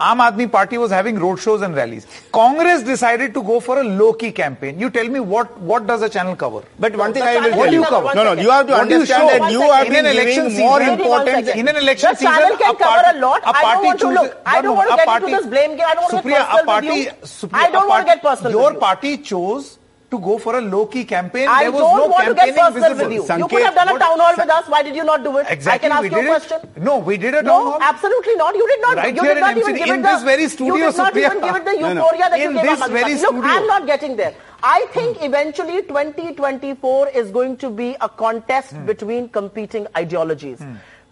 Aam 0.00 0.18
Aadmi 0.26 0.50
Party 0.50 0.78
was 0.78 0.90
having 0.90 1.16
roadshows 1.16 1.62
and 1.62 1.76
rallies. 1.76 2.06
Congress 2.32 2.82
decided 2.82 3.34
to 3.34 3.42
go 3.42 3.60
for 3.60 3.78
a 3.80 3.84
low-key 3.84 4.32
campaign. 4.32 4.78
You 4.80 4.88
tell 4.90 5.06
me 5.08 5.20
what, 5.20 5.58
what 5.60 5.86
does 5.86 6.00
a 6.02 6.08
channel 6.08 6.34
cover? 6.34 6.62
But 6.78 6.96
one 6.96 7.12
thing 7.12 7.22
The 7.22 7.28
I 7.28 7.34
will 7.34 7.42
channel 7.42 7.56
tell 7.58 7.64
can 7.66 7.72
you. 7.74 7.84
cover- 7.84 8.04
one 8.06 8.16
No, 8.16 8.24
no, 8.34 8.40
you 8.40 8.50
have 8.50 8.66
to 8.66 8.72
What 8.72 8.84
do 8.88 8.94
you 8.94 9.00
understand 9.00 9.28
that 9.42 9.52
you 9.52 9.60
One 9.60 9.70
have 9.76 9.88
been 9.88 9.96
In 9.96 10.06
an 10.06 10.12
election 10.16 10.48
giving 10.48 10.58
more 10.66 10.78
season- 10.80 10.98
Wait 10.98 11.08
one 11.08 11.20
importance. 11.20 11.46
second. 11.48 11.60
In 11.60 11.68
an 11.68 11.76
election 11.76 12.10
the 12.12 12.24
channel 12.24 12.42
season, 12.42 12.58
can 12.58 12.74
a 12.74 12.78
cover 12.78 13.02
party- 13.02 13.18
a 13.18 13.20
lot. 13.20 13.42
a 13.42 13.48
I 13.48 13.52
don't 13.52 13.62
party 13.62 13.86
want 13.86 14.00
to 14.00 14.08
look. 14.08 14.36
I 14.46 14.54
don't 14.62 14.64
moment, 14.64 14.76
want 14.78 14.90
to 14.90 14.96
get 14.96 15.06
party- 15.06 15.24
into 15.26 15.36
this 15.36 15.46
blame 15.50 15.76
game. 15.76 15.86
I 15.86 15.94
don't 15.94 16.02
want 16.02 16.10
to 16.10 16.16
Supriya, 16.16 16.30
get 16.30 16.46
personal 16.48 16.62
a 16.62 16.66
party, 16.66 16.88
with 16.88 16.96
you. 17.06 17.12
Supriya, 17.26 17.60
I 17.66 17.70
don't 17.70 17.88
want 17.88 18.06
to 18.06 18.12
get 18.14 18.22
personal 18.22 18.52
Your 18.52 18.74
party 18.74 19.16
chose 19.18 19.78
to 20.10 20.18
go 20.18 20.38
for 20.38 20.56
a 20.58 20.60
low-key 20.60 21.04
campaign. 21.04 21.46
I 21.48 21.62
there 21.64 21.72
was 21.72 21.80
don't 21.82 21.96
no 21.98 22.06
want 22.08 22.26
to 22.28 22.34
get 22.34 22.56
personal 22.56 22.94
visible. 22.94 23.18
with 23.20 23.30
you. 23.30 23.38
you 23.38 23.48
could 23.48 23.62
have 23.62 23.74
done 23.74 23.88
a 23.94 23.98
town 23.98 24.18
hall 24.18 24.34
with 24.36 24.50
us. 24.50 24.68
Why 24.68 24.82
did 24.82 24.96
you 24.96 25.04
not 25.04 25.22
do 25.22 25.36
it? 25.38 25.46
Exactly, 25.48 25.72
I 25.72 25.78
can 25.78 25.92
ask 25.92 26.02
you 26.02 26.18
a 26.18 26.22
did 26.22 26.24
it. 26.24 26.28
question. 26.28 26.84
No, 26.88 26.98
we 26.98 27.16
did 27.16 27.34
a 27.34 27.42
town 27.42 27.46
hall. 27.46 27.64
No, 27.64 27.70
hall. 27.72 27.82
absolutely 27.82 28.34
not. 28.34 28.56
You 28.56 28.66
did 28.66 28.80
not. 28.82 28.96
Right 28.96 29.14
you 29.14 29.22
did 29.22 29.40
not 29.40 29.56
even 29.56 29.74
MCD, 29.74 29.78
give 29.78 29.94
in 29.94 30.00
it 30.00 30.18
the, 30.18 30.24
very 30.24 30.48
studio, 30.48 30.74
You 30.74 30.90
did 30.90 30.96
not 30.96 31.14
Supriya. 31.14 31.26
even 31.30 31.40
give 31.42 31.56
it 31.56 31.64
the 31.64 31.72
No, 31.74 31.92
no. 31.92 32.02
euphoria 32.02 32.30
that 32.30 32.40
In 32.40 32.42
you 32.42 32.52
gave 32.60 32.70
this 32.70 32.80
Aman 32.82 32.92
very 32.98 33.14
Look, 33.14 33.24
studio. 33.26 33.42
I'm 33.44 33.66
not 33.68 33.86
getting 33.86 34.16
there. 34.16 34.34
I 34.62 34.86
think 34.92 35.22
eventually 35.22 35.82
2024 35.82 37.08
is 37.10 37.30
going 37.30 37.56
to 37.58 37.70
be 37.70 37.96
a 38.00 38.08
contest 38.08 38.72
Hmm. 38.72 38.86
between 38.86 39.28
competing 39.28 39.86
ideologies. 39.96 40.58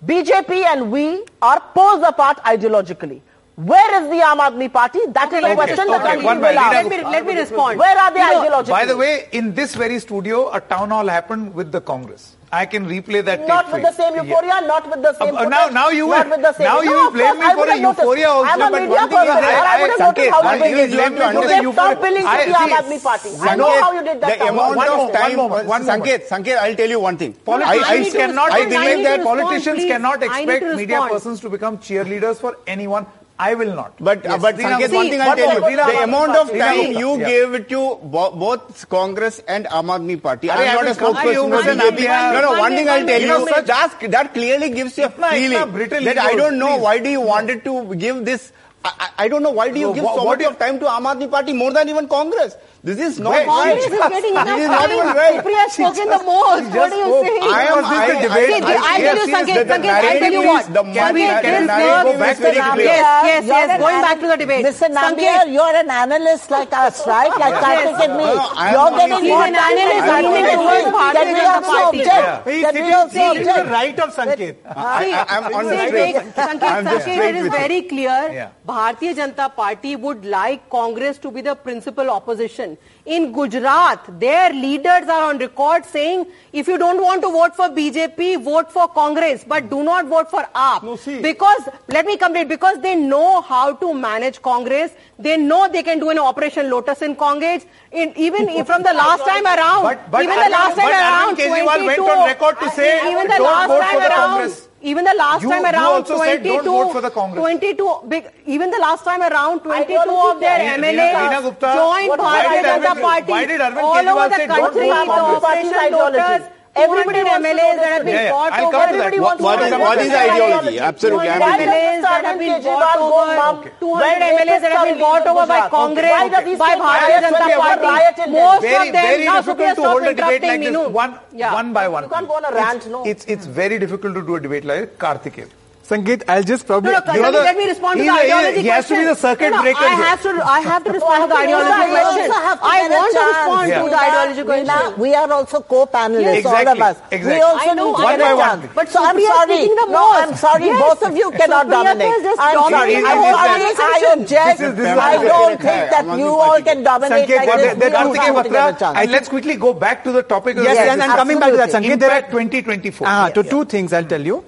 BJP 0.04 0.64
and 0.72 0.90
we 0.92 1.24
are 1.42 1.60
poles 1.74 2.02
apart 2.06 2.38
ideologically. 2.44 3.20
Where 3.58 4.02
is 4.02 4.08
the 4.08 4.22
Aam 4.24 4.38
Aadmi 4.38 4.72
Party? 4.72 5.00
That 5.08 5.32
is 5.32 5.38
Okay, 5.42 5.48
the 5.48 5.54
question 5.56 5.80
okay, 5.80 5.98
that 5.98 6.06
okay, 6.06 6.16
we 6.18 6.24
one 6.24 6.38
will 6.38 6.58
ask. 6.58 6.74
Let 6.74 6.88
me, 6.88 7.02
let 7.02 7.26
me 7.26 7.34
respond. 7.34 7.76
Where 7.80 7.98
are 7.98 8.12
they 8.14 8.20
You 8.20 8.26
know, 8.34 8.62
ideologically? 8.62 8.68
By 8.68 8.84
the 8.86 8.96
way, 8.96 9.26
in 9.32 9.52
this 9.54 9.74
very 9.74 9.98
studio, 9.98 10.48
a 10.54 10.60
town 10.60 10.90
hall 10.90 11.08
happened 11.08 11.54
with 11.54 11.72
the 11.72 11.80
Congress. 11.80 12.36
I 12.50 12.64
can 12.64 12.86
replay 12.86 13.22
that 13.24 13.40
tape 13.40 13.48
Not 13.48 13.66
with 13.70 13.82
you. 13.82 13.88
the 13.88 13.92
same 13.92 14.14
euphoria, 14.14 14.60
not 14.66 14.88
with 14.88 15.02
the 15.02 15.12
same. 15.18 15.36
Uh, 15.36 15.44
now- 15.48 15.68
now 15.68 15.88
you 15.90 16.06
not 16.06 16.24
will- 16.28 16.36
with 16.36 16.42
the 16.46 16.52
same. 16.54 16.64
now 16.64 16.80
you 16.80 16.92
No, 16.92 17.10
blame 17.10 17.38
me 17.40 17.46
for 17.52 17.68
a 17.68 17.76
euphoria 17.76 18.28
also, 18.30 18.50
I'm 18.52 18.62
a 18.62 18.70
but 18.70 18.80
media 18.82 18.96
one 18.96 19.08
thing 19.10 19.18
is- 19.18 19.26
person. 19.26 19.44
I- 19.44 19.50
I, 19.50 19.76
I- 19.76 19.82
would 19.82 19.90
have 19.90 19.98
Sanket, 19.98 20.06
noticed 20.08 20.30
how 20.30 20.42
one 20.44 20.54
you 20.54 20.62
thing 20.64 20.74
did 20.76 20.88
is 20.88 20.94
you 20.94 21.00
have 21.00 21.12
to 21.12 21.18
You 21.18 21.22
understand 21.24 21.50
kept 21.50 21.62
euphoria. 21.68 21.90
stop 21.90 22.00
billing 22.06 22.22
to 22.22 22.28
the 22.28 22.58
Aam 22.62 22.68
see, 22.68 22.76
Aadmi 22.78 23.02
Party. 23.02 23.30
I 23.50 23.56
know 23.56 23.82
how 23.82 23.92
you 23.92 24.02
did 24.08 24.20
that. 24.22 24.30
The 24.32 24.36
town 24.44 24.48
amount 24.54 24.76
One 24.76 24.88
of 24.88 25.12
time, 25.12 25.36
one 25.36 25.50
moment, 25.50 25.84
Sanket, 25.90 26.28
Sanket, 26.28 26.56
I'll 26.56 26.74
tell 26.76 26.88
you 26.88 27.00
one 27.00 27.16
thing. 27.18 27.32
Politicians 27.34 28.14
I 28.14 28.18
cannot. 28.18 28.50
I 28.52 28.58
expect 28.60 29.02
that 29.02 29.22
politicians 29.24 29.84
cannot 29.84 30.22
I 30.22 30.44
need 30.44 30.46
to 30.46 30.52
expect 30.54 30.76
media 30.76 31.00
persons 31.10 31.40
to 31.40 31.50
become 31.50 31.76
cheerleaders 31.78 32.36
for 32.40 32.56
anyone. 32.66 33.04
I 33.40 33.54
will 33.54 33.72
not. 33.74 33.92
But, 34.00 34.26
uh, 34.26 34.30
Yes, 34.30 34.42
but 34.42 34.56
Reena, 34.56 34.78
Sanket, 34.78 34.90
see, 34.90 34.96
one 34.96 35.10
thing 35.10 35.20
I'll 35.20 35.36
tell 35.36 35.70
you, 35.70 35.76
the 35.76 36.02
amount 36.02 36.36
of 36.36 36.48
time 36.50 36.92
you 36.92 37.18
gave 37.18 37.68
to 37.68 37.96
bo- 38.02 38.32
both 38.32 38.88
Congress 38.88 39.40
and 39.46 39.66
Aam 39.66 39.92
Aadmi 39.96 40.20
Party. 40.20 40.50
I'm 40.50 40.74
not 40.74 40.88
a 40.88 40.94
to 40.94 41.32
you, 41.32 41.44
spokesperson 41.44 41.76
Mr. 41.78 41.90
BJP. 41.90 42.32
No, 42.32 42.40
no, 42.40 42.58
One 42.58 42.72
thing 42.72 42.88
I'll 42.88 43.06
tell 43.06 43.20
you, 43.20 44.08
that, 44.10 44.34
clearly 44.34 44.70
gives 44.70 44.98
you 44.98 45.04
a 45.04 45.10
feeling 45.10 46.04
that 46.04 46.18
I 46.18 46.34
don't 46.34 46.58
know 46.58 46.76
why 46.78 46.98
do 46.98 47.08
you 47.10 47.20
wanted 47.20 47.62
to 47.64 47.94
give 47.94 48.24
this 48.24 48.52
I, 48.84 48.90
I 48.98 49.24
I 49.24 49.28
don't 49.28 49.42
know 49.42 49.50
why 49.50 49.68
do 49.70 49.80
you 49.80 49.88
So 49.88 49.94
give 49.94 50.04
so 50.04 50.24
much 50.24 50.42
of 50.42 50.58
time 50.58 50.78
to 50.80 50.86
Aam 50.86 51.06
Aadmi 51.12 51.30
Party 51.30 51.52
more 51.52 51.72
than 51.72 51.88
even 51.88 52.06
Congress. 52.08 52.56
This 52.80 52.98
is 53.00 53.18
not 53.18 53.34
Congress 53.44 53.84
is 53.86 53.90
right. 53.90 54.08
getting 54.08 54.34
This 54.38 54.42
enough 54.46 54.60
is 54.62 54.68
not 54.70 54.86
time. 54.86 54.90
even 54.94 55.06
right. 55.18 55.42
Supriya 55.42 55.58
has 55.66 55.72
spoken 55.74 56.06
the 56.14 56.22
most. 56.22 56.64
What 56.78 56.92
are 56.92 56.94
you 56.94 57.10
spoke. 57.10 57.26
saying? 57.26 57.42
I 57.42 57.62
am. 57.66 57.74
Was 57.74 57.86
this 57.90 57.98
I, 57.98 58.06
the 58.06 58.18
debate? 58.28 58.48
I, 58.48 58.58
See, 58.58 58.62
I, 58.62 58.78
I'll 58.78 59.02
tell 59.02 59.18
you 59.18 59.18
yes, 59.18 59.18
yes, 59.18 59.34
Sanket, 59.34 59.58
I'll 59.58 59.66
tell 59.66 59.82
you 59.82 59.90
narrative 59.98 60.46
what. 60.46 60.62
is- 60.62 60.68
The 60.78 60.82
Can 60.98 61.14
we- 61.18 61.26
can 61.26 61.54
is 61.58 61.60
we 61.60 61.66
very 61.66 62.06
go 62.06 62.12
back 62.22 62.36
clear. 62.38 62.86
Yes, 62.86 63.26
yes, 63.26 63.44
yes. 63.50 63.80
Going 63.82 64.00
back 64.06 64.16
to 64.22 64.26
the 64.30 64.36
debate. 64.38 64.64
Mr. 64.64 64.86
Nambiar, 64.94 65.42
Sanket, 65.42 65.52
you're 65.58 65.74
an 65.82 65.90
analyst 65.90 66.46
like 66.54 66.72
us, 66.72 67.02
right? 67.12 67.34
Like 67.42 67.54
Karthik 67.58 67.98
and 67.98 68.12
me. 68.14 68.24
No, 68.30 68.34
no, 68.38 68.46
you're 68.46 68.78
not- 68.78 68.94
getting 68.94 69.24
He's 69.26 69.34
more 69.34 69.44
an 69.44 69.54
time 69.58 69.74
analyst 69.74 70.06
than 70.06 70.22
leaning 70.22 70.44
Karthik 70.46 70.54
and 70.54 70.62
towards 70.62 70.86
me. 70.86 70.92
Bharatiya 70.94 71.18
Can 71.18 71.26
we 71.34 71.40
Janata 71.42 71.58
also 71.58 71.82
Party. 71.82 71.98
object? 71.98 72.46
He's 72.46 72.62
Can 72.62 72.74
we 72.74 72.78
sitting, 72.78 72.94
also 72.94 73.34
he's 73.34 73.46
the 73.58 73.64
right 73.74 73.98
of 74.06 74.08
Sanket. 74.14 74.54
I, 74.64 75.10
I, 75.18 75.36
I'm 75.36 75.44
on 75.54 75.64
the 75.66 75.70
See, 75.82 75.88
straight. 75.88 76.14
Sanket, 76.14 76.32
Sanket, 76.46 76.62
I'm 76.70 76.84
just 76.84 77.06
Sanket, 77.06 77.14
straight 77.18 77.34
it 77.34 77.42
is 77.42 77.48
very 77.50 77.82
clear. 77.90 78.16
Yeah. 78.38 78.50
Bharatiya 78.68 79.12
Janata 79.18 79.46
Party 79.56 79.96
would 79.96 80.24
like 80.24 80.70
Congress 80.70 81.18
to 81.18 81.30
be 81.32 81.40
the 81.42 81.56
principal 81.56 82.08
opposition. 82.10 82.67
In 83.06 83.32
Gujarat, 83.32 84.20
their 84.20 84.52
leaders 84.52 85.08
are 85.08 85.22
on 85.30 85.38
record 85.38 85.84
saying, 85.86 86.26
if 86.52 86.68
you 86.68 86.76
don't 86.76 87.00
want 87.02 87.22
to 87.22 87.30
vote 87.30 87.56
for 87.56 87.68
BJP, 87.68 88.42
vote 88.42 88.70
for 88.70 88.88
Congress, 88.88 89.44
but 89.46 89.70
do 89.70 89.82
not 89.82 90.06
vote 90.06 90.30
for 90.30 90.42
AAP. 90.54 90.82
No, 90.82 91.22
Because, 91.22 91.68
let 91.88 92.04
me 92.04 92.16
complete, 92.18 92.48
because 92.48 92.78
they 92.80 92.94
know 92.94 93.40
how 93.40 93.72
to 93.74 93.94
manage 93.94 94.42
Congress. 94.42 94.92
They 95.18 95.36
know 95.38 95.68
they 95.68 95.82
can 95.82 95.98
do 95.98 96.10
an 96.10 96.18
Operation 96.18 96.70
Lotus 96.70 97.00
in 97.02 97.16
Congress. 97.16 97.64
In, 97.90 98.12
even 98.16 98.64
from 98.64 98.82
the 98.82 98.92
last 98.92 99.24
time 99.26 99.46
around, 99.46 99.82
But- 99.84 100.10
but 100.10 100.22
even 100.22 100.36
the 100.38 100.50
last 100.50 100.76
time 100.76 100.88
Arvind 100.88 101.00
around, 101.00 101.36
Kejriwal 101.38 101.86
went 101.86 101.98
on 102.00 102.26
record 102.28 102.60
to 102.60 102.70
say, 102.70 103.10
even 103.10 103.28
the 103.28 103.36
"Don't 103.36 103.42
last 103.52 103.68
vote 103.68 103.80
time 103.80 103.94
for 103.94 104.00
the 104.00 104.08
around, 104.08 104.28
Congress." 104.28 104.67
Even 104.80 105.04
the 105.04 105.14
last 105.14 105.42
you, 105.42 105.50
time 105.50 105.64
around, 105.64 106.04
22, 106.06 106.92
22 107.34 108.02
even 108.46 108.70
the 108.70 108.78
last 108.78 109.02
time 109.04 109.22
around, 109.22 109.60
22 109.60 109.98
of 109.98 110.38
their 110.40 110.58
MLAs 110.78 111.42
joined 111.60 112.12
Bharatiya 112.12 112.62
Janata 112.62 113.00
Party. 113.00 113.32
All 113.80 114.08
over 114.08 114.28
the 114.28 114.46
country, 114.46 114.88
the 114.88 114.94
opposition 114.94 115.90
voters. 115.92 116.42
Operation 116.78 117.10
Ideology. 117.10 117.18
Lotus, 117.18 117.18
Everybody 117.18 117.18
200 117.18 117.28
wants 117.28 117.48
MLAs 117.48 117.76
that 117.78 117.92
have 117.92 118.04
been 118.04 118.14
today. 118.18 118.30
bought 118.30 118.52
I'll 118.52 118.66
over. 118.68 118.72
come 118.78 118.88
to. 118.88 118.94
Everybody 118.94 119.18
What- 119.18 119.26
wants 119.28 119.38
to 119.38 119.44
what 119.44 119.70
know 119.70 119.78
what 119.78 119.98
is 119.98 120.10
the 120.10 120.18
ideology? 120.18 120.78
Absolutely, 120.88 121.28
I'm- 121.28 121.42
MLAs 121.42 122.02
that 122.02 122.24
have 122.28 122.38
been 122.38 122.52
Kejriwal 122.58 122.80
bought 122.80 122.98
over. 122.98 123.70
200 123.80 124.22
MLAs 124.22 124.60
that 124.62 124.72
have 124.72 124.84
been 124.88 124.94
rapists 124.94 125.00
bought 125.00 125.26
over 125.26 125.46
by 125.46 125.60
Congress, 125.68 126.10
Why 126.10 126.28
does 126.28 126.44
he 126.46 126.56
by 126.56 126.74
Bharatiya? 126.76 127.20
Janata 127.28 127.56
Party. 127.58 128.30
Most 128.30 128.56
of 128.56 128.62
them, 128.62 128.92
very 128.92 129.24
now 129.24 129.36
difficult 129.36 129.58
Supriya, 129.58 129.74
to 129.74 129.80
stop 129.80 129.90
hold 129.92 130.02
a 130.02 130.14
debate 130.14 130.18
interrupting 130.18 130.48
like 130.50 130.60
me, 130.60 130.66
this 130.66 131.52
one, 131.58 131.72
by 131.72 131.88
one. 131.88 132.02
You 132.04 132.08
can't 132.10 132.28
go 132.28 132.34
on 132.34 132.44
a 132.44 132.52
rant, 132.54 132.86
no. 132.88 133.04
It's, 133.04 133.24
it's 133.26 133.46
very 133.46 133.78
difficult 133.78 134.14
to 134.14 134.22
do 134.22 134.36
a 134.36 134.40
debate 134.40 134.64
like 134.64 134.98
Karthikeya. 134.98 135.48
Sanket, 135.88 136.22
I'll 136.28 136.42
just 136.42 136.66
probably. 136.66 136.92
No, 136.92 136.98
no, 137.00 137.12
You 137.14 137.22
know 137.22 137.28
Sanket, 137.28 137.32
the- 137.32 137.44
let 137.48 137.56
me 137.56 137.64
respond 137.68 137.98
to 137.98 138.04
the 138.04 138.10
a- 138.10 138.12
he- 138.12 138.20
ideology 138.28 138.60
he 138.60 138.68
has 138.68 138.88
to 138.88 138.94
be 138.94 139.04
the 139.04 139.14
circuit 139.14 139.50
no, 139.50 139.56
no, 139.56 139.62
breaker 139.62 139.84
I 139.84 139.94
have 140.04 140.22
to, 140.22 140.32
I 140.44 140.60
have 140.60 140.84
to 140.84 140.92
respond 140.92 141.22
to 141.24 141.28
the 141.28 141.36
ideology 141.44 141.72
also 141.72 141.88
question. 141.88 142.32
I 142.60 142.88
want 142.92 143.12
to 143.16 143.22
respond 143.32 143.68
Yeah. 143.68 143.82
to 143.82 143.88
the 143.88 144.00
ideology 144.08 144.42
Veena, 144.42 144.76
question. 144.76 145.00
we 145.00 145.14
are 145.14 145.32
also 145.32 145.60
co-panelists, 145.62 146.44
Yes. 146.44 146.44
all 146.44 146.68
of 146.68 146.80
us. 146.88 146.96
exactly. 147.10 147.34
We 147.36 147.40
also 147.40 147.70
I 147.70 147.74
know, 147.74 147.86
need 147.88 147.96
to 147.96 148.02
get 148.02 148.04
One 148.04 148.18
by 148.20 148.44
chance. 148.44 148.62
one. 148.66 148.70
But 148.74 148.88
so 148.90 148.98
I'm 149.02 149.16
Supriya 149.16 149.22
is 149.22 149.28
sorry. 149.38 149.68
the 149.68 149.86
No. 149.96 150.04
I'm 150.12 150.34
sorry. 150.36 150.64
Yes. 150.66 150.82
Both 150.82 151.02
of 151.08 151.16
you 151.16 151.30
cannot 151.30 151.70
dominate. 151.70 152.12
I'm 152.12 152.22
sorry. 152.22 152.36
I'm 152.36 152.58
whole 152.58 152.70
sorry. 152.70 152.96
I 152.96 153.72
conversation. 153.72 154.20
object. 154.20 154.58
This 154.58 154.68
is- 154.68 154.74
this 154.76 154.88
is 154.92 154.98
I 154.98 155.16
don't 155.24 155.60
think 155.62 155.90
that 155.96 156.04
you 156.18 156.28
all 156.28 156.60
can 156.68 156.82
dominate 156.82 157.28
Sanket, 157.28 157.36
like 157.36 157.48
what 157.48 157.56
this. 157.64 157.72
the- 157.72 157.80
the 157.80 157.88
We 157.88 157.96
also 157.96 158.12
Karthikeya 158.12 158.34
have 158.34 158.44
to 158.44 158.50
get 158.50 158.58
a 158.58 158.72
Batra, 158.72 158.78
chance. 158.78 158.98
And 159.00 159.10
let's 159.10 159.28
quickly 159.28 159.56
go 159.56 159.72
back 159.72 160.04
to 160.04 160.12
the 160.12 160.22
topic 160.22 160.56
of 160.58 160.64
Yes, 160.64 160.76
and 160.92 161.02
I'm 161.02 161.16
coming 161.16 161.38
back 161.40 161.50
to 161.52 161.56
that, 161.56 161.70
Sanket. 161.70 161.98
There 161.98 162.10
are 162.12 162.22
2024. 162.28 163.06
Ah, 163.08 163.28
to 163.30 163.42
two 163.42 163.64
things 163.64 163.92
I'll 163.94 164.04
tell 164.04 164.20
you. 164.20 164.44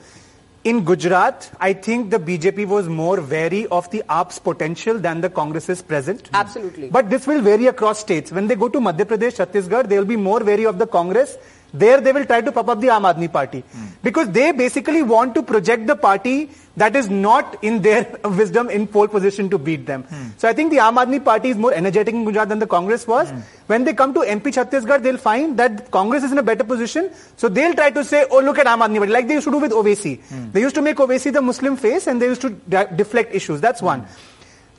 In 0.63 0.85
Gujarat, 0.85 1.51
I 1.59 1.73
think 1.73 2.11
the 2.11 2.19
BJP 2.19 2.67
was 2.67 2.87
more 2.87 3.19
wary 3.23 3.67
of 3.69 3.91
the 3.91 4.03
AAP's 4.11 4.39
potential 4.41 4.99
than 4.99 5.23
the 5.23 5.31
Congress's 5.31 5.81
present. 5.81 6.29
Absolutely. 6.35 6.91
But 6.91 7.09
this 7.09 7.27
will 7.27 7.41
vary 7.41 7.67
across 7.67 8.01
states. 8.01 8.31
When 8.31 8.47
they 8.47 8.57
go 8.57 8.69
to 8.69 8.79
Madhya 8.79 9.07
Pradesh, 9.07 9.37
Chhattisgarh, 9.39 9.89
they 9.89 9.99
will 9.99 10.05
be 10.05 10.17
more 10.17 10.41
wary 10.41 10.67
of 10.67 10.79
the 10.79 10.87
Congress. 10.87 11.39
There 11.73 12.01
they 12.01 12.13
will 12.13 12.25
try 12.25 12.41
to 12.41 12.53
pop 12.53 12.69
up 12.69 12.81
the 12.81 12.89
Aam 12.89 13.03
Aadmi 13.13 13.33
party. 13.33 13.63
Because 14.03 14.31
they 14.31 14.53
basically 14.53 15.03
want 15.03 15.35
to 15.35 15.43
project 15.43 15.87
the 15.87 15.97
party 15.97 16.51
that 16.77 16.97
is 16.97 17.11
not 17.11 17.63
in 17.63 17.83
their 17.83 18.07
wisdom 18.25 18.71
in 18.71 18.87
pole 18.87 19.09
position 19.09 19.51
to 19.51 19.59
beat 19.59 19.87
them. 19.87 20.05
So 20.39 20.49
I 20.49 20.53
think 20.53 20.71
the 20.71 20.79
Aam 20.79 20.97
Aadmi 20.97 21.25
party 21.25 21.51
is 21.51 21.57
more 21.57 21.73
energetic 21.75 22.15
in 22.15 22.25
Gujarat 22.25 22.49
than 22.49 22.59
the 22.59 22.67
Congress 22.67 23.07
was. 23.07 23.31
When 23.67 23.85
they 23.85 23.93
come 23.95 24.15
to 24.15 24.21
MP 24.21 24.53
Chhattisgarh, 24.59 25.03
they'll 25.03 25.19
find 25.19 25.59
that 25.59 25.91
Congress 25.91 26.25
is 26.25 26.33
in 26.33 26.39
a 26.39 26.43
better 26.43 26.65
position. 26.65 27.11
So 27.37 27.49
they'll 27.49 27.75
try 27.75 27.91
to 27.91 28.03
say, 28.05 28.27
oh, 28.31 28.41
look 28.41 28.59
at 28.59 28.67
Aam 28.67 28.81
Aadmi 28.81 28.99
party, 28.99 29.13
like 29.13 29.29
they 29.29 29.35
used 29.35 29.45
to 29.47 29.51
do 29.53 29.59
with 29.59 29.73
Owaisi. 29.73 30.21
They 30.53 30.61
used 30.61 30.75
to 30.77 30.83
make 30.83 30.97
Owaisi 30.97 31.33
the 31.33 31.43
Muslim 31.43 31.77
face 31.77 32.07
and 32.07 32.21
they 32.21 32.27
used 32.27 32.41
to 32.43 32.51
de- 32.51 32.91
deflect 32.97 33.35
issues. 33.35 33.61
That's 33.61 33.83
one. 33.83 34.07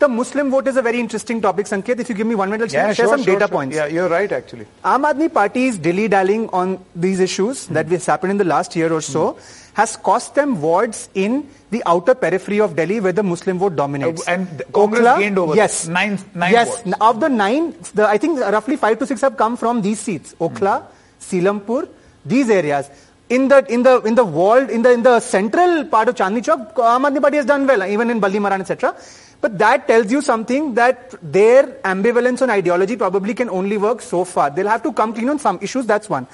The 0.01 0.07
Muslim 0.09 0.49
vote 0.49 0.67
is 0.67 0.77
a 0.77 0.81
very 0.81 0.99
interesting 0.99 1.39
topic, 1.41 1.67
Sanket. 1.67 1.99
If 1.99 2.09
you 2.09 2.15
give 2.15 2.25
me 2.25 2.33
one 2.33 2.49
minute, 2.49 2.69
I'll 2.69 2.73
Yeah, 2.75 2.85
share 2.87 3.05
sure, 3.05 3.09
some 3.09 3.23
sure, 3.23 3.33
data 3.35 3.45
sure. 3.47 3.55
points. 3.55 3.75
Yeah, 3.75 3.85
you're 3.95 4.09
right, 4.09 4.31
actually. 4.37 4.65
Aam 4.83 5.03
Aadmi 5.09 5.31
Party 5.31 5.65
is 5.71 5.77
dilly-dallying 5.87 6.49
on 6.61 6.79
these 6.95 7.19
issues 7.25 7.67
that 7.67 7.87
has 7.95 8.07
happened 8.07 8.31
in 8.35 8.39
the 8.39 8.47
last 8.51 8.75
year 8.75 8.91
or 8.91 9.01
so, 9.01 9.25
has 9.73 9.95
cost 10.07 10.33
them 10.39 10.55
wards 10.63 11.03
in 11.13 11.37
the 11.69 11.83
outer 11.85 12.15
periphery 12.23 12.59
of 12.59 12.75
Delhi 12.79 12.99
where 12.99 13.13
the 13.19 13.21
Muslim 13.33 13.59
vote 13.59 13.75
dominates. 13.75 14.27
Uh, 14.27 14.31
and 14.31 14.63
Congress 14.79 15.19
gained 15.19 15.37
over 15.37 15.55
yes. 15.61 15.87
Nine- 15.87 16.17
nine 16.33 16.51
yes, 16.51 16.81
n- 16.83 16.95
of 16.99 17.19
the 17.19 17.29
nine, 17.29 17.71
the, 17.93 18.07
I 18.07 18.17
think 18.17 18.39
roughly 18.39 18.77
five 18.87 18.97
to 19.03 19.05
six 19.13 19.21
have 19.21 19.37
come 19.37 19.55
from 19.55 19.83
these 19.83 19.99
seats: 19.99 20.33
Okhla, 20.49 20.83
Silampur, 21.29 21.87
these 22.25 22.49
areas. 22.49 22.89
In 23.29 23.47
the 23.47 23.63
in 23.73 23.83
the 23.83 24.01
in 24.01 24.15
the 24.15 24.25
walled 24.25 24.69
in 24.69 24.81
the 24.81 24.91
in 24.91 25.03
the 25.03 25.19
central 25.21 25.85
part 25.85 26.09
of 26.09 26.15
Chandni 26.15 26.41
Chowk, 26.51 26.73
Aam 26.75 27.05
Aadmi 27.09 27.21
Party 27.21 27.37
has 27.37 27.45
done 27.45 27.65
well, 27.67 27.85
even 27.85 28.09
in 28.09 28.19
Balli 28.19 28.41
Maran, 28.41 28.59
etc. 28.59 28.93
But 29.41 29.57
that 29.57 29.87
tells 29.87 30.11
you 30.11 30.21
something 30.21 30.75
that 30.75 31.15
their 31.21 31.63
ambivalence 31.83 32.41
on 32.43 32.51
ideology 32.51 32.95
probably 32.95 33.33
can 33.33 33.49
only 33.49 33.77
work 33.77 34.01
so 34.01 34.23
far. 34.23 34.51
They'll 34.51 34.67
have 34.67 34.83
to 34.83 34.93
come 34.93 35.13
clean 35.13 35.29
on 35.29 35.39
some 35.39 35.57
issues. 35.61 35.87
That's 35.87 36.09
one. 36.09 36.27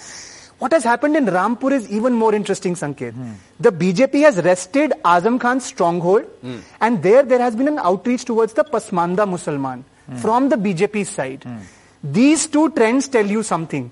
What 0.59 0.73
has 0.73 0.83
happened 0.83 1.15
in 1.15 1.25
Rampur 1.25 1.71
is 1.71 1.89
even 1.89 2.13
more 2.13 2.33
interesting, 2.33 2.73
Sanket. 2.73 3.13
Hmm. 3.13 3.33
The 3.59 3.71
BJP 3.71 4.21
has 4.21 4.43
wrested 4.43 4.91
Azam 5.05 5.39
Khan's 5.39 5.65
stronghold, 5.65 6.23
hmm. 6.41 6.57
and 6.81 7.03
there 7.03 7.21
there 7.23 7.39
has 7.39 7.55
been 7.55 7.67
an 7.67 7.77
outreach 7.77 8.25
towards 8.25 8.53
the 8.53 8.63
Pasmanda 8.63 9.27
Musalman 9.33 9.83
hmm. 10.07 10.15
from 10.17 10.49
the 10.49 10.55
BJP 10.55 11.05
side. 11.05 11.45
These 12.03 12.47
two 12.47 12.71
trends 12.71 13.07
tell 13.07 13.25
you 13.25 13.43
something. 13.43 13.91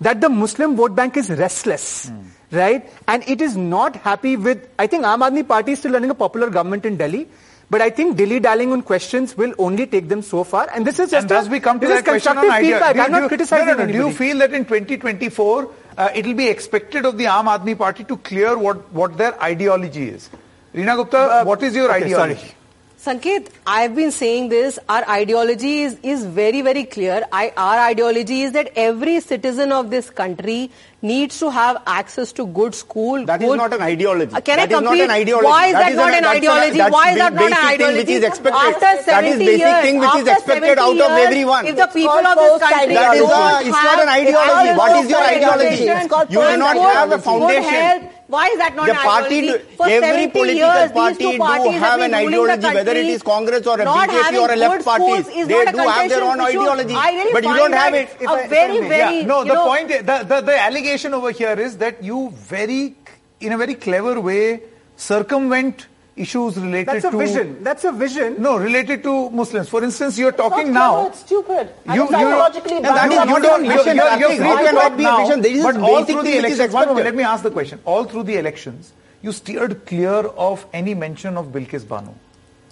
That 0.00 0.20
the 0.20 0.30
Muslim 0.30 0.76
vote 0.76 0.94
bank 0.94 1.16
is 1.18 1.28
restless, 1.30 2.10
right? 2.50 2.90
And 3.06 3.22
it 3.28 3.40
is 3.42 3.56
not 3.56 3.96
happy 3.96 4.36
with, 4.36 4.66
I 4.78 4.86
think 4.86 5.04
Aam 5.04 5.20
Aadmi 5.20 5.46
Party 5.46 5.72
is 5.72 5.78
still 5.80 5.92
running 5.92 6.10
a 6.10 6.14
popular 6.14 6.48
government 6.48 6.86
in 6.86 6.96
Delhi. 6.96 7.28
But 7.70 7.80
I 7.80 7.90
think 7.90 8.16
dilly-dallying 8.16 8.72
on 8.72 8.82
questions 8.82 9.36
will 9.36 9.54
only 9.58 9.86
take 9.86 10.08
them 10.08 10.22
so 10.22 10.42
far. 10.42 10.68
And 10.74 10.84
this 10.84 10.98
is 10.98 11.10
just 11.12 11.30
And 11.30 11.46
a, 11.46 11.50
we 11.50 11.60
come 11.60 11.78
to 11.78 11.86
this 11.86 12.02
that 12.02 12.16
is 12.16 12.22
question 12.22 12.36
on 12.38 12.44
constructive 12.44 12.64
idea. 12.64 12.74
feedback. 12.78 12.96
You- 12.96 13.00
I'm 13.02 13.06
do 13.06 13.12
not 13.12 13.22
you- 13.22 13.28
criticizing 13.28 13.66
no, 13.66 13.74
no, 13.74 13.84
no. 13.86 13.92
Do 13.92 13.98
you 13.98 14.10
feel 14.12 14.38
that 14.38 14.52
in 14.52 14.64
2024 14.64 15.70
uh, 15.96 16.08
it 16.14 16.26
will 16.26 16.34
be 16.34 16.48
expected 16.48 17.04
of 17.06 17.16
the 17.16 17.24
Aam 17.26 17.44
Aadmi 17.46 17.78
Party 17.78 18.02
to 18.04 18.16
clear 18.16 18.58
what, 18.58 18.92
what 18.92 19.16
their 19.16 19.40
ideology 19.42 20.08
is? 20.08 20.28
Reena 20.74 20.96
Gupta, 20.96 21.42
what 21.44 21.62
is 21.62 21.74
your 21.76 21.90
okay, 21.94 22.04
ideology? 22.06 22.34
sorry. 22.40 22.54
Sanket, 23.00 23.48
I've 23.66 23.94
been 23.96 24.10
saying 24.12 24.50
this. 24.50 24.78
Our 24.86 25.08
ideology 25.08 25.80
is, 25.84 25.96
is 26.02 26.22
very, 26.26 26.60
very 26.60 26.84
clear. 26.84 27.24
I, 27.32 27.50
our 27.56 27.78
ideology 27.88 28.42
is 28.42 28.52
that 28.52 28.70
every 28.76 29.20
citizen 29.20 29.72
of 29.72 29.88
this 29.88 30.10
country 30.10 30.70
needs 31.00 31.38
to 31.38 31.50
have 31.50 31.78
access 31.86 32.30
to 32.32 32.46
good 32.46 32.74
school. 32.74 33.24
That 33.24 33.40
is 33.40 33.48
good, 33.48 33.56
not 33.56 33.72
an 33.72 33.80
ideology. 33.80 34.34
Uh, 34.34 34.42
can 34.42 34.56
That 34.58 34.60
I 34.60 34.64
is 34.64 34.70
not 34.72 34.82
complete? 34.84 35.00
an 35.04 35.10
ideology. 35.12 35.46
Why 35.46 35.66
is 35.68 35.72
That 35.72 35.80
that, 35.80 35.90
is 35.92 35.96
not 35.96 36.12
an- 36.12 36.18
an 36.18 36.24
ideology? 36.26 36.76
that's 36.76 36.92
Why 36.92 37.10
is 37.12 37.16
that 37.16 37.32
not 37.32 37.46
an 37.46 37.52
ideology? 37.72 37.98
which 38.00 38.08
is 38.10 38.22
expected. 38.24 38.60
After 38.60 38.80
That 38.80 38.98
is 38.98 39.04
70 39.06 39.38
basic 39.46 39.58
years, 39.60 39.80
thing 39.80 39.98
which 39.98 40.14
is 40.20 40.26
expected 40.28 40.76
70 40.76 41.00
out 41.00 41.10
of 41.10 41.18
everyone. 41.24 41.66
If 41.68 41.76
the 41.76 41.86
people 41.86 42.10
of 42.20 42.36
this 42.36 42.60
country 42.60 42.68
post-ideology. 42.68 42.94
That 43.00 43.14
is 43.16 43.20
don't 43.24 43.32
a- 43.32 43.60
it's 43.64 43.82
not 43.88 44.02
an 44.02 44.08
ideology. 44.10 44.68
access 44.68 44.76
What 44.76 44.88
to 44.92 44.98
is 45.00 45.08
your 45.10 45.22
ideology? 45.24 45.66
education, 45.72 45.96
It's 46.04 46.08
called 46.12 46.28
You 46.30 46.40
do 46.44 46.56
not 46.58 46.76
have 46.76 47.08
a 47.08 47.16
good 47.16 47.24
foundation. 47.24 48.10
Health, 48.30 48.32
Why 48.32 48.46
is 48.48 48.58
that 48.58 48.74
not 48.76 48.86
The 48.86 48.92
an 48.92 48.98
party, 48.98 49.38
ideology? 49.38 49.64
do- 49.70 49.76
For 49.76 49.86
every 49.88 50.08
70 50.08 50.26
political 50.30 50.56
years, 50.56 50.88
these 50.90 50.92
party 50.92 51.24
two 51.24 51.32
do 51.32 51.38
parties 51.38 51.72
have 51.80 51.98
been 52.00 52.14
an 52.14 52.26
ruling 52.26 52.46
the 52.46 52.52
ideology, 52.52 52.74
whether 52.78 52.92
it 52.92 53.06
is 53.06 53.22
Congress 53.22 53.66
or 53.66 53.80
a 53.80 53.84
Not 53.84 54.08
BJP 54.08 54.40
or 54.40 54.50
a 54.52 54.56
left 54.56 54.84
party. 54.84 55.22
They 55.44 55.64
do 55.72 55.78
have 55.78 56.08
their 56.08 56.24
own 56.24 56.40
issue. 56.40 56.48
ideology. 56.60 56.94
Really 56.94 57.32
But 57.32 57.44
you 57.44 57.56
don't 57.56 57.72
have 57.72 57.94
it. 57.94 58.08
If 58.20 58.28
I- 58.28 58.40
a 58.40 58.44
if 58.44 58.44
I 58.44 58.48
very, 58.48 58.80
may. 58.80 58.98
yeah, 59.20 59.26
no, 59.26 59.44
the 59.44 59.54
know, 59.54 59.64
point, 59.66 59.88
the, 59.88 60.24
the, 60.32 60.40
the 60.40 60.56
allegation 60.60 61.14
over 61.14 61.30
here 61.30 61.58
is 61.68 61.78
that 61.78 62.02
you 62.02 62.30
very, 62.54 62.94
in 63.40 63.52
a 63.52 63.58
very 63.58 63.74
clever 63.74 64.20
way, 64.20 64.62
circumvent 64.96 65.86
issues 66.20 66.56
related 66.56 66.86
to... 66.86 66.92
That's 66.92 67.04
a 67.06 67.10
to... 67.10 67.18
vision. 67.18 67.64
That's 67.64 67.84
a 67.84 67.92
vision. 67.92 68.36
No, 68.42 68.56
related 68.58 69.02
to 69.04 69.30
Muslims. 69.30 69.68
For 69.68 69.82
instance, 69.82 70.18
you're 70.18 70.32
talking 70.32 70.72
Not 70.72 70.80
now... 70.80 70.92
clever, 70.94 71.08
It's 71.10 71.20
stupid. 71.20 71.68
And 71.86 71.96
You, 71.96 72.02
it's 72.04 72.10
you, 72.12 72.16
ideologically 72.18 72.76
And 72.76 72.84
that 72.84 73.08
bound 73.08 73.12
is 73.12 73.18
up 73.18 73.26
not 73.26 73.34
with 73.34 73.44
a 73.44 73.48
something. 73.48 73.70
vision. 73.70 73.96
You're, 73.96 74.18
you're 74.18 74.30
Karthik, 74.30 74.36
free 74.36 74.48
to 74.48 74.64
can 74.64 74.74
talk 74.74 74.82
that 74.82 74.96
be 74.98 75.04
a 75.04 75.16
vision? 75.16 75.42
This 75.42 75.52
is 75.58 75.64
but 75.64 75.76
all 75.76 76.00
basic 76.00 76.06
through 76.12 76.22
the 76.22 76.30
thing 76.30 76.38
elections, 76.44 76.72
one 76.74 76.88
moment, 76.88 77.04
let 77.06 77.14
me 77.16 77.22
ask 77.24 77.42
the 77.42 77.50
question. 77.50 77.80
All 77.84 78.04
through 78.04 78.22
the 78.24 78.36
elections, 78.36 78.92
you 79.22 79.32
steered 79.32 79.86
clear 79.86 80.14
of 80.48 80.66
any 80.72 80.94
mention 80.94 81.36
of 81.36 81.46
Bilkis 81.46 81.86
Banu. 81.88 82.12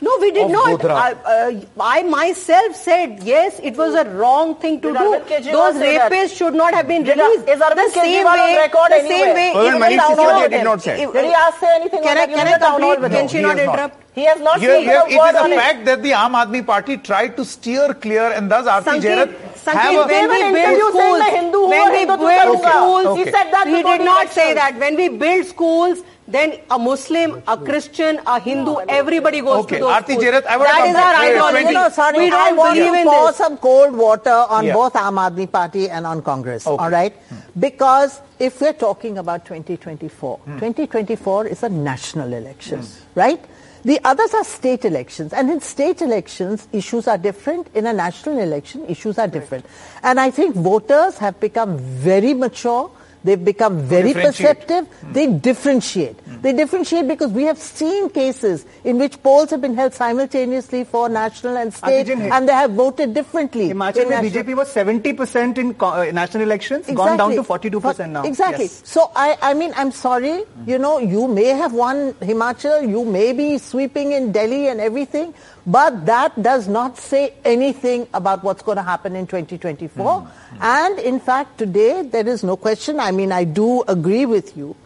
No, 0.00 0.16
we 0.20 0.30
did 0.30 0.48
not. 0.50 0.84
I, 0.84 1.12
uh, 1.12 1.60
I 1.80 2.02
myself 2.04 2.76
said 2.76 3.20
yes, 3.24 3.58
it 3.62 3.76
was 3.76 3.94
a 3.94 4.08
wrong 4.10 4.54
thing 4.54 4.80
to 4.82 4.92
Did 4.92 4.98
do. 4.98 5.50
Those 5.50 5.74
say 5.74 5.96
that? 5.98 6.12
rapists 6.12 6.36
should 6.36 6.54
not 6.54 6.72
have 6.72 6.86
been 6.86 7.02
Did- 7.02 7.18
released. 7.18 7.48
is 7.48 7.58
Arvind 7.60 7.74
the 7.74 7.90
same 7.90 8.24
Kejriwal 8.24 8.32
on 8.32 8.38
way, 8.38 8.56
record 8.58 8.90
the 8.92 9.00
same 9.00 9.10
anywhere? 9.10 9.34
way. 9.34 9.52
Well, 9.54 9.66
even 9.66 9.80
Manish 9.82 9.98
Sisodia 9.98 10.50
did 10.50 10.64
not 10.64 10.82
say. 10.82 11.04
Did 11.04 11.24
he 11.24 11.32
ask 11.34 11.58
say 11.58 11.74
anything 11.74 12.02
Can 12.04 12.16
on 12.16 12.22
I, 12.22 12.26
can 12.26 12.46
I 12.46 12.58
did 12.58 12.60
complete? 13.00 13.10
Can 13.10 13.28
she 13.28 13.36
he 13.38 13.42
not 13.42 13.56
not. 13.56 13.64
interrupt? 13.64 14.07
He 14.14 14.24
has 14.24 14.40
not 14.40 14.58
Here, 14.60 14.70
said 14.76 14.82
here, 14.82 15.02
a 15.06 15.10
it 15.12 15.18
word 15.18 15.28
is 15.30 15.34
a 15.36 15.42
on 15.44 15.52
it. 15.52 15.56
fact 15.56 15.84
that 15.84 16.02
the 16.02 16.10
Aam 16.10 16.32
Aadmi 16.34 16.66
Party 16.66 16.96
tried 16.96 17.36
to 17.36 17.44
steer 17.44 17.94
clear 17.94 18.32
and 18.32 18.50
thus 18.50 18.66
Aarti 18.66 19.00
Sanket, 19.00 19.02
Jairath 19.02 19.64
have 19.64 19.94
a- 19.94 20.06
when 20.06 20.30
we 20.30 20.52
build 20.60 20.80
schools, 20.90 21.18
the 21.18 21.30
Hindu 21.30 21.58
who 21.58 21.68
when 21.68 21.92
we 21.92 22.04
build 22.06 22.20
karunga. 22.20 22.70
schools, 22.70 23.18
He 23.18 23.24
said 23.24 23.50
that 23.52 23.66
he 23.68 23.82
did 23.82 24.00
the 24.00 24.04
not 24.04 24.28
say 24.30 24.54
that. 24.54 24.76
When 24.78 24.96
we 24.96 25.08
build 25.08 25.46
schools, 25.46 25.98
then 26.26 26.54
a 26.70 26.78
Muslim, 26.78 27.42
a 27.46 27.56
Christian, 27.56 28.20
a 28.26 28.40
Hindu, 28.40 28.76
everybody 28.88 29.40
goes 29.40 29.64
Okay, 29.64 29.76
to 29.78 29.84
those 29.84 29.92
Aarti 29.94 30.04
schools. 30.12 30.24
Jairath, 30.24 30.46
I 30.46 30.56
want 30.56 30.68
to 30.68 30.74
That 30.74 30.80
come 30.80 30.90
is 30.90 30.96
our 30.96 31.12
Wait, 31.12 31.20
wait, 31.20 31.30
ideology. 31.30 31.52
20. 31.62 31.68
You 31.68 31.74
know, 31.74 31.88
sorry, 31.90 32.18
we 32.18 32.26
I 32.26 32.30
don't 32.30 32.56
want 32.56 32.74
believe 32.74 32.92
to 32.92 32.98
in 33.00 33.06
pour 33.06 33.26
this. 33.28 33.36
some 33.36 33.56
cold 33.58 33.92
water 33.94 34.38
on 34.56 34.64
Yeah. 34.64 34.72
both 34.74 34.94
Aam 34.94 35.16
Aadmi 35.26 35.52
Party 35.52 35.88
and 35.90 36.06
on 36.06 36.22
Congress. 36.22 36.66
Okay. 36.66 36.82
All 36.84 36.90
right, 36.90 37.12
hmm. 37.28 37.36
because 37.60 38.20
if 38.40 38.60
we're 38.60 38.72
talking 38.72 39.16
about 39.18 39.44
2024, 39.44 40.38
hmm. 40.38 40.58
2024 40.58 41.46
is 41.46 41.62
a 41.62 41.68
national 41.68 42.32
election, 42.32 42.80
hmm. 42.80 43.20
right? 43.20 43.40
The 43.84 44.00
others 44.04 44.34
are 44.34 44.44
state 44.44 44.84
elections, 44.84 45.32
and 45.32 45.50
in 45.50 45.60
state 45.60 46.02
elections, 46.02 46.66
issues 46.72 47.06
are 47.06 47.18
different. 47.18 47.68
In 47.74 47.86
a 47.86 47.92
national 47.92 48.38
election, 48.38 48.84
issues 48.86 49.18
are 49.18 49.28
different. 49.28 49.64
And 50.02 50.18
I 50.18 50.30
think 50.30 50.54
voters 50.56 51.18
have 51.18 51.38
become 51.38 51.78
very 51.78 52.34
mature. 52.34 52.90
They've 53.24 53.44
become 53.44 53.80
very 53.82 54.12
perceptive. 54.14 54.86
Hmm. 54.86 55.12
They 55.12 55.26
differentiate. 55.26 56.20
Hmm. 56.20 56.40
They 56.40 56.52
differentiate 56.52 57.08
because 57.08 57.32
we 57.32 57.44
have 57.44 57.58
seen 57.58 58.10
cases 58.10 58.64
in 58.84 58.98
which 58.98 59.20
polls 59.22 59.50
have 59.50 59.60
been 59.60 59.74
held 59.74 59.92
simultaneously 59.92 60.84
for 60.84 61.08
national 61.08 61.56
and 61.56 61.72
ah, 61.82 61.86
state, 61.86 62.06
Antigen, 62.06 62.30
and 62.30 62.48
they 62.48 62.52
have 62.52 62.72
voted 62.72 63.14
differently. 63.14 63.68
Himachal, 63.70 64.06
in 64.06 64.30
BJP 64.30 64.56
was 64.56 64.72
70% 64.72 65.58
in 65.58 65.74
uh, 65.80 66.04
national 66.12 66.44
elections, 66.44 66.86
gone 66.86 67.16
down 67.18 67.32
to 67.32 67.42
42% 67.42 68.10
now. 68.10 68.22
Exactly. 68.22 68.64
Yes. 68.64 68.82
So 68.84 69.10
I, 69.16 69.36
I 69.42 69.54
mean, 69.54 69.72
I'm 69.76 69.90
sorry. 69.90 70.42
Hmm. 70.42 70.70
You 70.70 70.78
know, 70.78 70.98
you 70.98 71.26
may 71.26 71.48
have 71.48 71.72
won 71.72 72.12
Himachal, 72.14 72.88
you 72.88 73.04
may 73.04 73.32
be 73.32 73.58
sweeping 73.58 74.12
in 74.12 74.30
Delhi 74.32 74.68
and 74.68 74.80
everything, 74.80 75.34
but 75.66 76.06
that 76.06 76.40
does 76.42 76.68
not 76.68 76.96
say 76.96 77.34
anything 77.44 78.06
about 78.14 78.42
what's 78.42 78.62
going 78.62 78.76
to 78.76 78.82
happen 78.82 79.16
in 79.16 79.26
2024. 79.26 80.22
Mm. 80.22 80.28
And 80.60 80.98
in 80.98 81.20
fact, 81.20 81.58
today 81.58 82.02
there 82.02 82.26
is 82.26 82.42
no 82.42 82.56
question. 82.56 83.00
I 83.00 83.10
mean, 83.10 83.32
I 83.32 83.44
do 83.44 83.82
agree 83.82 84.26
with 84.26 84.56
you. 84.56 84.76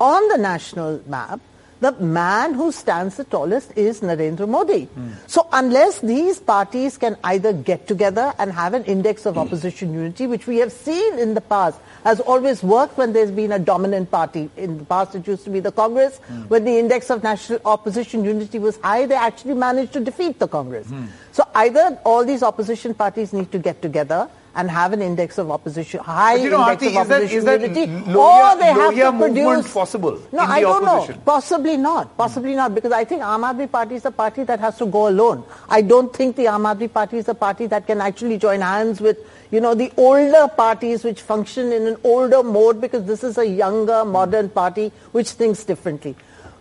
On 0.00 0.28
the 0.28 0.38
national 0.38 1.00
map, 1.06 1.40
the 1.82 1.92
man 2.00 2.54
who 2.54 2.70
stands 2.70 3.16
the 3.16 3.24
tallest 3.24 3.76
is 3.76 4.00
Narendra 4.00 4.48
Modi. 4.48 4.88
So 5.26 5.48
unless 5.52 5.98
these 5.98 6.38
parties 6.38 6.96
can 6.96 7.16
either 7.24 7.52
get 7.52 7.88
together 7.88 8.32
and 8.38 8.52
have 8.52 8.74
an 8.74 8.84
index 8.84 9.26
of 9.26 9.36
opposition 9.36 9.92
unity, 9.92 10.28
which 10.28 10.46
we 10.46 10.58
have 10.58 10.70
seen 10.70 11.18
in 11.18 11.34
the 11.34 11.40
past 11.40 11.80
has 12.04 12.20
always 12.20 12.62
worked 12.62 12.96
when 12.96 13.12
there's 13.12 13.32
been 13.32 13.50
a 13.50 13.58
dominant 13.58 14.10
party. 14.12 14.48
In 14.56 14.78
the 14.78 14.84
past 14.84 15.16
it 15.16 15.26
used 15.26 15.44
to 15.44 15.50
be 15.50 15.58
the 15.58 15.72
Congress. 15.72 16.18
When 16.48 16.64
the 16.64 16.78
index 16.78 17.10
of 17.10 17.24
national 17.24 17.60
opposition 17.64 18.24
unity 18.24 18.60
was 18.60 18.76
high, 18.78 19.06
they 19.06 19.16
actually 19.16 19.54
managed 19.54 19.92
to 19.94 20.00
defeat 20.00 20.38
the 20.38 20.48
Congress. 20.48 20.86
So 21.32 21.42
either 21.54 21.98
all 22.04 22.24
these 22.24 22.44
opposition 22.44 22.94
parties 22.94 23.32
need 23.32 23.50
to 23.50 23.58
get 23.58 23.82
together 23.82 24.30
and 24.54 24.70
have 24.70 24.92
an 24.92 25.00
index 25.02 25.38
of 25.38 25.50
opposition, 25.50 26.00
high 26.00 26.36
But 26.36 26.42
you 26.44 26.50
know, 26.50 26.70
index 26.70 26.82
Aarti, 26.82 26.86
of 26.86 27.02
is 27.02 27.08
that, 27.08 27.16
opposition 27.16 27.38
is 27.38 27.44
that 27.44 27.60
unity, 27.60 27.86
Lohia, 28.12 28.54
or 28.54 28.58
they 28.58 28.66
have 28.66 28.94
to 28.94 29.18
produce 29.18 29.72
possible 29.72 30.20
no, 30.32 30.44
in 30.44 30.50
I 30.50 30.60
don't 30.60 30.84
opposition? 30.84 31.16
know. 31.16 31.22
Possibly 31.24 31.76
not. 31.76 32.16
Possibly 32.16 32.54
not. 32.54 32.74
Because 32.74 32.92
I 32.92 33.04
think 33.04 33.22
Aam 33.22 33.40
Aadmi 33.50 33.70
Party 33.70 33.94
is 33.94 34.04
a 34.04 34.10
party 34.10 34.44
that 34.44 34.60
has 34.60 34.76
to 34.78 34.86
go 34.86 35.08
alone. 35.08 35.44
I 35.68 35.82
don't 35.82 36.14
think 36.14 36.36
the 36.36 36.44
Aam 36.46 36.72
Aadmi 36.72 36.92
Party 36.92 37.18
is 37.18 37.28
a 37.28 37.34
party 37.34 37.66
that 37.66 37.86
can 37.86 38.00
actually 38.00 38.38
join 38.38 38.60
hands 38.60 39.00
with, 39.00 39.18
you 39.50 39.60
know, 39.60 39.74
the 39.74 39.92
older 39.96 40.48
parties 40.48 41.04
which 41.04 41.20
function 41.22 41.72
in 41.72 41.86
an 41.86 41.96
older 42.04 42.42
mode 42.42 42.80
because 42.80 43.04
this 43.06 43.24
is 43.24 43.38
a 43.38 43.46
younger, 43.46 44.04
modern 44.04 44.48
party 44.50 44.92
which 45.12 45.30
thinks 45.30 45.64
differently. 45.64 46.14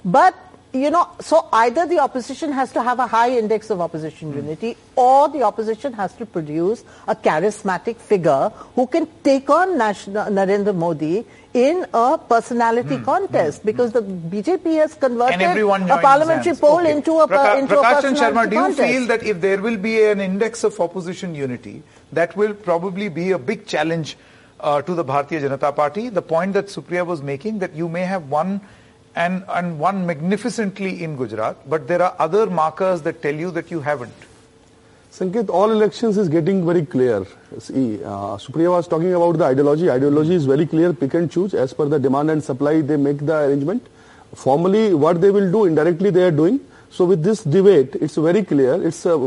But, 0.06 0.36
you 0.74 0.90
know, 0.90 1.10
so 1.20 1.48
either 1.52 1.86
the 1.86 2.00
opposition 2.00 2.52
has 2.52 2.72
to 2.72 2.82
have 2.82 3.00
a 3.00 3.08
high 3.08 3.38
index 3.38 3.70
of 3.70 3.82
opposition 3.82 4.32
hmm. 4.32 4.38
unity 4.38 4.78
or 4.96 5.28
the 5.30 5.44
opposition 5.44 5.92
has 5.94 6.14
to 6.14 6.26
produce 6.26 6.84
a 7.08 7.16
charismatic 7.16 7.98
figure 7.98 8.50
who 8.76 8.88
can 8.88 9.08
take 9.24 9.50
on 9.50 9.78
national, 9.78 10.26
Narendra 10.28 10.74
Modi 10.74 11.26
in 11.54 11.86
a 11.94 12.18
personality 12.18 12.96
hmm. 12.96 13.04
contest 13.04 13.62
hmm. 13.62 13.66
because 13.68 13.92
the 13.92 14.02
BJP 14.02 14.64
has 14.76 14.94
converted 14.94 15.42
a 15.42 15.98
parliamentary 15.98 16.56
poll 16.56 16.80
Okay. 16.80 16.92
into 16.92 17.20
a, 17.20 17.28
Praka- 17.28 17.60
into 17.60 17.76
Prakash 17.76 18.02
Chan 18.02 18.14
personality 18.14 18.22
Sharma, 18.22 18.50
do 18.50 18.56
you 18.56 18.62
contest. 18.62 18.92
feel 18.92 19.08
that 19.08 19.24
if 19.24 19.42
there 19.42 19.62
will 19.62 19.78
be 19.78 20.04
an 20.06 20.22
index 20.22 20.64
of 20.64 20.80
opposition 20.80 21.36
unity, 21.36 21.84
that 22.14 22.36
will 22.38 22.54
probably 22.54 23.10
be 23.10 23.32
a 23.32 23.38
big 23.38 23.66
challenge 23.66 24.16
uh, 24.62 24.82
to 24.82 24.94
the 24.94 25.04
Bharatiya 25.04 25.42
Janata 25.42 25.76
Party? 25.76 26.08
The 26.08 26.22
point 26.22 26.54
that 26.54 26.68
Supriya 26.68 27.06
was 27.06 27.22
making 27.22 27.60
that 27.60 27.76
you 27.76 27.90
may 27.90 28.04
have 28.04 28.30
won 28.30 28.62
and, 29.16 29.43
and 29.49 29.80
won 29.80 30.05
magnificently 30.05 31.03
in 31.03 31.16
Gujarat, 31.18 31.70
but 31.70 31.88
there 31.88 32.01
are 32.01 32.16
other 32.20 32.49
markers 32.49 33.01
that 33.03 33.22
tell 33.22 33.36
you 33.36 33.51
that 33.51 33.72
you 33.72 33.82
haven't. 33.82 34.14
Sanket, 35.12 35.49
all 35.49 35.72
elections 35.72 36.18
is 36.18 36.30
getting 36.30 36.66
very 36.66 36.86
clear. 36.86 37.26
See, 37.59 38.01
uh, 38.01 38.38
Supriya 38.38 38.72
was 38.72 38.88
talking 38.88 39.14
about 39.14 39.38
the 39.38 39.43
ideology. 39.43 39.91
Ideology 39.91 40.36
is 40.36 40.45
very 40.45 40.66
clear, 40.66 40.93
pick 40.93 41.14
and 41.16 41.30
choose. 41.30 41.53
As 41.53 41.74
per 41.74 41.86
the 41.86 41.99
demand 41.99 42.32
and 42.32 42.41
supply, 42.41 42.80
they 42.80 42.95
make 42.95 43.18
the 43.18 43.36
arrangement. 43.36 43.86
Formally, 44.34 44.93
what 44.93 45.20
they 45.20 45.30
will 45.30 45.51
do, 45.51 45.66
indirectly 45.66 46.12
they 46.12 46.24
are 46.24 46.32
doing. 46.32 46.62
So 46.91 47.03
with 47.03 47.24
this 47.24 47.43
debate, 47.43 47.95
it's 47.95 48.16
very 48.16 48.43
clear. 48.43 48.82
It's 48.88 49.05
uh, 49.05 49.16
uh, 49.16 49.18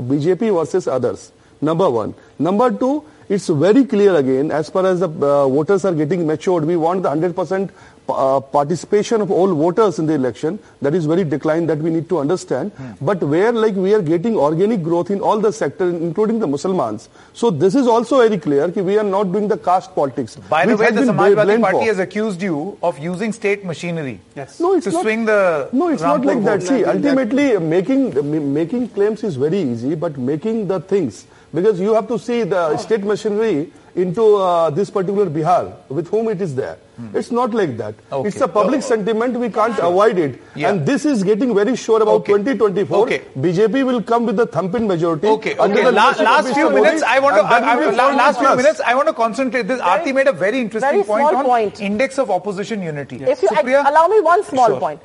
BJP 0.00 0.54
versus 0.58 0.88
others. 0.88 1.32
Number 1.60 1.90
one. 1.90 2.14
Number 2.38 2.70
two, 2.70 3.04
it's 3.28 3.48
very 3.48 3.84
clear 3.84 4.14
again, 4.14 4.50
as 4.50 4.70
far 4.70 4.86
as 4.86 5.00
the 5.00 5.08
uh, 5.08 5.48
voters 5.48 5.84
are 5.84 5.94
getting 5.94 6.26
matured, 6.26 6.64
we 6.64 6.76
want 6.76 7.02
the 7.02 7.10
100% 7.10 7.70
uh, 8.08 8.40
participation 8.40 9.20
of 9.20 9.30
all 9.30 9.54
voters 9.54 9.98
in 9.98 10.06
the 10.06 10.14
election. 10.14 10.58
That 10.82 10.94
is 10.94 11.06
very 11.06 11.24
decline 11.24 11.66
that 11.66 11.78
we 11.78 11.90
need 11.90 12.08
to 12.08 12.18
understand. 12.18 12.72
But 13.00 13.22
where 13.22 13.52
like 13.52 13.74
we 13.74 13.94
are 13.94 14.02
getting 14.02 14.36
organic 14.36 14.82
growth 14.82 15.10
in 15.10 15.20
all 15.20 15.40
the 15.40 15.52
sector 15.52 15.88
including 15.88 16.38
the 16.38 16.46
Muslims. 16.46 17.08
So 17.32 17.50
this 17.50 17.74
is 17.74 17.86
also 17.86 18.20
very 18.20 18.38
clear 18.38 18.66
that 18.68 18.84
we 18.84 18.98
are 18.98 19.04
not 19.04 19.32
doing 19.32 19.48
the 19.48 19.58
caste 19.58 19.94
politics. 19.94 20.36
By 20.36 20.66
the 20.66 20.76
way, 20.76 20.90
the 20.90 21.02
Samajwadi 21.02 21.60
Party 21.60 21.78
for. 21.78 21.84
has 21.84 21.98
accused 21.98 22.42
you 22.42 22.78
of 22.82 22.98
using 22.98 23.32
state 23.32 23.64
machinery 23.64 24.20
Yes. 24.34 24.60
No, 24.60 24.74
it's 24.74 24.84
to 24.84 24.92
not, 24.92 25.02
swing 25.02 25.24
the 25.24 25.68
No, 25.72 25.88
it's 25.88 26.02
Rampur 26.02 26.24
not 26.24 26.26
like 26.26 26.44
that. 26.44 26.62
See, 26.62 26.84
ultimately, 26.84 27.58
making 27.58 28.54
making 28.54 28.88
claims 28.88 29.24
is 29.24 29.36
very 29.36 29.60
easy, 29.60 29.94
but 29.94 30.18
making 30.18 30.68
the 30.68 30.80
things 30.80 31.26
because 31.54 31.80
you 31.80 31.94
have 31.94 32.08
to 32.08 32.18
see 32.18 32.42
the 32.42 32.76
state 32.76 33.02
machinery 33.02 33.72
into 33.96 34.36
uh, 34.36 34.70
this 34.70 34.90
particular 34.90 35.26
Bihar 35.26 35.74
with 35.88 36.08
whom 36.08 36.28
it 36.28 36.40
is 36.40 36.54
there. 36.54 36.76
It's 37.14 37.30
not 37.30 37.52
like 37.52 37.76
that. 37.78 37.94
Okay. 38.10 38.28
It's 38.28 38.40
a 38.40 38.48
public 38.48 38.82
sentiment. 38.82 39.34
We 39.38 39.50
can't 39.50 39.78
avoid 39.78 40.16
it. 40.18 40.40
Yeah. 40.54 40.70
And 40.70 40.86
this 40.86 41.04
is 41.04 41.22
getting 41.22 41.54
very 41.54 41.76
sure 41.76 42.00
about 42.02 42.20
Okay. 42.22 42.32
2024. 42.32 42.98
Okay. 43.02 43.18
BJP 43.38 43.84
will 43.84 44.02
come 44.02 44.24
with 44.24 44.36
the 44.36 44.46
thumping 44.46 44.86
majority. 44.86 45.26
Okay, 45.28 45.56
under 45.58 45.74
okay. 45.74 45.84
the 45.84 45.92
La- 45.92 46.12
last 46.12 46.48
Mr. 46.48 46.54
few 46.54 46.70
Modi, 46.70 46.82
minutes, 46.82 47.02
I 47.02 47.18
want 47.18 47.36
to. 47.36 47.42
and 47.42 47.50
that 47.50 47.62
I, 47.64 47.72
I, 47.72 47.76
will 47.76 47.90
be 47.90 47.96
la- 47.96 48.04
40 48.04 48.16
last 48.16 48.38
few 48.38 48.46
plus. 48.46 48.56
minutes, 48.56 48.80
I 48.80 48.94
want 48.94 49.08
to 49.08 49.14
concentrate. 49.14 49.62
This 49.68 49.80
Aarti 49.80 50.14
made 50.14 50.26
a 50.26 50.32
very 50.32 50.60
interesting 50.60 50.90
very 50.90 51.04
point 51.04 51.28
small 51.28 51.36
on 51.36 51.44
point. 51.44 51.80
index 51.80 52.18
of 52.18 52.30
opposition 52.30 52.80
unity. 52.82 53.16
If 53.22 53.42
you 53.42 53.48
Supriya? 53.48 53.86
allow 53.90 54.06
me 54.08 54.20
one 54.20 54.42
small 54.44 54.68
Sure. 54.68 54.80
point. 54.80 55.00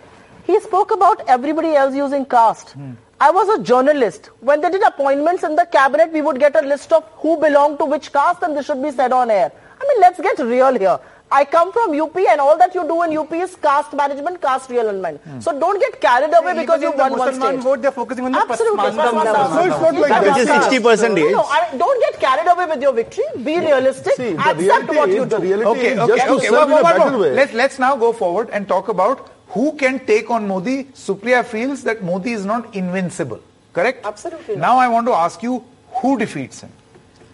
He 0.46 0.60
spoke 0.62 0.92
about 0.92 1.22
everybody 1.28 1.76
else 1.76 1.94
using 1.94 2.26
caste. 2.26 2.76
I 3.22 3.30
was 3.30 3.48
a 3.50 3.62
journalist. 3.64 4.32
When 4.40 4.62
they 4.62 4.72
did 4.72 4.82
appointments 4.82 5.44
in 5.44 5.56
the 5.56 5.66
cabinet, 5.68 6.12
we 6.12 6.22
would 6.24 6.40
get 6.40 6.56
a 6.56 6.66
list 6.68 6.92
of 6.92 7.04
who 7.18 7.38
belonged 7.40 7.78
to 7.78 7.86
which 7.86 8.12
caste 8.12 8.42
and 8.42 8.58
this 8.58 8.66
should 8.66 8.82
be 8.82 8.90
said 8.90 9.12
on 9.14 9.30
air. 9.30 9.52
I 9.80 9.84
mean, 9.88 10.02
let's 10.02 10.20
get 10.20 10.40
real 10.40 10.76
here. 10.78 11.00
I 11.34 11.46
come 11.46 11.72
from 11.72 11.94
UP 12.02 12.18
and 12.18 12.42
all 12.42 12.58
that 12.58 12.74
you 12.76 12.82
do 12.84 13.04
in 13.04 13.16
UP 13.16 13.32
is 13.34 13.56
caste 13.56 13.94
management, 13.94 14.42
caste 14.42 14.70
realignment. 14.72 15.20
Hmm. 15.22 15.40
So 15.40 15.58
don't 15.58 15.80
get 15.80 16.02
carried 16.02 16.34
away 16.34 16.56
because 16.62 16.82
you 16.82 16.88
Even 16.94 17.00
in 17.00 17.12
won 17.12 17.12
the 17.12 17.18
one 17.20 17.28
Muslim 17.40 17.54
state. 17.60 17.64
vote, 17.64 17.82
they're 17.84 17.92
focusing 17.92 18.26
on 18.26 18.32
the 18.32 18.40
Absolutely. 18.40 18.80
Pasmanda. 18.80 19.34
Pasmanda. 19.36 19.54
So 19.54 19.62
it's 19.70 19.82
not 19.82 19.96
like 20.02 20.10
That 20.10 20.24
that. 20.26 20.38
is 20.40 20.50
Which 20.50 20.98
is 20.98 21.02
60%. 21.02 21.16
No, 21.16 21.30
no, 21.30 21.44
I, 21.44 21.78
don't 21.78 22.00
get 22.02 22.20
carried 22.20 22.52
away 22.52 22.66
with 22.66 22.82
your 22.82 22.94
victory. 22.94 23.24
Be 23.44 23.60
realistic. 23.60 24.16
See, 24.16 24.34
Accept 24.34 24.90
what 24.90 25.10
you 25.10 25.24
is, 25.24 25.30
the 25.30 25.38
do. 25.38 25.44
reality 25.44 25.70
Okay, 25.70 25.94
is 25.94 26.00
okay, 26.00 26.16
just 26.18 26.26
to 26.28 26.34
okay. 26.34 26.48
serve 26.48 26.70
One 26.70 26.80
in 26.80 26.86
a 26.86 26.98
more, 26.98 27.12
one 27.12 27.20
way. 27.22 27.34
Let's 27.34 27.54
let's 27.54 27.78
now 27.80 27.96
go 27.96 28.12
forward 28.12 28.50
and 28.52 28.68
talk 28.68 28.88
about 28.90 29.30
who 29.54 29.74
can 29.78 30.06
take 30.06 30.30
on 30.30 30.48
Modi. 30.48 30.86
Supriya 31.06 31.44
feels 31.46 31.84
that 31.84 32.04
Modi 32.04 32.32
is 32.34 32.46
not 32.46 32.76
invincible. 32.76 33.40
Correct? 33.74 34.06
Absolutely 34.06 34.56
not. 34.56 34.62
Now 34.62 34.78
I 34.78 34.88
want 34.88 35.08
to 35.08 35.14
ask 35.14 35.42
you 35.44 35.64
who 36.02 36.18
defeats 36.18 36.62
him. 36.62 36.72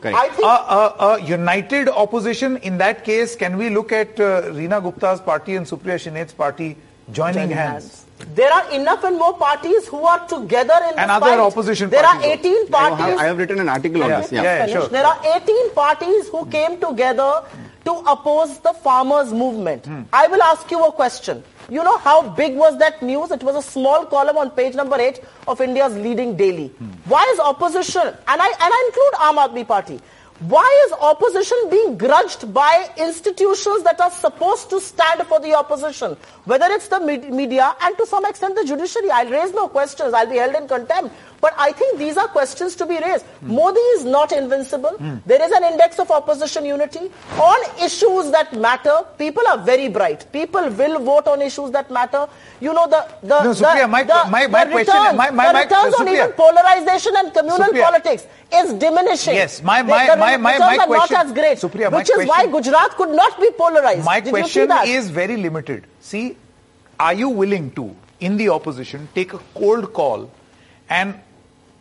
Correct. 0.01 0.18
I 0.18 0.30
think 0.30 0.43
A, 0.43 0.47
a, 0.47 1.15
a 1.15 1.22
united 1.24 1.89
opposition, 1.89 2.57
in 2.57 2.78
that 2.78 3.03
case, 3.03 3.36
can 3.36 3.57
we 3.57 3.70
look 3.72 3.91
at 3.91 4.20
uh, 4.20 4.43
Reena 4.57 4.82
Gupta's 4.82 5.20
party 5.22 5.55
and 5.55 5.65
Supriya 5.65 5.97
Shrinate's 5.97 6.34
party 6.34 6.78
joining, 7.11 7.49
hands? 7.49 8.05
There 8.36 8.51
are 8.51 8.72
enough 8.72 9.03
and 9.03 9.18
more 9.18 9.36
parties 9.38 9.88
who 9.88 10.03
are 10.03 10.28
together 10.28 10.74
in 10.91 10.99
And 10.99 11.09
this 11.09 11.18
other 11.22 11.41
opposition 11.41 11.89
There 11.89 12.03
parties 12.03 12.26
are 12.26 12.30
also. 12.30 12.39
18 12.39 12.53
I 12.53 12.57
have, 12.57 12.70
parties. 12.99 13.20
I 13.20 13.26
have 13.26 13.38
written 13.38 13.59
an 13.59 13.70
article 13.70 14.03
on 14.03 14.09
Yeah, 14.09 14.22
this. 14.22 14.32
yeah. 14.32 14.41
Yeah. 14.43 14.65
Finish. 14.65 14.82
sure. 14.82 14.89
There 14.89 15.05
are 15.05 15.20
18 15.36 15.74
parties 15.74 16.28
who 16.30 16.45
came 16.47 16.80
together 16.80 17.43
to 17.86 17.91
oppose 18.15 18.59
the 18.59 18.74
farmers' 18.74 19.34
movement. 19.34 19.86
Hmm. 19.86 20.01
I 20.13 20.28
will 20.28 20.41
ask 20.43 20.70
you 20.70 20.84
a 20.86 20.91
question. 20.91 21.43
You 21.70 21.84
know 21.84 21.97
how 21.97 22.30
big 22.30 22.55
was 22.55 22.78
that 22.80 23.01
news? 23.01 23.32
It 23.32 23.43
was 23.43 23.55
a 23.55 23.61
small 23.61 24.05
column 24.05 24.38
on 24.38 24.51
page 24.51 24.74
number 24.76 24.99
8 24.99 25.22
of 25.47 25.59
India's 25.59 25.95
leading 25.95 26.38
daily. 26.38 26.68
Hmm. 26.70 26.91
Why 27.05 27.24
is 27.34 27.39
opposition, 27.39 28.01
and 28.07 28.41
I, 28.41 28.47
and 28.47 28.74
I 28.74 28.84
include 28.88 29.13
Aam 29.15 29.38
Aadmi 29.45 29.68
Party, 29.68 29.99
why 30.39 30.86
is 30.86 30.93
opposition 31.01 31.57
being 31.72 31.97
grudged 31.97 32.53
by 32.53 32.89
institutions 32.95 33.82
that 33.84 33.99
are 33.99 34.11
supposed 34.11 34.70
to 34.70 34.80
stand 34.80 35.24
for 35.28 35.39
the 35.39 35.55
opposition? 35.55 36.15
Whether 36.45 36.68
it's 36.70 36.88
the 36.89 36.99
med- 36.99 37.34
media 37.34 37.76
and 37.82 37.97
to 37.97 38.05
some 38.05 38.24
extent 38.24 38.55
the 38.55 38.63
judiciary. 38.63 39.09
I'll 39.09 39.32
raise 39.32 39.51
no 39.53 39.68
questions. 39.68 40.13
I'll 40.13 40.30
be 40.30 40.38
held 40.38 40.53
in 40.53 40.68
contempt. 40.68 41.15
But 41.39 41.53
I 41.57 41.71
think 41.71 41.99
these 41.99 42.17
are 42.17 42.27
questions 42.27 42.75
to 42.77 42.85
be 42.85 42.97
raised. 42.97 43.23
Modi 43.41 43.79
is 43.97 44.03
not 44.05 44.31
invincible. 44.31 44.89
Hmm. 44.97 45.17
There 45.25 45.41
is 45.41 45.51
an 45.51 45.63
index 45.63 45.99
of 45.99 46.09
opposition 46.09 46.65
unity. 46.65 47.11
On 47.39 47.83
issues 47.83 48.31
that 48.31 48.53
matter, 48.53 49.05
people 49.19 49.43
are 49.47 49.57
very 49.59 49.88
bright. 49.88 50.25
People 50.31 50.69
will 50.69 50.99
vote 50.99 51.27
on 51.27 51.41
issues 51.43 51.69
that 51.71 51.91
matter. 51.91 52.27
You 52.59 52.73
know, 52.73 52.88
the, 52.88 53.07
the, 53.21 53.43
No, 53.43 53.53
the, 53.53 53.63
Supriya, 53.65 53.88
my- 53.89 54.03
the, 54.03 54.13
my- 54.31 54.47
my 54.47 54.65
the 54.65 54.71
question- 54.71 54.95
returns, 54.95 55.17
my- 55.17 55.29
my- 55.29 55.47
the 55.47 55.53
my- 55.53 55.63
returns 55.63 55.93
on 55.93 56.07
Supriya. 56.07 56.13
even 56.13 56.31
polarization 56.31 57.13
and 57.17 57.33
communal 57.33 57.59
Supriya. 57.69 57.83
politics 57.83 58.25
is 58.53 58.73
diminishing. 58.73 59.35
Yes, 59.35 59.61
my- 59.61 59.81
The- 59.83 59.88
my- 59.89 60.07
the 60.07 60.15
my- 60.17 60.38
my- 60.38 60.53
returns 60.53 60.77
my 60.77 60.83
are 60.83 60.88
question- 60.88 61.17
not 61.17 61.25
as 61.27 61.31
great. 61.33 61.57
Supriya, 61.59 61.91
my 61.91 61.97
which 61.99 62.09
is 62.09 62.17
why 62.27 62.47
question- 62.47 62.51
Gujarat 62.51 62.97
could 62.97 63.09
not 63.09 63.39
be 63.39 63.51
polarized. 63.51 64.03
My 64.05 64.19
Did 64.19 64.31
question 64.31 64.71
is 64.85 65.09
very 65.11 65.38
limited. 65.38 65.85
See, 66.01 66.35
are 66.99 67.13
you 67.13 67.29
willing 67.29 67.69
to, 67.71 67.95
in 68.19 68.38
the 68.38 68.49
opposition, 68.49 69.07
take 69.13 69.33
a 69.33 69.39
cold 69.53 69.93
call 69.93 70.31
and 70.89 71.19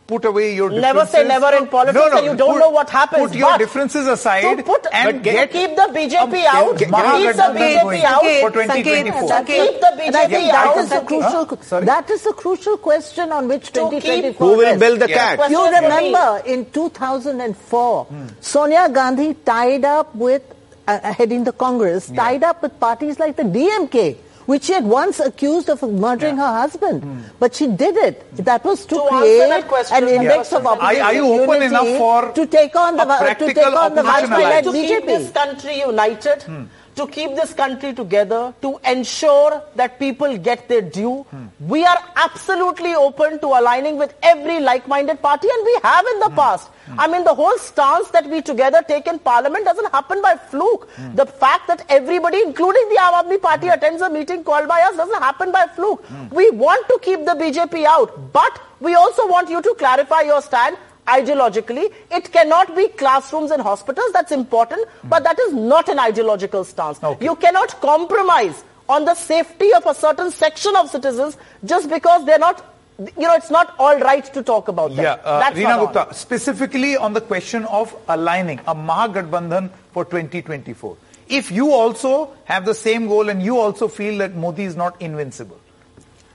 put 0.07 0.23
away 0.25 0.55
your 0.55 0.69
Never 0.69 1.01
differences? 1.01 1.11
say 1.15 1.27
never 1.27 1.53
in 1.55 1.67
politics 1.67 1.95
No, 1.95 2.09
no, 2.09 2.17
and 2.17 2.25
you 2.25 2.35
don't 2.35 2.53
put- 2.53 2.59
know 2.59 2.69
what 2.69 2.89
happens. 2.89 3.21
Put 3.27 3.35
your 3.35 3.49
But 3.51 3.57
differences 3.57 4.07
aside 4.07 4.65
put, 4.65 4.87
and 4.93 5.15
but 5.15 5.23
get 5.23 5.51
keep 5.51 5.75
the 5.75 5.87
BJP 5.93 6.43
a- 6.43 6.47
out, 6.47 6.77
get- 6.77 6.87
keep 6.87 6.89
the 6.89 6.95
BJP 6.95 7.81
going 7.83 8.05
out. 8.05 8.21
for 8.21 8.51
2024. 8.51 9.29
Sanket, 9.29 9.45
Keep 9.47 9.79
the 9.81 9.87
And 9.87 10.15
think 10.15 10.31
BJP 10.31 10.49
out. 10.51 10.77
is 10.77 10.89
the 10.89 11.01
crucial, 11.01 11.57
Sorry? 11.61 11.85
that 11.85 12.09
is 12.09 12.25
a 12.25 12.33
crucial 12.33 12.77
question 12.77 13.31
on 13.33 13.47
which 13.49 13.67
To 13.73 13.79
2024 13.81 14.47
Who 14.47 14.57
will 14.57 14.79
build 14.79 14.99
the 15.01 15.07
cat? 15.09 15.31
You 15.31 15.37
Question 15.37 15.57
for 15.75 15.81
me. 15.81 15.87
remember 15.87 16.41
in 16.45 16.65
2004, 16.71 18.07
Sonia 18.39 18.89
Gandhi 18.89 19.33
tied 19.45 19.83
up 19.85 20.15
with, 20.15 20.41
uh, 20.87 20.99
heading 21.13 21.43
the 21.43 21.51
Congress, 21.51 22.09
tied 22.15 22.43
up 22.43 22.61
with 22.61 22.79
parties 22.79 23.19
like 23.19 23.35
the 23.35 23.43
DMK, 23.43 24.15
which 24.47 24.63
she 24.63 24.73
had 24.73 24.85
once 24.85 25.19
accused 25.19 25.69
of 25.69 25.81
murdering 25.83 26.37
her 26.37 26.51
husband. 26.59 27.03
Hmm. 27.03 27.19
But 27.39 27.53
she 27.53 27.67
did 27.67 27.95
it. 27.97 28.23
That 28.45 28.63
was 28.65 28.85
to, 28.87 28.95
To 28.95 29.01
answer 29.03 29.19
create 29.19 29.49
that 29.49 29.67
question, 29.67 29.97
an 29.97 30.07
yeah. 30.09 30.21
index 30.21 30.53
of 30.53 30.65
Are- 30.65 30.73
opposition 30.73 31.05
are 31.05 31.13
you 31.13 31.25
open 31.37 31.61
enough 31.63 31.91
for 32.01 32.31
to 32.39 32.45
take 32.47 32.75
on 32.75 32.95
the, 32.97 33.03
a 33.03 33.35
to 33.35 33.53
take 33.53 33.57
on 33.67 33.95
the 33.95 34.05
opposition 34.05 34.29
Bajpayee-led 34.31 34.63
to 34.63 34.71
keep 34.71 35.05
this 35.05 35.31
country 35.31 35.79
united, 35.79 36.43
hmm. 36.43 36.63
To 36.97 37.07
keep 37.07 37.35
this 37.35 37.53
country 37.53 37.93
together, 37.93 38.53
to 38.61 38.79
ensure 38.85 39.61
that 39.75 39.99
people 39.99 40.37
get 40.37 40.67
their 40.67 40.81
due. 40.81 41.23
Hmm. 41.31 41.45
We 41.59 41.85
are 41.85 41.97
absolutely 42.15 42.93
open 42.95 43.39
to 43.41 43.47
aligning 43.47 43.97
with 43.97 44.13
every 44.23 44.59
like-minded 44.59 45.21
party 45.21 45.47
and 45.51 45.65
we 45.65 45.77
have 45.83 46.05
in 46.13 46.19
the 46.19 46.29
hmm. 46.29 46.35
past. 46.35 46.69
Hmm. 46.87 46.99
I 46.99 47.07
mean, 47.07 47.23
the 47.23 47.33
whole 47.33 47.57
stance 47.57 48.09
that 48.09 48.27
we 48.29 48.41
together 48.41 48.83
take 48.87 49.07
in 49.07 49.19
parliament 49.19 49.65
doesn't 49.65 49.91
happen 49.91 50.21
by 50.21 50.35
fluke. 50.35 50.87
The 51.15 51.25
fact 51.25 51.67
that 51.67 51.85
everybody, 51.89 52.41
including 52.41 52.89
the 52.89 52.95
Aam 53.01 53.21
Aadmi 53.23 53.41
Party, 53.41 53.67
attends 53.67 54.01
a 54.01 54.09
meeting 54.09 54.43
called 54.43 54.67
by 54.67 54.81
us 54.81 54.95
doesn't 54.97 55.21
happen 55.21 55.51
by 55.51 55.65
fluke. 55.75 56.03
We 56.31 56.49
want 56.51 56.87
to 56.89 56.99
keep 57.01 57.25
the 57.25 57.31
BJP 57.33 57.85
out, 57.85 58.33
but 58.33 58.61
we 58.79 58.95
also 58.95 59.27
want 59.27 59.49
you 59.49 59.61
to 59.61 59.75
clarify 59.77 60.21
your 60.21 60.41
stand 60.41 60.77
ideologically. 61.07 61.91
It 62.11 62.31
cannot 62.31 62.75
be 62.75 62.87
classrooms 62.89 63.51
and 63.51 63.61
hospitals, 63.61 64.11
that's 64.13 64.31
important, 64.31 64.87
but 65.05 65.23
that 65.23 65.39
is 65.39 65.53
not 65.53 65.89
an 65.89 65.99
ideological 65.99 66.63
stance. 66.63 67.01
Okay. 67.03 67.25
You 67.25 67.35
cannot 67.35 67.79
compromise 67.81 68.63
on 68.89 69.05
the 69.05 69.15
safety 69.15 69.73
of 69.73 69.85
a 69.85 69.93
certain 69.93 70.31
section 70.31 70.75
of 70.75 70.89
citizens 70.89 71.37
just 71.65 71.89
because 71.89 72.25
they're 72.25 72.39
not, 72.39 72.63
you 72.99 73.27
know, 73.27 73.35
it's 73.35 73.51
not 73.51 73.75
all 73.79 73.99
right 73.99 74.25
to 74.33 74.43
talk 74.43 74.67
about 74.67 74.95
that. 74.95 75.01
Yeah, 75.01 75.13
uh, 75.23 75.39
that's 75.39 75.57
Reena 75.57 75.63
not 75.63 75.79
on. 75.79 75.93
Gupta, 75.93 76.13
specifically 76.13 76.95
on 76.95 77.13
the 77.13 77.21
question 77.21 77.65
of 77.65 77.95
aligning 78.07 78.59
a 78.67 78.75
Mahagathbandhan 78.75 79.69
for 79.91 80.05
2024. 80.05 80.97
If 81.29 81.51
you 81.51 81.71
also 81.71 82.33
have 82.45 82.65
the 82.65 82.73
same 82.73 83.07
goal 83.07 83.27
and 83.27 83.43
you 83.43 83.57
also 83.59 83.89
feel 83.89 84.17
that 84.19 84.35
Modi 84.35 84.63
is 84.63 84.77
not 84.77 85.01
invincible, 85.01 85.59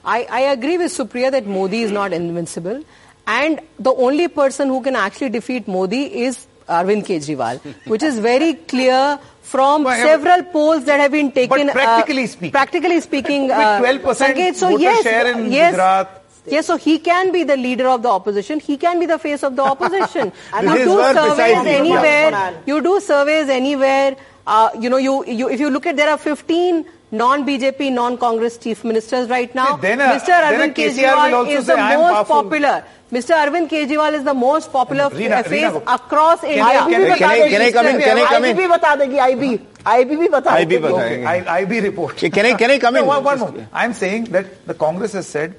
I, 0.05 0.27
I 0.31 0.41
agree 0.53 0.79
with 0.79 0.93
Supriya 0.93 1.31
that 1.31 1.47
Modi 1.47 1.83
is 1.83 1.93
not 1.93 2.13
invincible. 2.13 2.85
And 3.27 3.61
the 3.79 3.93
only 3.93 4.29
person 4.29 4.69
who 4.69 4.83
can 4.83 4.97
actually 4.97 5.29
defeat 5.31 5.69
Modi 5.69 6.23
is 6.25 6.47
Arvind 6.69 7.07
Kejriwal, 7.07 7.61
which 7.87 8.03
is 8.03 8.19
very 8.19 8.55
clear 8.55 9.19
from 9.43 9.85
Well, 9.85 10.07
several 10.07 10.43
polls 10.45 10.85
that 10.85 10.99
have 11.01 11.13
been 11.13 11.31
taken. 11.31 11.69
uh, 11.69 11.73
practically 11.73 12.27
speaking- 12.27 12.53
practically 12.53 13.01
speaking, 13.01 13.51
uh, 13.51 13.79
12% 13.81 14.35
Sanket, 14.37 14.55
so 14.57 14.69
voter 14.71 14.83
yes, 14.83 15.03
share 15.03 15.27
in 15.33 15.53
yes, 15.53 15.73
Gujarat. 15.73 16.19
Yes, 16.47 16.67
so 16.67 16.77
he 16.77 16.99
can 16.99 17.31
be 17.31 17.45
the 17.45 17.57
leader 17.57 17.87
of 17.89 18.03
the 18.03 18.09
opposition. 18.09 18.59
He 18.59 18.77
can 18.77 18.99
be 18.99 19.07
the 19.07 19.19
face 19.19 19.45
of 19.45 19.55
the 19.55 19.63
opposition. 19.63 20.33
And 20.55 20.69
you 20.69 20.85
do 20.85 20.97
surveys 21.15 21.67
anywhere. 21.67 22.55
You 22.67 22.81
do 22.81 22.99
surveys 23.01 23.49
anywhere. 23.49 24.17
Uh, 24.45 24.71
you 24.79 24.91
know, 24.91 24.97
you, 24.97 25.25
you 25.25 25.49
if 25.49 25.61
you 25.61 25.71
look 25.71 25.87
at 25.87 25.97
there 25.97 26.11
are 26.11 26.19
15 26.19 26.85
non-BJP, 27.13 27.93
non-Congress 27.93 28.57
chief 28.59 28.83
ministers 28.85 29.29
right 29.29 29.55
now. 29.55 29.77
Then, 29.77 30.01
uh, 30.01 30.15
Mr. 30.15 30.31
uh, 30.31 30.51
Arvind 30.51 30.75
Kejriwal 30.75 31.49
is 31.49 31.67
the 31.67 31.77
most 31.77 32.13
powerful." 32.13 32.43
popular. 32.43 32.85
Mr. 33.12 33.34
Arvind 33.42 33.70
Kejriwal 33.70 34.14
is 34.14 34.24
the 34.24 34.34
most 34.34 34.72
popular 34.72 35.10
Reena- 35.10 35.38
f- 35.40 35.48
face 35.48 35.64
Reena 35.64 35.72
Gupta. 35.74 35.94
across 35.94 36.44
India. 36.44 36.64
I- 36.64 36.74
can 36.74 37.12
I- 37.12 37.18
can 37.18 37.30
I- 37.30 37.50
can 37.50 37.62
I 37.62 37.72
come 37.72 37.88
in? 37.88 38.00
Can 38.02 38.18
I 38.18 38.26
come 38.32 38.46
in? 38.46 38.56
IB 38.56 38.60
भी 38.62 38.68
बता 38.78 38.96
देगी 39.04 39.18
IB. 39.28 39.60
IB 39.86 40.18
भी 40.24 40.28
बता 40.30 40.56
IB 40.58 40.66
देगी. 40.70 40.82
बता- 40.84 41.06
okay, 41.06 41.26
I, 41.26 41.62
IB 41.62 41.80
report. 41.86 42.18
Can 42.18 42.46
I, 42.46 42.54
can 42.56 42.72
I 42.72 42.80
come 42.80 42.96
No, 42.96 43.00
in? 43.02 43.06
one, 43.08 43.24
one 43.24 43.40
moment. 43.40 43.70
I'm 43.74 43.94
saying 43.94 44.26
that 44.36 44.46
the 44.68 44.74
Congress 44.74 45.14
has 45.14 45.28
said 45.28 45.56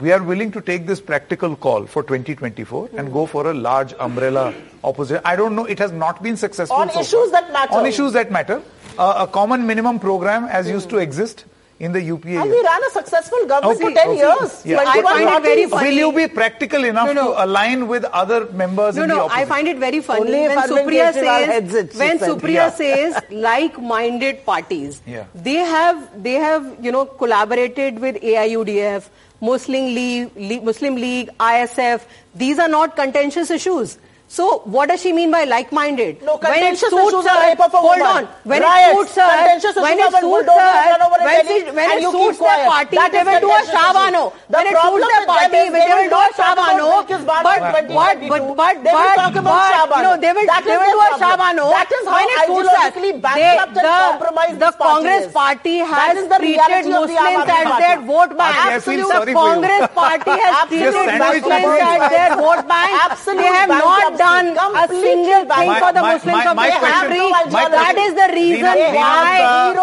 we 0.00 0.12
are 0.12 0.22
willing 0.22 0.52
to 0.52 0.60
take 0.60 0.86
this 0.86 1.00
practical 1.00 1.56
call 1.56 1.86
for 1.86 2.02
2024 2.04 2.90
and 2.96 3.12
go 3.12 3.26
for 3.26 3.48
a 3.50 3.54
large 3.54 3.94
umbrella 3.98 4.52
opposition. 4.84 5.20
I 5.24 5.34
don't 5.36 5.56
know, 5.56 5.64
it 5.64 5.78
has 5.80 5.92
not 5.92 6.22
been 6.22 6.36
successful. 6.36 6.76
On 6.76 6.90
so 6.90 7.00
issues 7.00 7.30
far. 7.30 7.40
that 7.40 7.52
matter. 7.52 7.74
On 7.74 7.86
issues 7.86 8.12
that 8.12 8.30
matter. 8.30 8.60
Uh, 8.98 9.14
a 9.18 9.26
common 9.26 9.66
minimum 9.66 9.98
program 9.98 10.44
as 10.46 10.68
used 10.70 10.88
to 10.90 10.98
exist 10.98 11.44
in 11.79 11.93
the 11.93 12.01
UPA. 12.01 12.29
And 12.41 12.49
we 12.49 12.61
ran 12.61 12.83
a 12.83 12.89
successful 12.91 13.45
government 13.47 13.81
Okay, 13.81 13.93
for 13.95 13.99
10 13.99 14.09
okay. 14.09 14.17
years. 14.17 14.65
Yeah. 14.65 14.83
I 14.85 15.01
find 15.01 15.29
it 15.29 15.41
very 15.43 15.65
funny. 15.67 15.89
Will 15.89 15.97
you 15.97 16.11
be 16.11 16.27
practical 16.33 16.83
enough 16.83 17.07
No, 17.07 17.13
no. 17.13 17.27
to 17.33 17.43
align 17.45 17.87
with 17.87 18.03
other 18.05 18.45
members 18.51 18.95
No, 18.97 19.03
in 19.03 19.09
the 19.09 19.15
no, 19.15 19.21
opposition? 19.25 19.43
I 19.43 19.45
find 19.45 19.67
it 19.67 19.77
very 19.77 20.01
funny 20.01 20.19
Only 20.21 20.47
when 20.49 20.57
Supriya 20.57 21.13
says 21.13 21.73
it, 21.73 21.95
when 21.95 22.19
said. 22.19 22.29
Supriya 22.29 22.53
Yeah. 22.53 22.69
says 22.71 23.23
like-minded 23.29 24.45
parties. 24.45 25.01
Yeah. 25.05 25.23
They 25.33 25.55
have 25.55 26.03
they 26.21 26.33
have 26.33 26.67
you 26.81 26.91
know 26.91 27.05
collaborated 27.05 27.99
with 27.99 28.21
AIUDF, 28.21 29.09
Muslim 29.39 29.85
League, 29.95 30.63
Muslim 30.63 30.95
League, 30.95 31.29
ISF. 31.39 32.01
These 32.35 32.59
are 32.59 32.67
not 32.67 32.95
contentious 32.97 33.49
issues. 33.49 33.97
So 34.31 34.61
what 34.65 34.89
does 34.89 35.01
she 35.01 35.11
mean 35.11 35.31
by 35.33 35.43
like-minded? 35.45 36.21
No, 36.21 36.37
when 36.37 36.53
it 36.53 36.77
contentious 36.77 36.89
suits 36.93 37.13
issues 37.13 37.25
are 37.25 37.41
her, 37.41 37.47
rape 37.49 37.61
of 37.65 37.73
a 37.73 37.77
hold 37.81 37.97
on. 37.99 38.25
When 38.45 38.61
riots, 38.61 38.93
it 38.93 38.97
suits 39.09 39.15
her, 39.17 39.25
contentious 39.25 39.75
when 39.75 39.97
issues 39.97 40.13
it 40.13 40.13
are 40.13 40.21
suits 40.21 40.49
her, 40.53 40.75
run 40.93 41.01
over 41.01 41.17
a 41.17 41.25
when, 41.25 41.45
Delhi 41.49 41.57
it- 41.65 41.73
when 41.73 41.89
and 41.89 41.97
it 41.97 42.03
you 42.05 42.11
suits 42.13 42.37
keep 42.37 42.45
their 42.45 42.61
quiet. 42.61 42.69
party, 42.69 42.95
That 43.01 43.09
they 43.11 43.17
is 43.19 43.25
will 43.25 43.41
do 43.41 43.49
a 43.49 43.57
contentious 43.57 43.73
Shah 43.73 43.89
Bano. 43.97 44.21
issues. 44.29 44.45
The 44.53 44.57
When 44.59 44.67
it 44.69 44.75
problem 44.77 45.01
suits 45.01 45.09
their 45.09 45.25
party, 45.25 45.45
is 45.49 45.49
they 45.49 45.79
they 45.79 45.89
will 45.89 45.97
will 45.97 46.05
do 46.05 46.13
a 46.13 46.13
not 46.13 46.29
talk 46.29 46.37
Shah 46.37 46.53
Bano. 46.61 46.85
But, 46.89 47.09
in 47.09 47.25
but, 47.25 47.49
but, 47.89 48.41
but, 48.61 48.75
They 48.85 48.93
but, 48.93 49.15
talk 49.17 49.35
about 49.41 49.89
but, 49.89 50.01
no, 50.05 50.11
they 50.21 50.31
will, 50.37 50.45
they 50.45 50.77
will 50.77 50.93
do 50.93 51.01
a 51.01 51.09
problem. 51.09 51.25
Shah 51.25 51.35
Bano. 51.41 51.65
That 51.73 51.89
is 51.89 52.03
how 52.05 52.21
it 52.21 52.29
suits 52.29 52.69
us. 52.69 52.77
ideologically 52.85 53.11
They- 53.17 53.25
bankrupt 53.25 53.73
and 53.73 53.85
the, 53.89 53.97
compromised 54.13 54.59
the 54.61 54.71
Congress 54.77 55.25
party 55.33 55.77
has 55.81 56.17
is 56.21 56.27
the 56.29 56.37
treated 56.37 56.69
reality 56.69 56.93
of 56.93 57.07
the 57.09 57.17
Aam 57.17 57.33
Muslims 57.33 57.65
as 57.65 57.77
their 57.81 57.99
vote 58.13 58.31
bank. 58.37 58.55
I 58.61 58.77
feel 58.77 59.01
the 59.01 59.09
sorry 59.09 59.33
for 59.33 59.41
you. 59.41 59.57
Congress 59.57 59.85
party 59.97 60.35
has 60.37 60.53
treated 60.69 60.93
Your 60.93 61.17
Muslims 61.17 61.81
as 61.81 62.01
their 62.13 62.31
vote 62.37 62.63
bank. 62.69 62.93
Absolute 63.09 63.41
They 63.41 63.49
have 63.57 63.69
not 63.69 63.81
bankruptcy. 63.81 64.18
Done 64.19 64.47
a 64.83 64.85
single 64.87 65.43
thing 65.55 65.71
for 65.83 65.91
the 65.97 66.01
Muslims 66.09 66.45
of 66.51 66.55
my 66.59 66.69
my 67.55 67.63
That 67.75 67.95
the 68.19 68.27
reason 68.35 68.75
why 68.99 69.25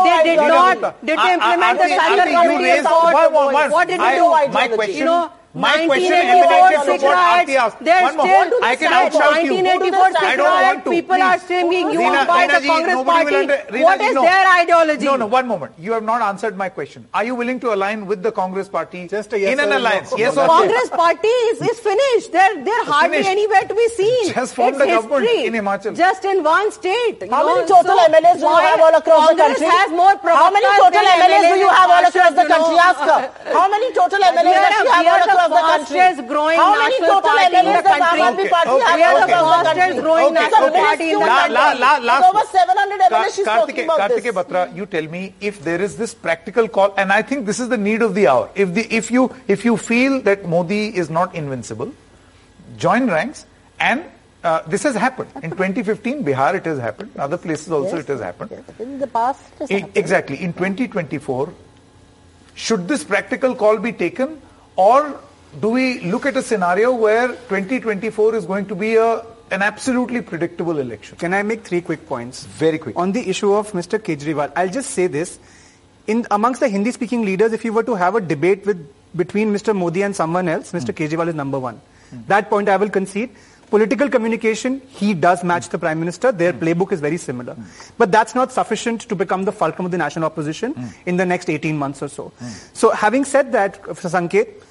they 0.07 0.19
did 0.29 0.41
not 0.55 0.77
did 1.09 1.19
implement 1.35 1.79
the 1.81 1.89
Aarti, 1.89 1.99
Central 2.01 2.29
you 2.29 2.37
Committee 2.43 2.65
raised- 2.65 2.85
report. 2.87 3.15
one- 3.15 3.33
one- 3.41 3.53
one. 3.55 3.71
What 3.77 3.87
did 3.89 4.01
it 4.01 4.15
do? 4.21 4.27
My 4.59 4.69
question, 4.69 4.99
You 4.99 5.05
know, 5.11 5.31
my 5.57 5.87
question 5.87 6.13
1984 6.13 6.53
emanates 6.57 6.85
from 6.87 7.01
what 7.07 7.15
riots, 7.17 7.51
Aarti 7.51 7.57
asked. 7.65 7.79
they're 7.87 8.03
One 8.03 8.17
more. 8.17 8.27
still 8.27 8.65
I 8.71 8.77
can 8.77 8.91
sad. 8.91 9.13
outshout 9.13 9.45
you. 9.45 9.53
1984 9.57 10.27
I 10.31 10.37
don't 10.37 10.63
want 10.67 10.85
to. 10.85 10.91
people 10.91 11.23
are 11.23 11.33
Please. 11.39 11.43
stringing 11.45 11.91
you 11.93 12.01
Reena- 12.01 12.21
up 12.23 12.29
by 12.29 12.47
Reena 12.47 12.55
the 12.57 12.61
ji, 12.61 12.69
Congress 12.69 13.03
party. 13.11 13.37
under- 13.37 13.57
Reena 13.77 13.83
What 13.89 13.99
ji, 14.01 14.07
is 14.07 14.15
no. 14.15 14.23
their 14.23 14.47
ideology? 14.61 15.05
No, 15.07 15.17
no, 15.17 15.27
one 15.27 15.47
moment. 15.49 15.73
You 15.79 15.93
have 15.93 16.03
not 16.05 16.21
answered 16.23 16.57
my 16.57 16.69
question. 16.69 17.07
Are 17.15 17.25
you 17.25 17.35
willing 17.35 17.61
to 17.61 17.73
align 17.75 18.07
with 18.07 18.23
the 18.23 18.33
Congress 18.33 18.69
party 18.69 19.07
Just 19.09 19.33
a 19.33 19.39
yes 19.39 19.53
in 19.53 19.61
an 19.61 19.67
or 19.67 19.71
no. 19.71 19.79
alliance? 19.79 20.11
No, 20.13 20.19
Yes 20.19 20.37
or 20.37 20.47
no? 20.47 20.53
Congress 20.59 20.91
party 20.91 21.29
is, 21.51 21.63
is 21.63 21.79
finished. 21.81 22.33
They're 22.33 22.57
they're 22.65 22.85
hardly 22.85 23.17
finished. 23.25 23.31
anywhere 23.31 23.63
to 23.71 23.75
be 23.75 23.89
seen. 23.97 24.33
Just 24.35 24.55
formed 24.55 24.77
it's 24.77 24.85
a 24.85 24.87
government 24.87 25.31
in 25.49 25.53
Himachal. 25.55 25.97
Just 25.97 26.25
in 26.25 26.43
one 26.45 26.71
state. 26.73 27.23
How 27.31 27.43
many 27.55 27.67
total 27.67 27.97
MLAs 27.97 28.35
do 28.41 28.47
you 28.47 28.57
have 28.69 28.81
all 28.81 28.95
across 28.95 29.29
the 29.31 29.37
country? 29.37 29.67
has 29.67 29.91
more 29.91 30.15
How 30.23 30.51
many 30.51 30.67
total 30.77 31.01
MLAs 31.01 31.49
do 31.53 31.59
you 31.65 31.69
have 31.69 31.91
all 31.91 32.05
across 32.13 32.33
the 32.41 32.47
country? 32.53 32.77
Ask 32.87 33.01
her. 33.01 33.53
How 33.53 33.69
many 33.71 33.93
total 33.93 34.19
MLAs 34.21 34.45
We 34.53 34.55
are 34.55 34.71
does 34.71 34.83
she 34.83 34.87
a- 34.87 34.93
have 34.93 35.05
we 35.05 35.09
all 35.09 35.17
are 35.17 35.27
the 35.51 35.55
the 35.57 35.61
country? 35.71 35.97
fastest 35.99 36.29
growing 36.29 36.57
How 36.59 36.73
many 36.79 36.99
total 37.01 37.21
party 37.23 37.57
in 37.57 37.65
MLAs 37.67 37.77
the 37.77 37.89
does 37.89 38.01
Aam 38.01 38.03
country. 38.07 38.21
Aadmi 38.27 38.51
Party 38.51 38.71
Okay, 38.71 38.85
have 38.87 38.97
okay, 38.97 39.05
all 39.07 39.23
okay. 39.23 39.33
across 39.33 39.47
the 39.47 39.65
Fastest 39.67 39.77
country? 39.81 40.03
growing 40.03 40.27
It's 40.27 40.35
national 40.41 40.71
minuscule 40.71 40.87
party 40.87 41.11
in 41.11 41.19
the 41.21 41.27
La, 41.27 41.47
la, 41.47 41.73
la, 41.73 41.99
last 42.09 42.35
With 42.35 42.37
over 42.37 42.47
700 42.53 43.01
MLAs 43.01 43.37
she's 43.37 43.45
talking 43.45 43.85
about 43.85 44.01
Kartike. 44.01 44.33
Batra, 44.39 44.77
you 44.77 44.87
tell 44.87 45.07
me 45.17 45.35
if 45.41 45.63
there 45.63 45.81
is 45.81 45.97
this 45.97 46.15
practical 46.15 46.69
call, 46.69 46.95
and 46.97 47.13
I 47.13 47.23
think 47.23 47.47
this 47.47 47.61
is 47.61 47.69
the 47.69 47.77
need 47.79 48.03
of 48.03 48.15
the 48.15 48.27
hour. 48.29 48.51
If 48.55 48.75
the 48.75 48.87
if 48.95 49.11
you 49.11 49.35
if 49.49 49.65
you 49.65 49.77
feel 49.77 50.21
that 50.23 50.45
Modi 50.47 50.97
is 50.97 51.11
not 51.11 51.35
invincible, 51.35 51.93
join 52.77 53.07
ranks, 53.09 53.47
and 53.81 54.05
uh, 54.45 54.63
this 54.67 54.83
has 54.85 54.95
happened 54.95 55.31
in 55.43 55.51
2015. 55.51 56.25
Bihar, 56.25 56.55
it 56.55 56.65
has 56.67 56.79
happened. 56.79 57.11
Other 57.19 57.37
places 57.39 57.71
also, 57.73 57.97
it 57.99 58.07
has 58.09 58.21
happened. 58.21 58.53
In 58.79 58.99
the 58.99 59.07
past, 59.07 59.41
it 59.55 59.59
has 59.61 59.71
I- 59.71 59.75
happened. 59.81 59.97
exactly. 59.97 60.41
In 60.43 60.53
2024, 60.53 61.53
should 62.55 62.87
this 62.89 63.05
practical 63.05 63.55
call 63.55 63.79
be 63.79 63.93
taken, 63.93 64.41
or 64.77 65.21
do 65.61 65.71
we 65.71 66.01
look 66.01 66.27
at 66.27 66.37
a 66.37 66.43
scenario 66.43 66.95
where 66.95 67.29
2024 67.29 68.35
is 68.35 68.45
going 68.45 68.67
to 68.67 68.75
be 68.75 68.97
a, 68.97 69.25
an 69.51 69.63
absolutely 69.63 70.21
predictable 70.21 70.79
election? 70.79 71.17
Can 71.17 71.33
I 71.33 71.43
make 71.43 71.65
three 71.65 71.81
quick 71.81 72.07
points? 72.07 72.45
Very 72.45 72.79
quick. 72.79 72.97
On 72.97 73.13
the 73.13 73.29
issue 73.29 73.53
of 73.55 73.73
Mr. 73.73 73.99
Kejriwal, 73.99 74.53
I'll 74.55 74.69
just 74.69 74.91
say 74.91 75.07
this. 75.07 75.39
In 76.07 76.27
amongst 76.31 76.61
the 76.61 76.69
Hindi-speaking 76.69 77.25
leaders, 77.25 77.53
if 77.53 77.65
you 77.65 77.73
were 77.73 77.83
to 77.83 77.95
have 77.95 78.15
a 78.15 78.21
debate 78.21 78.65
with 78.67 78.89
between 79.17 79.53
Mr. 79.53 79.75
Modi 79.75 80.03
and 80.03 80.15
someone 80.15 80.47
else, 80.47 80.73
Mr. 80.73 80.95
Hmm. 80.95 81.03
Kejriwal 81.03 81.29
is 81.29 81.35
number 81.35 81.59
one. 81.59 81.81
Hmm. 82.11 82.19
That 82.29 82.51
point 82.51 82.69
I 82.69 82.77
will 82.77 82.91
concede. 82.91 83.31
Political 83.71 84.11
communication, 84.11 84.81
he 84.87 85.13
does 85.15 85.43
match 85.43 85.71
the 85.71 85.79
Prime 85.79 85.99
Minister. 85.99 86.31
Their 86.31 86.53
hmm. 86.53 86.63
playbook 86.63 86.93
is 86.93 87.01
very 87.01 87.17
similar. 87.17 87.57
But 87.99 88.13
that's 88.13 88.35
not 88.35 88.53
sufficient 88.53 89.01
to 89.09 89.17
become 89.17 89.45
the 89.45 89.53
fulcrum 89.53 89.87
of 89.87 89.91
the 89.91 89.99
national 89.99 90.27
opposition 90.27 90.93
in 91.07 91.17
the 91.17 91.27
next 91.27 91.49
18 91.49 91.77
months 91.77 92.03
or 92.03 92.09
so. 92.09 92.33
So 92.75 92.91
having 92.91 93.25
said 93.25 93.53
that. 93.53 93.83
Sanket, 93.83 94.63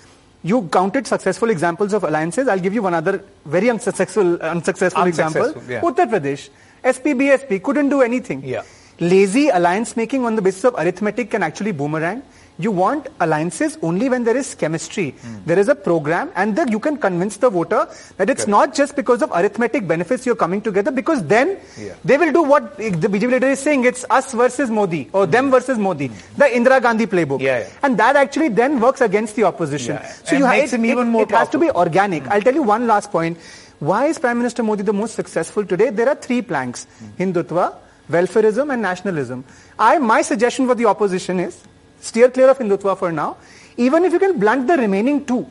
you 0.45 0.61
counted 0.69 1.07
successful 1.07 1.49
examples 1.49 1.91
of 1.93 2.03
alliances. 2.03 2.47
I'll 2.47 2.59
give 2.59 2.73
you 2.75 2.83
one 2.83 2.93
other 2.93 3.23
very 3.45 3.69
unsuccessful, 3.71 4.35
uh, 4.35 4.51
unsuccessful, 4.51 5.07
example. 5.07 5.41
Unsuccessful, 5.41 5.71
yeah. 5.73 5.81
Uttar 5.81 6.05
Pradesh, 6.11 6.49
SP, 6.85 7.17
BSP 7.19 7.63
couldn't 7.63 7.89
do 7.89 8.01
anything. 8.03 8.43
Yeah. 8.45 8.61
Lazy 8.99 9.49
alliance 9.49 9.97
making 9.97 10.23
on 10.23 10.35
the 10.35 10.43
basis 10.43 10.63
of 10.65 10.75
arithmetic 10.77 11.31
can 11.31 11.41
actually 11.41 11.71
boomerang. 11.71 12.21
You 12.57 12.71
want 12.71 13.07
alliances 13.19 13.77
only 13.81 14.07
when 14.07 14.23
there 14.23 14.37
is 14.37 14.55
chemistry. 14.55 15.11
Hmm. 15.11 15.35
There 15.45 15.59
is 15.59 15.67
a 15.67 15.75
program 15.75 16.31
and 16.35 16.55
then 16.55 16.69
you 16.69 16.79
can 16.79 16.95
convince 16.97 17.35
the 17.37 17.49
voter 17.49 17.87
that 18.17 18.29
it's 18.29 18.47
not 18.47 18.73
just 18.73 18.95
because 18.95 19.21
of 19.21 19.29
arithmetic 19.31 19.85
benefits 19.87 20.25
you're 20.25 20.37
coming 20.37 20.61
together 20.61 20.89
because 20.91 21.21
then 21.23 21.57
Yeah. 21.77 21.95
they 22.05 22.17
will 22.17 22.31
do 22.31 22.43
what 22.43 22.77
the 22.77 23.09
BJP 23.09 23.31
leader 23.31 23.47
is 23.47 23.59
saying. 23.59 23.83
It's 23.83 24.05
us 24.09 24.31
versus 24.33 24.69
Modi 24.69 25.09
or 25.11 25.25
them 25.27 25.51
versus 25.51 25.77
Modi. 25.77 26.07
The 26.37 26.45
Indira 26.45 26.81
Gandhi 26.81 27.07
playbook. 27.07 27.39
Hmm. 27.39 27.45
Yeah, 27.45 27.59
yeah. 27.59 27.67
And 27.83 27.97
that 27.97 28.15
actually 28.15 28.49
then 28.49 28.79
works 28.79 29.01
against 29.01 29.35
the 29.35 29.43
opposition. 29.43 29.99
So 30.23 30.29
And 30.31 30.39
you 30.39 30.47
makes 30.47 30.71
it, 30.73 30.79
it- 30.79 30.85
even 30.85 31.09
more 31.09 31.23
it 31.23 31.31
has 31.31 31.49
to 31.49 31.57
be 31.57 31.69
organic. 31.71 32.25
I'll 32.29 32.41
tell 32.41 32.53
you 32.53 32.63
one 32.63 32.87
last 32.87 33.11
point. 33.11 33.37
Why 33.79 34.05
is 34.05 34.17
Prime 34.17 34.37
Minister 34.37 34.63
Modi 34.63 34.83
the 34.83 34.93
most 34.93 35.15
successful 35.15 35.65
today? 35.65 35.89
There 35.89 36.07
are 36.07 36.15
three 36.15 36.41
planks. 36.41 36.87
Hindutva, 37.19 37.75
welfareism 38.09 38.71
and 38.71 38.81
nationalism. 38.81 39.43
I, 39.77 39.97
my 39.99 40.21
suggestion 40.21 40.67
for 40.67 40.75
the 40.75 40.85
opposition 40.85 41.41
is 41.41 41.57
steer 42.05 42.29
clear 42.29 42.49
of 42.49 42.57
Hindutva 42.59 42.97
for 42.97 43.11
now. 43.11 43.37
Even 43.77 44.05
if 44.05 44.13
you 44.13 44.19
can 44.19 44.39
blunt 44.39 44.67
the 44.67 44.77
remaining 44.77 45.25
two, 45.25 45.45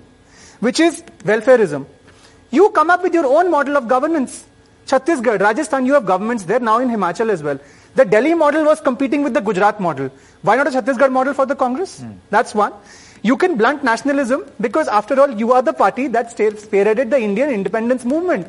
which 0.60 0.80
is 0.80 1.02
welfareism. 1.30 1.86
You 2.50 2.70
come 2.70 2.90
up 2.90 3.02
with 3.02 3.14
your 3.14 3.26
own 3.26 3.50
model 3.50 3.76
of 3.76 3.88
governance. 3.88 4.44
Chhattisgarh, 4.86 5.40
Rajasthan, 5.40 5.86
you 5.86 5.94
have 5.94 6.06
governments 6.06 6.44
there, 6.44 6.60
now 6.60 6.78
in 6.78 6.88
Himachal 6.88 7.30
as 7.30 7.42
well. 7.42 7.58
The 7.94 8.04
Delhi 8.04 8.34
model 8.34 8.64
was 8.64 8.80
competing 8.80 9.22
with 9.22 9.34
the 9.34 9.40
Gujarat 9.40 9.80
model. 9.80 10.10
Why 10.42 10.56
not 10.56 10.66
a 10.66 10.70
Chhattisgarh 10.70 11.10
model 11.10 11.34
for 11.34 11.46
the 11.46 11.56
Congress? 11.56 12.00
Hmm. 12.00 12.12
That's 12.30 12.54
one. 12.54 12.72
You 13.22 13.36
can 13.36 13.56
blunt 13.56 13.82
nationalism 13.82 14.44
because 14.60 14.88
after 14.88 15.18
all, 15.20 15.30
you 15.30 15.52
are 15.52 15.62
the 15.62 15.72
party 15.72 16.08
that 16.08 16.36
spearheaded 16.36 17.10
the 17.10 17.18
Indian 17.18 17.50
independence 17.50 18.04
movement. 18.04 18.46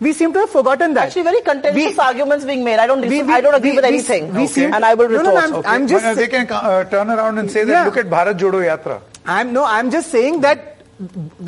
We 0.00 0.12
seem 0.12 0.32
to 0.32 0.40
have 0.40 0.50
forgotten 0.50 0.94
that. 0.94 1.06
Actually, 1.06 1.22
very 1.22 1.40
contentious 1.42 1.96
We- 1.96 1.98
arguments 1.98 2.44
being 2.44 2.62
made. 2.62 2.78
I 2.78 2.86
don't, 2.86 3.00
we- 3.00 3.22
we- 3.22 3.32
I 3.32 3.40
don't 3.40 3.54
agree 3.54 3.70
we- 3.70 3.76
with 3.76 3.84
we- 3.84 3.88
anything. 3.94 4.32
we 4.32 4.46
seem- 4.46 4.72
and 4.72 4.84
I 4.84 4.94
will 4.94 5.08
No, 5.08 5.22
no, 5.22 5.32
no, 5.32 5.36
I'm- 5.36 5.62
I'm 5.66 5.88
just 5.88 6.04
Well, 6.04 6.14
they 6.14 6.28
can 6.28 6.46
uh, 6.50 6.84
turn 6.84 7.10
around 7.10 7.38
and 7.38 7.50
say 7.50 7.64
that 7.64 7.72
Yeah. 7.72 7.84
look 7.84 7.96
at 7.96 8.08
Bharat 8.08 8.38
Jodo 8.38 8.60
Yatra. 8.70 9.00
I'm 9.26 9.52
no, 9.52 9.64
I'm 9.64 9.90
just 9.90 10.10
saying 10.12 10.40
that 10.42 10.76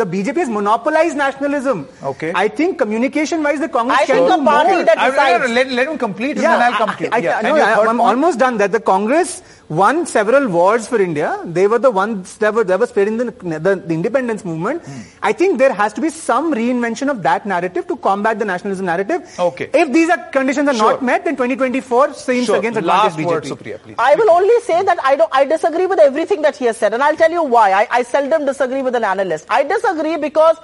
the 0.01 0.05
BJP 0.07 0.37
has 0.41 0.49
monopolized 0.49 1.17
nationalism. 1.17 1.87
Okay. 2.11 2.33
I 2.35 2.49
think 2.49 2.79
communication-wise, 2.79 3.61
the 3.61 3.69
Congress 3.69 3.99
I 4.03 4.07
can 4.07 4.17
think 4.17 4.29
do 4.41 4.45
party 4.45 4.73
more. 4.75 4.83
that 4.85 4.99
I- 4.99 5.07
I- 5.07 5.11
decides. 5.11 5.51
let, 5.53 5.71
let 5.79 5.89
him 5.89 5.99
complete 5.99 6.33
and 6.33 6.43
Yeah, 6.43 6.57
then 6.59 6.73
I'll 6.73 6.79
come 6.87 6.97
to 6.97 7.05
you. 7.05 7.11
I, 7.13 7.19
yeah. 7.19 7.39
I, 7.39 7.43
no, 7.43 7.57
I, 7.57 7.73
I'm 7.73 7.87
point? 7.87 8.01
almost 8.01 8.39
done. 8.39 8.59
That 8.59 8.73
the 8.73 8.81
Congress 8.81 9.43
won 9.71 10.05
several 10.05 10.49
wars 10.49 10.89
for 10.89 11.01
India. 11.01 11.41
They 11.45 11.67
were 11.69 11.79
the 11.79 11.93
ones 11.93 12.37
that 12.39 12.53
were, 12.53 12.65
that 12.65 12.79
were 12.81 12.89
spreading 12.89 13.17
the, 13.19 13.27
the, 13.31 13.77
the 13.77 13.95
independence 13.95 14.45
movement. 14.45 14.83
Hmm. 14.85 15.01
I 15.23 15.33
think 15.33 15.59
there 15.59 15.73
has 15.73 15.93
to 15.93 16.01
be 16.01 16.11
some 16.11 16.53
reinvention 16.53 17.09
of 17.09 17.23
that 17.23 17.47
narrative 17.47 17.87
to 17.87 17.97
combat 17.97 18.41
the 18.41 18.45
nationalism 18.45 18.87
narrative. 18.87 19.23
Okay. 19.39 19.71
If 19.73 19.93
these 19.93 20.11
are 20.11 20.19
conditions 20.31 20.69
are 20.69 20.75
Sure. 20.75 20.93
not 20.93 21.05
met, 21.05 21.25
then 21.25 21.37
2024 21.37 22.15
seems 22.15 22.47
Sure. 22.47 22.57
against 22.57 22.81
Last 22.83 23.17
advantage 23.19 23.27
word, 23.27 23.45
BJP. 23.45 23.57
Supriya, 23.57 23.83
please. 23.83 23.95
I 23.99 24.17
will 24.17 24.31
only 24.31 24.61
say 24.63 24.83
that 24.83 24.99
I 25.05 25.15
don't. 25.17 25.31
I 25.33 25.45
disagree 25.45 25.87
with 25.87 26.01
everything 26.01 26.43
that 26.43 26.57
he 26.57 26.65
has 26.65 26.77
said, 26.77 26.93
and 26.93 27.03
I'll 27.03 27.17
tell 27.17 27.31
you 27.31 27.45
why. 27.45 27.73
I, 27.73 27.87
I 27.91 28.03
seldom 28.03 28.47
disagree 28.47 28.83
with 28.83 28.97
an 28.97 29.05
analyst. 29.05 29.47
I 29.49 29.63
disagree 29.63 30.17
because 30.17 30.57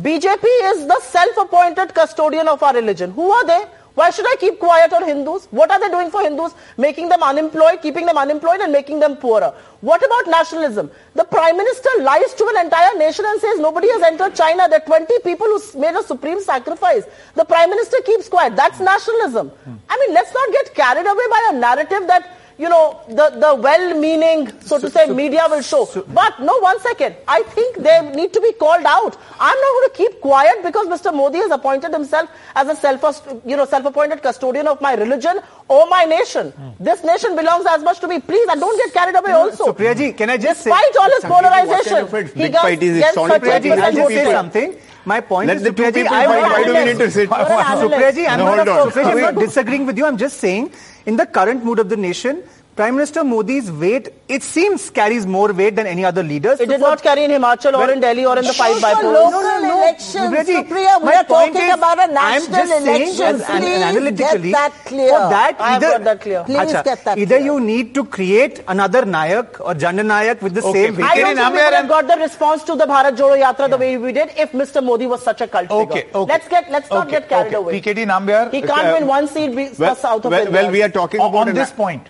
BJP 0.00 0.44
is 0.72 0.86
the 0.86 1.00
self-appointed 1.02 1.94
custodian 1.94 2.48
of 2.48 2.62
our 2.62 2.74
religion. 2.74 3.10
Who 3.12 3.30
are 3.30 3.46
they? 3.46 3.64
Why 3.94 4.10
should 4.10 4.26
I 4.26 4.34
keep 4.40 4.58
quiet 4.58 4.92
on 4.92 5.04
Hindus? 5.04 5.46
What 5.52 5.70
are 5.70 5.78
they 5.78 5.88
doing 5.88 6.10
for 6.10 6.20
Hindus? 6.20 6.52
Making 6.76 7.08
them 7.08 7.22
unemployed, 7.22 7.80
keeping 7.80 8.06
them 8.06 8.18
unemployed, 8.18 8.60
and 8.60 8.72
making 8.72 8.98
them 8.98 9.16
poorer. 9.16 9.54
What 9.82 10.04
about 10.04 10.26
nationalism? 10.26 10.90
The 11.14 11.24
Prime 11.24 11.56
Minister 11.56 11.88
lies 12.00 12.34
to 12.34 12.52
an 12.54 12.64
entire 12.64 12.98
nation 12.98 13.24
and 13.28 13.40
says 13.40 13.60
nobody 13.60 13.88
has 13.90 14.02
entered 14.02 14.34
China. 14.34 14.68
There 14.68 14.80
are 14.82 14.86
20 14.86 15.20
people 15.20 15.46
who 15.46 15.78
made 15.78 15.94
a 15.94 16.02
supreme 16.02 16.40
sacrifice. 16.40 17.04
The 17.36 17.44
Prime 17.44 17.70
Minister 17.70 17.98
keeps 18.04 18.28
quiet. 18.28 18.56
That's 18.56 18.80
nationalism. 18.80 19.50
Hmm. 19.50 19.74
I 19.88 19.96
mean, 20.00 20.14
let's 20.14 20.34
not 20.34 20.50
get 20.52 20.74
carried 20.74 21.06
away 21.06 21.28
by 21.30 21.50
a 21.52 21.58
narrative 21.58 22.08
that 22.08 22.36
you 22.58 22.68
know, 22.68 23.00
the, 23.08 23.30
the 23.38 23.54
well-meaning, 23.60 24.52
so, 24.60 24.78
to 24.78 24.88
say, 24.90 25.06
media 25.06 25.42
will 25.48 25.62
show. 25.62 25.86
but 26.08 26.38
no, 26.40 26.58
one 26.60 26.78
second. 26.80 27.16
I 27.26 27.42
think 27.42 27.76
they 27.78 28.00
need 28.14 28.32
to 28.32 28.40
be 28.40 28.52
called 28.52 28.84
out. 28.84 29.16
I'm 29.40 29.58
not 29.60 29.72
going 29.72 29.88
to 29.90 29.94
keep 29.96 30.20
quiet 30.20 30.62
because 30.62 30.86
Mr. 30.86 31.12
Modi 31.12 31.38
has 31.38 31.50
appointed 31.50 31.92
himself 31.92 32.30
as 32.54 32.68
a 32.68 32.76
self, 32.76 33.42
you 33.44 33.56
know, 33.56 33.64
self-appointed 33.64 34.22
custodian 34.22 34.68
of 34.68 34.80
my 34.80 34.94
religion 34.94 35.40
or 35.68 35.86
my 35.88 36.04
nation. 36.04 36.50
Hmm. 36.50 36.70
This 36.82 37.02
nation 37.02 37.34
belongs 37.36 37.66
as 37.66 37.82
much 37.82 37.98
to 38.00 38.08
me. 38.08 38.20
Please, 38.20 38.48
and 38.48 38.60
don't 38.60 38.76
get 38.76 38.92
carried 38.92 39.16
away 39.16 39.32
also. 39.32 39.72
Supriya 39.72 39.96
ji, 39.96 40.12
can 40.12 40.30
I 40.30 40.36
just 40.36 40.60
say- 40.62 40.70
Despite 40.70 40.96
all 40.96 41.10
his 41.10 41.24
Sanket 41.24 41.26
ji, 41.26 41.28
what 41.30 41.44
polarization, 41.44 42.06
kind 42.06 42.26
of 42.26 42.32
he 42.34 42.42
big 42.42 42.52
gets, 42.52 42.62
fight 42.62 42.82
is 42.82 42.96
it? 42.96 43.00
gets 43.00 43.14
Solid 43.14 43.30
such 43.32 43.42
a 43.42 43.46
fight 43.46 43.64
is 43.64 43.72
Supriya 43.72 43.74
ji, 43.74 43.82
I'll 43.82 43.92
just 43.92 44.08
say 44.14 44.32
something. 44.32 44.76
My 45.06 45.20
point 45.20 45.48
Let 45.48 45.58
is, 45.58 45.62
the 45.64 45.72
two 45.72 45.82
Supriya 45.82 45.92
ji, 45.94 46.02
people 46.02 46.14
I 46.16 46.24
fight. 46.26 46.40
want 46.40 46.52
Why 46.52 46.64
do 46.64 46.74
we 46.74 46.84
need 46.84 46.98
to 46.98 47.10
sit? 47.10 47.28
You're. 47.28 47.38
Supriya 47.38 48.14
ji, 48.14 48.26
I'm 48.26 48.38
No, 48.38 48.44
not, 48.56 48.66
hold 48.66 48.68
on. 48.68 48.90
Supriya 48.90 49.04
ji, 49.04 49.10
I'm 49.10 49.34
not 49.34 49.34
disagreeing 49.44 49.86
with 49.86 49.98
you. 49.98 50.06
I'm 50.06 50.16
just 50.16 50.38
saying, 50.38 50.72
in 51.06 51.16
the 51.16 51.26
current 51.26 51.64
mood 51.64 51.78
of 51.78 51.88
the 51.90 51.96
nation, 51.96 52.42
Prime 52.76 52.94
Minister 52.96 53.22
Modi's 53.22 53.70
weight, 53.70 54.08
it 54.28 54.42
seems, 54.42 54.90
carries 54.90 55.26
more 55.28 55.52
weight 55.52 55.76
than 55.76 55.86
any 55.86 56.04
other 56.04 56.24
leaders. 56.24 56.58
It 56.58 56.66
did 56.68 56.80
So 56.80 56.86
for- 56.86 56.90
not 56.90 57.02
carry 57.04 57.22
in 57.22 57.30
Himachal 57.30 57.72
or 57.78 57.88
in 57.88 58.00
Delhi 58.00 58.26
or 58.26 58.36
in 58.36 58.44
the 58.44 58.52
five 58.52 58.80
by 58.82 58.94
Those 58.94 59.04
are 59.04 59.12
polls. 59.14 59.32
local 59.34 59.64
elections, 59.64 60.14
Supriya 60.14 60.46
ji, 60.46 60.54
Supriya, 60.54 60.98
we 61.00 61.06
my 61.06 61.14
are 61.14 61.24
point 61.24 61.52
talking 61.54 61.68
is, 61.68 61.74
about 61.74 61.98
a 61.98 62.02
I'm 62.02 62.14
national 62.14 62.56
just 62.58 62.72
saying 62.84 63.02
election. 63.02 63.24
as 63.36 63.40
an- 63.48 63.62
Please 63.62 63.82
analytically, 63.90 64.50
get 64.50 64.58
that 64.58 64.72
clear. 64.86 65.08
For 65.10 65.18
that, 65.34 65.56
I 65.60 65.70
have 65.74 65.82
either, 65.84 65.92
got 65.92 66.04
that 66.04 66.20
clear. 66.20 66.42
Please 66.48 66.56
Acha, 66.58 66.84
get 66.84 67.04
that 67.04 67.18
either 67.18 67.36
clear. 67.38 67.46
you 67.52 67.60
need 67.60 67.94
to 67.94 68.04
create 68.06 68.60
another 68.66 69.02
Nayak 69.02 69.60
or 69.60 69.74
Jananayak 69.74 70.42
with 70.42 70.54
the 70.54 70.64
Okay, 70.64 70.86
same 70.86 70.96
we 70.96 71.02
weight. 71.04 71.10
I 71.12 71.14
Can 71.14 71.24
don't 71.26 71.36
think 71.44 71.54
we 71.54 71.62
would 71.64 71.74
have 71.74 71.88
got 71.88 72.08
the 72.08 72.16
response 72.16 72.64
to 72.64 72.74
the 72.74 72.86
Bharat 72.86 73.16
Jodo 73.16 73.38
Yatra 73.44 73.70
the 73.70 73.76
way 73.76 73.96
we 73.98 74.10
did 74.10 74.30
if 74.36 74.50
Mr. 74.50 74.82
Modi 74.82 75.06
was 75.06 75.22
such 75.22 75.40
a 75.42 75.46
cult 75.46 75.70
Okay, 75.70 76.00
figure. 76.06 76.16
okay. 76.22 76.32
Let's 76.32 76.48
get, 76.48 76.68
let's 76.72 76.90
not 76.90 77.06
Okay, 77.06 77.20
get 77.20 77.28
carried 77.28 77.54
okay. 77.54 77.56
away. 77.56 77.80
PKD 77.80 78.04
Nambiar, 78.06 78.50
He 78.52 78.62
can't 78.62 78.88
uh, 78.88 78.96
win 78.98 79.06
one 79.06 79.28
seat 79.28 79.54
be- 79.54 79.70
Well, 79.78 79.94
south 79.94 80.24
of 80.24 80.32
India. 80.32 80.50
well, 80.50 80.72
we 80.72 80.82
are 80.82 80.88
talking 80.88 81.20
about 81.20 81.46
on 81.50 81.54
this 81.54 81.70
point. 81.70 82.08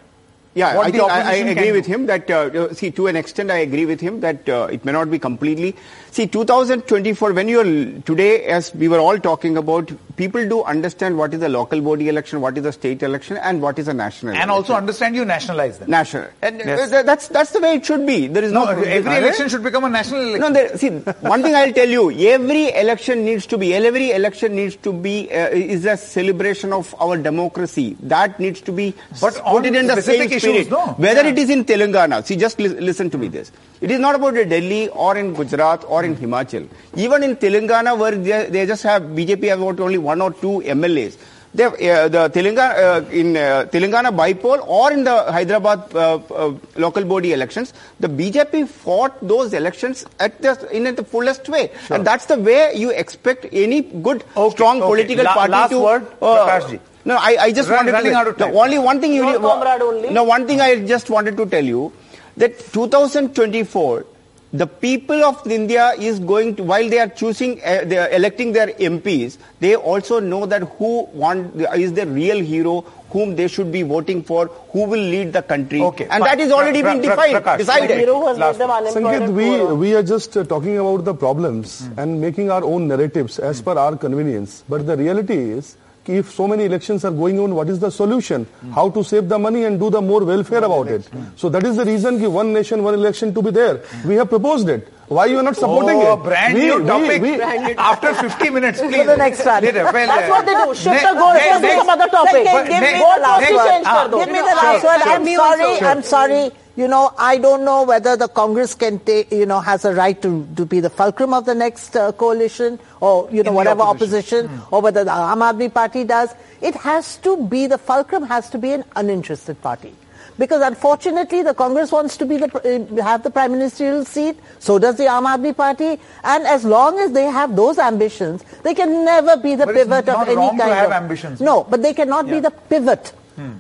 Yeah, 0.55 0.79
I, 0.81 0.91
think, 0.93 1.03
I, 1.03 1.33
I 1.33 1.35
agree 1.35 1.73
with 1.73 1.85
do. 1.85 1.93
him 1.93 2.07
that, 2.07 2.31
uh, 2.31 2.73
see, 2.73 2.93
to 2.93 3.09
an 3.09 3.17
extent, 3.17 3.51
I 3.51 3.59
agree 3.59 3.87
with 3.87 4.01
him 4.01 4.21
that 4.21 4.49
uh, 4.49 4.69
it 4.71 4.85
may 4.85 4.93
not 4.93 5.11
be 5.11 5.19
completely. 5.19 5.75
See, 6.15 6.29
2024, 6.29 7.33
when 7.33 7.49
you're 7.49 7.65
today, 8.03 8.45
as 8.45 8.73
we 8.73 8.87
were 8.87 9.01
all 9.01 9.19
talking 9.19 9.57
about, 9.57 9.91
people 10.15 10.49
do 10.49 10.63
understand 10.63 11.19
what 11.19 11.35
is 11.35 11.43
a 11.43 11.49
local 11.49 11.81
body 11.81 12.09
election, 12.09 12.41
what 12.41 12.57
is 12.57 12.65
a 12.65 12.71
state 12.71 13.03
election, 13.03 13.37
and 13.39 13.61
what 13.61 13.81
is 13.81 13.89
a 13.89 13.95
national 13.95 14.29
And 14.31 14.37
election. 14.37 14.51
also 14.51 14.75
understand 14.75 15.17
you 15.17 15.25
nationalize 15.25 15.81
them. 15.81 15.91
national. 15.91 16.29
And 16.41 16.61
uh, 16.61 16.65
Yes. 16.67 16.91
that's 17.05 17.27
that's 17.27 17.51
the 17.51 17.59
way 17.59 17.75
it 17.79 17.85
should 17.85 18.07
be. 18.07 18.29
There 18.29 18.45
is 18.45 18.53
No, 18.53 18.63
no, 18.65 18.71
every 18.83 19.17
election 19.17 19.49
should 19.49 19.65
become 19.65 19.83
a 19.83 19.89
national 19.91 20.21
election. 20.21 20.41
No, 20.41 20.53
there, 20.53 20.79
see, 20.79 20.91
one 21.33 21.43
thing 21.43 21.57
I'll 21.57 21.73
tell 21.73 21.89
you, 21.89 22.13
every 22.29 22.73
election 22.85 23.25
needs 23.25 23.47
to 23.47 23.59
be, 23.59 23.75
every 23.75 24.13
election 24.13 24.55
needs 24.55 24.77
to 24.87 24.93
be, 24.93 25.29
uh, 25.33 25.49
is 25.49 25.85
a 25.85 25.97
celebration 25.97 26.73
of 26.73 26.95
our 27.01 27.17
democracy. 27.17 27.97
That 28.05 28.39
needs 28.39 28.61
to 28.61 28.71
be 28.71 28.95
But 29.21 29.35
put 29.35 29.43
on 29.43 29.65
it 29.65 29.75
in 29.75 29.89
the 29.89 30.01
same 30.01 30.23
issues, 30.31 30.43
spirit. 30.43 30.71
no? 30.71 30.87
Whether 31.09 31.25
Yeah. 31.25 31.31
it 31.31 31.39
is 31.41 31.51
in 31.51 31.65
Telangana, 31.65 32.25
see, 32.25 32.37
just 32.37 32.61
li- 32.61 32.69
listen 32.93 33.11
to 33.11 33.19
me 33.19 33.27
this. 33.27 33.51
It 33.85 33.91
is 33.91 34.01
not 34.01 34.15
about 34.15 34.35
Delhi 34.35 34.89
or 34.89 35.15
in 35.19 35.35
Gujarat 35.35 35.85
or 35.87 36.05
in 36.05 36.17
Himachal. 36.17 36.67
Even 36.97 37.23
in 37.23 37.37
Telangana, 37.37 37.99
where 37.99 38.13
they, 38.13 38.47
they 38.49 38.65
just 38.67 38.83
have, 38.83 39.03
BJP 39.03 39.49
have 39.49 39.61
about 39.61 39.79
only 39.81 39.99
one 39.99 40.23
or 40.23 40.33
two 40.33 40.63
MLAs. 40.65 41.19
They 41.55 41.65
have, 41.65 41.75
uh, 41.75 42.09
the 42.09 42.23
Telangana, 42.31 42.71
uh, 43.07 43.11
in 43.11 43.37
uh, 43.37 43.67
Telangana 43.71 44.11
bypoll 44.21 44.67
or 44.67 44.91
in 44.91 45.05
the 45.05 45.31
Hyderabad 45.31 45.95
uh, 45.95 46.15
uh, 46.17 46.55
local 46.77 47.05
body 47.05 47.35
elections, 47.35 47.75
the 48.01 48.09
BJP 48.09 48.67
fought 48.69 49.19
those 49.35 49.53
elections 49.53 50.07
at 50.19 50.41
the, 50.41 50.69
in 50.75 50.85
the 50.95 51.05
fullest 51.05 51.47
way. 51.51 51.71
And 51.91 52.07
that's 52.07 52.25
the 52.25 52.39
way 52.39 52.73
you 52.75 52.91
expect 52.91 53.47
any 53.53 53.83
good, 53.83 54.25
Okay, 54.35 54.55
strong 54.55 54.79
okay. 54.83 54.89
political 54.93 55.25
La- 55.25 55.35
party 55.35 55.53
last 55.53 55.71
to... 55.71 55.81
word, 55.81 56.07
uh, 56.23 56.47
Prakash 56.49 56.71
ji. 56.71 56.81
no, 57.05 57.17
I, 57.19 57.37
I 57.39 57.53
just 57.53 57.69
Run- 57.69 57.85
wanted 57.87 58.09
to... 58.09 58.15
out 58.17 58.29
of 58.29 58.39
time. 58.39 58.53
No, 58.55 58.63
only 58.63 58.79
one 58.79 59.01
thing 59.03 59.13
you... 59.13 59.29
Your 59.29 59.41
comrade 59.41 59.83
only. 59.83 60.11
No, 60.11 60.25
one 60.25 60.47
thing 60.47 60.63
I 60.63 60.85
just 60.87 61.11
wanted 61.11 61.37
to 61.37 61.45
tell 61.45 61.65
you, 61.65 61.93
that 62.37 62.59
2024, 62.73 64.07
the 64.53 64.67
people 64.67 65.25
of 65.25 65.45
India 65.51 65.93
is 65.99 66.21
going 66.21 66.55
to, 66.57 66.63
while 66.63 66.89
they 66.89 67.01
are 67.01 67.09
choosing, 67.09 67.61
uh, 67.65 67.83
they 67.85 67.99
are 67.99 68.09
electing 68.11 68.53
their 68.53 68.69
MPs, 68.69 69.37
they 69.59 69.75
also 69.75 70.21
know 70.21 70.47
that 70.47 70.63
who 70.79 71.05
want, 71.13 71.57
is 71.75 71.93
the 71.93 72.07
real 72.07 72.39
hero, 72.39 72.83
whom 73.11 73.35
they 73.35 73.49
should 73.49 73.73
be 73.73 73.83
voting 73.83 74.23
for, 74.23 74.47
who 74.73 74.85
will 74.85 75.01
lead 75.01 75.33
the 75.33 75.43
country. 75.43 75.81
Okay, 75.83 76.05
and 76.05 76.23
fine. 76.23 76.23
that 76.23 76.41
is 76.41 76.53
already 76.53 76.83
Pra- 76.83 76.93
been 76.93 77.03
Pra- 77.03 77.11
defined, 77.17 77.45
Prakash, 77.45 77.59
decided. 77.59 77.99
Hero 77.99 78.21
who 78.21 78.27
has 78.29 78.39
Last 78.39 78.59
made 78.59 78.65
them 78.65 78.71
unemployed 78.71 79.23
Sanket, 79.23 79.35
we, 79.35 79.45
poor. 79.45 79.75
we 79.75 79.95
are 79.95 80.03
just 80.05 80.37
uh, 80.37 80.45
talking 80.45 80.79
about 80.79 81.05
the 81.05 81.15
problems 81.15 81.89
and 81.97 82.21
making 82.21 82.51
our 82.51 82.63
own 82.65 82.87
narratives 82.89 83.39
as 83.41 83.61
per 83.61 83.77
our 83.77 83.97
convenience. 83.97 84.63
But 84.69 84.87
the 84.87 84.97
reality 84.97 85.35
is, 85.37 85.73
ki 85.75 85.79
if 86.09 86.31
so 86.33 86.47
many 86.47 86.65
elections 86.65 87.05
are 87.05 87.11
going 87.11 87.39
on, 87.41 87.55
what 87.55 87.69
is 87.69 87.79
the 87.81 87.91
solution? 87.91 88.47
How 88.75 88.91
to 88.91 89.03
save 89.05 89.29
the 89.29 89.39
money 89.39 89.65
and 89.65 89.79
do 89.81 89.91
the 89.91 90.01
more 90.01 90.25
welfare 90.25 90.63
about 90.65 90.89
it? 90.89 91.09
So 91.37 91.49
that 91.49 91.65
is 91.65 91.77
the 91.77 91.85
reason 91.85 92.19
ki 92.19 92.27
one 92.27 92.53
nation, 92.53 92.83
one 92.83 92.95
election 92.95 93.33
to 93.35 93.43
be 93.43 93.51
there. 93.51 93.83
We 94.05 94.17
have 94.17 94.29
proposed 94.29 94.69
it. 94.69 94.89
Why 95.09 95.27
you 95.27 95.39
are 95.39 95.43
not 95.43 95.55
supporting 95.57 95.99
oh, 96.01 96.15
it? 96.15 96.25
brand 96.25 96.55
We- 96.55 96.61
new 96.63 96.79
we- 96.81 96.87
topic. 96.87 97.23
we- 97.23 97.41
After 97.77 98.15
50 98.15 98.51
minutes, 98.51 98.81
please. 98.81 99.05
the 99.07 99.17
next 99.17 99.45
one. 99.45 99.63
Later, 99.63 99.85
well, 99.85 99.93
That's 99.93 100.31
what 100.31 100.47
they 100.47 100.53
do. 100.55 100.75
Shift 100.75 100.87
ne- 100.97 101.09
the 101.13 101.15
goal. 101.19 101.33
ne- 101.35 101.41
Let's 101.41 101.61
do 101.61 101.67
next- 101.67 101.79
some 101.79 101.89
other 101.91 102.09
topic. 102.09 102.47
Sanket, 102.47 102.69
give 102.69 102.81
me 102.81 102.81
Next- 102.81 103.01
the 103.01 103.21
last 103.21 103.41
next- 103.41 103.55
word. 103.55 103.69
change 103.69 103.87
ah, 103.87 103.93
kar 103.95 104.09
do. 104.09 104.17
Give 104.19 104.29
me 104.33 104.39
the 104.41 104.55
last 104.57 104.81
sure, 104.81 104.91
word. 104.91 105.03
I'm 105.05 105.27
sorry. 105.37 105.81
I'm 105.83 106.03
sorry. 106.03 106.53
You 106.77 106.89
know, 106.89 107.13
I 107.17 107.39
don't 107.39 107.65
know 107.65 107.85
whether 107.85 108.17
the 108.17 108.27
Congress 108.27 108.75
can 108.75 108.99
take, 108.99 109.31
you 109.31 109.47
know, 109.47 109.61
has 109.61 109.85
a 109.85 109.95
right 109.95 110.21
to, 110.23 110.45
to 110.57 110.67
be 110.67 110.81
the 110.81 110.91
fulcrum 110.91 111.33
of 111.33 111.45
the 111.45 111.55
next 111.55 111.95
uh, 111.95 112.11
coalition 112.11 112.81
or, 113.01 113.29
you 113.31 113.45
know, 113.45 113.51
the 113.51 113.53
whatever 113.53 113.83
opposition. 113.83 114.47
opposition, 114.47 114.67
or 114.73 114.81
whether 114.83 115.05
the 115.05 115.11
Aam 115.13 115.39
Aadmi 115.39 115.73
Party 115.73 116.03
does. 116.03 116.35
It 116.61 116.75
has 116.75 117.17
to 117.19 117.37
be, 117.47 117.69
the 117.69 117.79
fulcrum 117.79 118.25
has 118.25 118.51
to 118.51 118.59
be 118.59 118.73
an 118.73 118.83
uninterested 118.97 119.63
party. 119.63 119.95
Because 120.37 120.63
unfortunately, 120.63 121.43
the 121.43 121.55
Congress 121.55 121.93
wants 121.93 122.17
to 122.17 122.27
be 122.27 122.39
the, 122.39 122.51
uh, 122.99 123.03
have 123.05 123.23
the 123.23 123.31
prime 123.31 123.53
ministerial 123.53 124.05
seat, 124.05 124.37
so 124.59 124.81
does 124.81 124.97
the 124.97 125.05
Aam 125.05 125.27
Aadmi 125.33 125.57
Party, 125.57 126.01
and 126.25 126.45
as 126.45 126.65
long 126.65 126.99
as 126.99 127.13
they 127.13 127.27
have 127.27 127.55
those 127.55 127.79
ambitions, 127.79 128.45
they 128.65 128.75
can 128.75 129.05
never 129.05 129.37
be 129.37 129.55
the 129.55 129.65
But 129.67 129.77
pivot 129.77 130.09
of 130.09 130.27
any 130.27 130.35
kind. 130.49 130.59
to 130.59 130.65
have 130.65 130.87
of 130.87 130.93
ambitions. 130.93 131.41
No, 131.41 131.63
but 131.63 131.83
they 131.83 131.95
cannot 131.95 132.27
be 132.27 132.41
the 132.41 132.51
pivot 132.51 133.13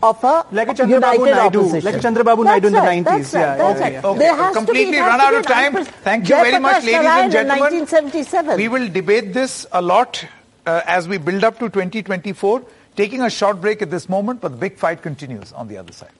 of 0.02 0.22
a 0.24 0.46
Like 0.52 0.68
a 0.68 0.74
Chandrababu 0.74 1.18
united 1.18 1.34
Naidu, 1.36 1.60
opposition. 1.60 1.84
like 1.84 1.94
a 1.94 1.98
Chandrababu 1.98 2.44
Naidu 2.44 2.66
in 2.68 2.72
the 2.72 2.78
right, 2.80 3.04
90s. 3.04 3.04
That's 3.04 3.34
right, 3.34 3.40
Yeah, 3.40 3.56
that's 3.56 3.78
yeah, 3.80 3.84
right. 3.84 3.92
yeah. 3.92 4.06
Okay, 4.06 4.18
There 4.18 4.36
has 4.36 4.56
completely 4.56 4.92
be, 4.92 4.98
run 4.98 5.20
out 5.20 5.34
of 5.34 5.46
time. 5.46 5.84
Thank 5.84 6.28
you 6.28 6.34
very 6.36 6.58
much, 6.58 6.84
ladies 6.84 6.92
Narayan 6.94 7.24
and 7.24 7.32
gentlemen. 7.32 7.60
1977. 7.60 8.56
We 8.56 8.68
will 8.68 8.88
debate 8.88 9.32
this 9.34 9.66
a 9.72 9.82
lot 9.82 10.24
uh, 10.66 10.80
as 10.86 11.08
we 11.08 11.18
build 11.18 11.44
up 11.44 11.58
to 11.58 11.68
2024. 11.68 12.62
Taking 12.96 13.22
a 13.22 13.30
short 13.30 13.60
break 13.60 13.82
at 13.82 13.90
this 13.90 14.08
moment, 14.08 14.40
but 14.40 14.50
the 14.52 14.56
big 14.56 14.76
fight 14.78 15.02
continues 15.02 15.52
on 15.52 15.66
the 15.66 15.76
other 15.78 15.92
side. 15.92 16.12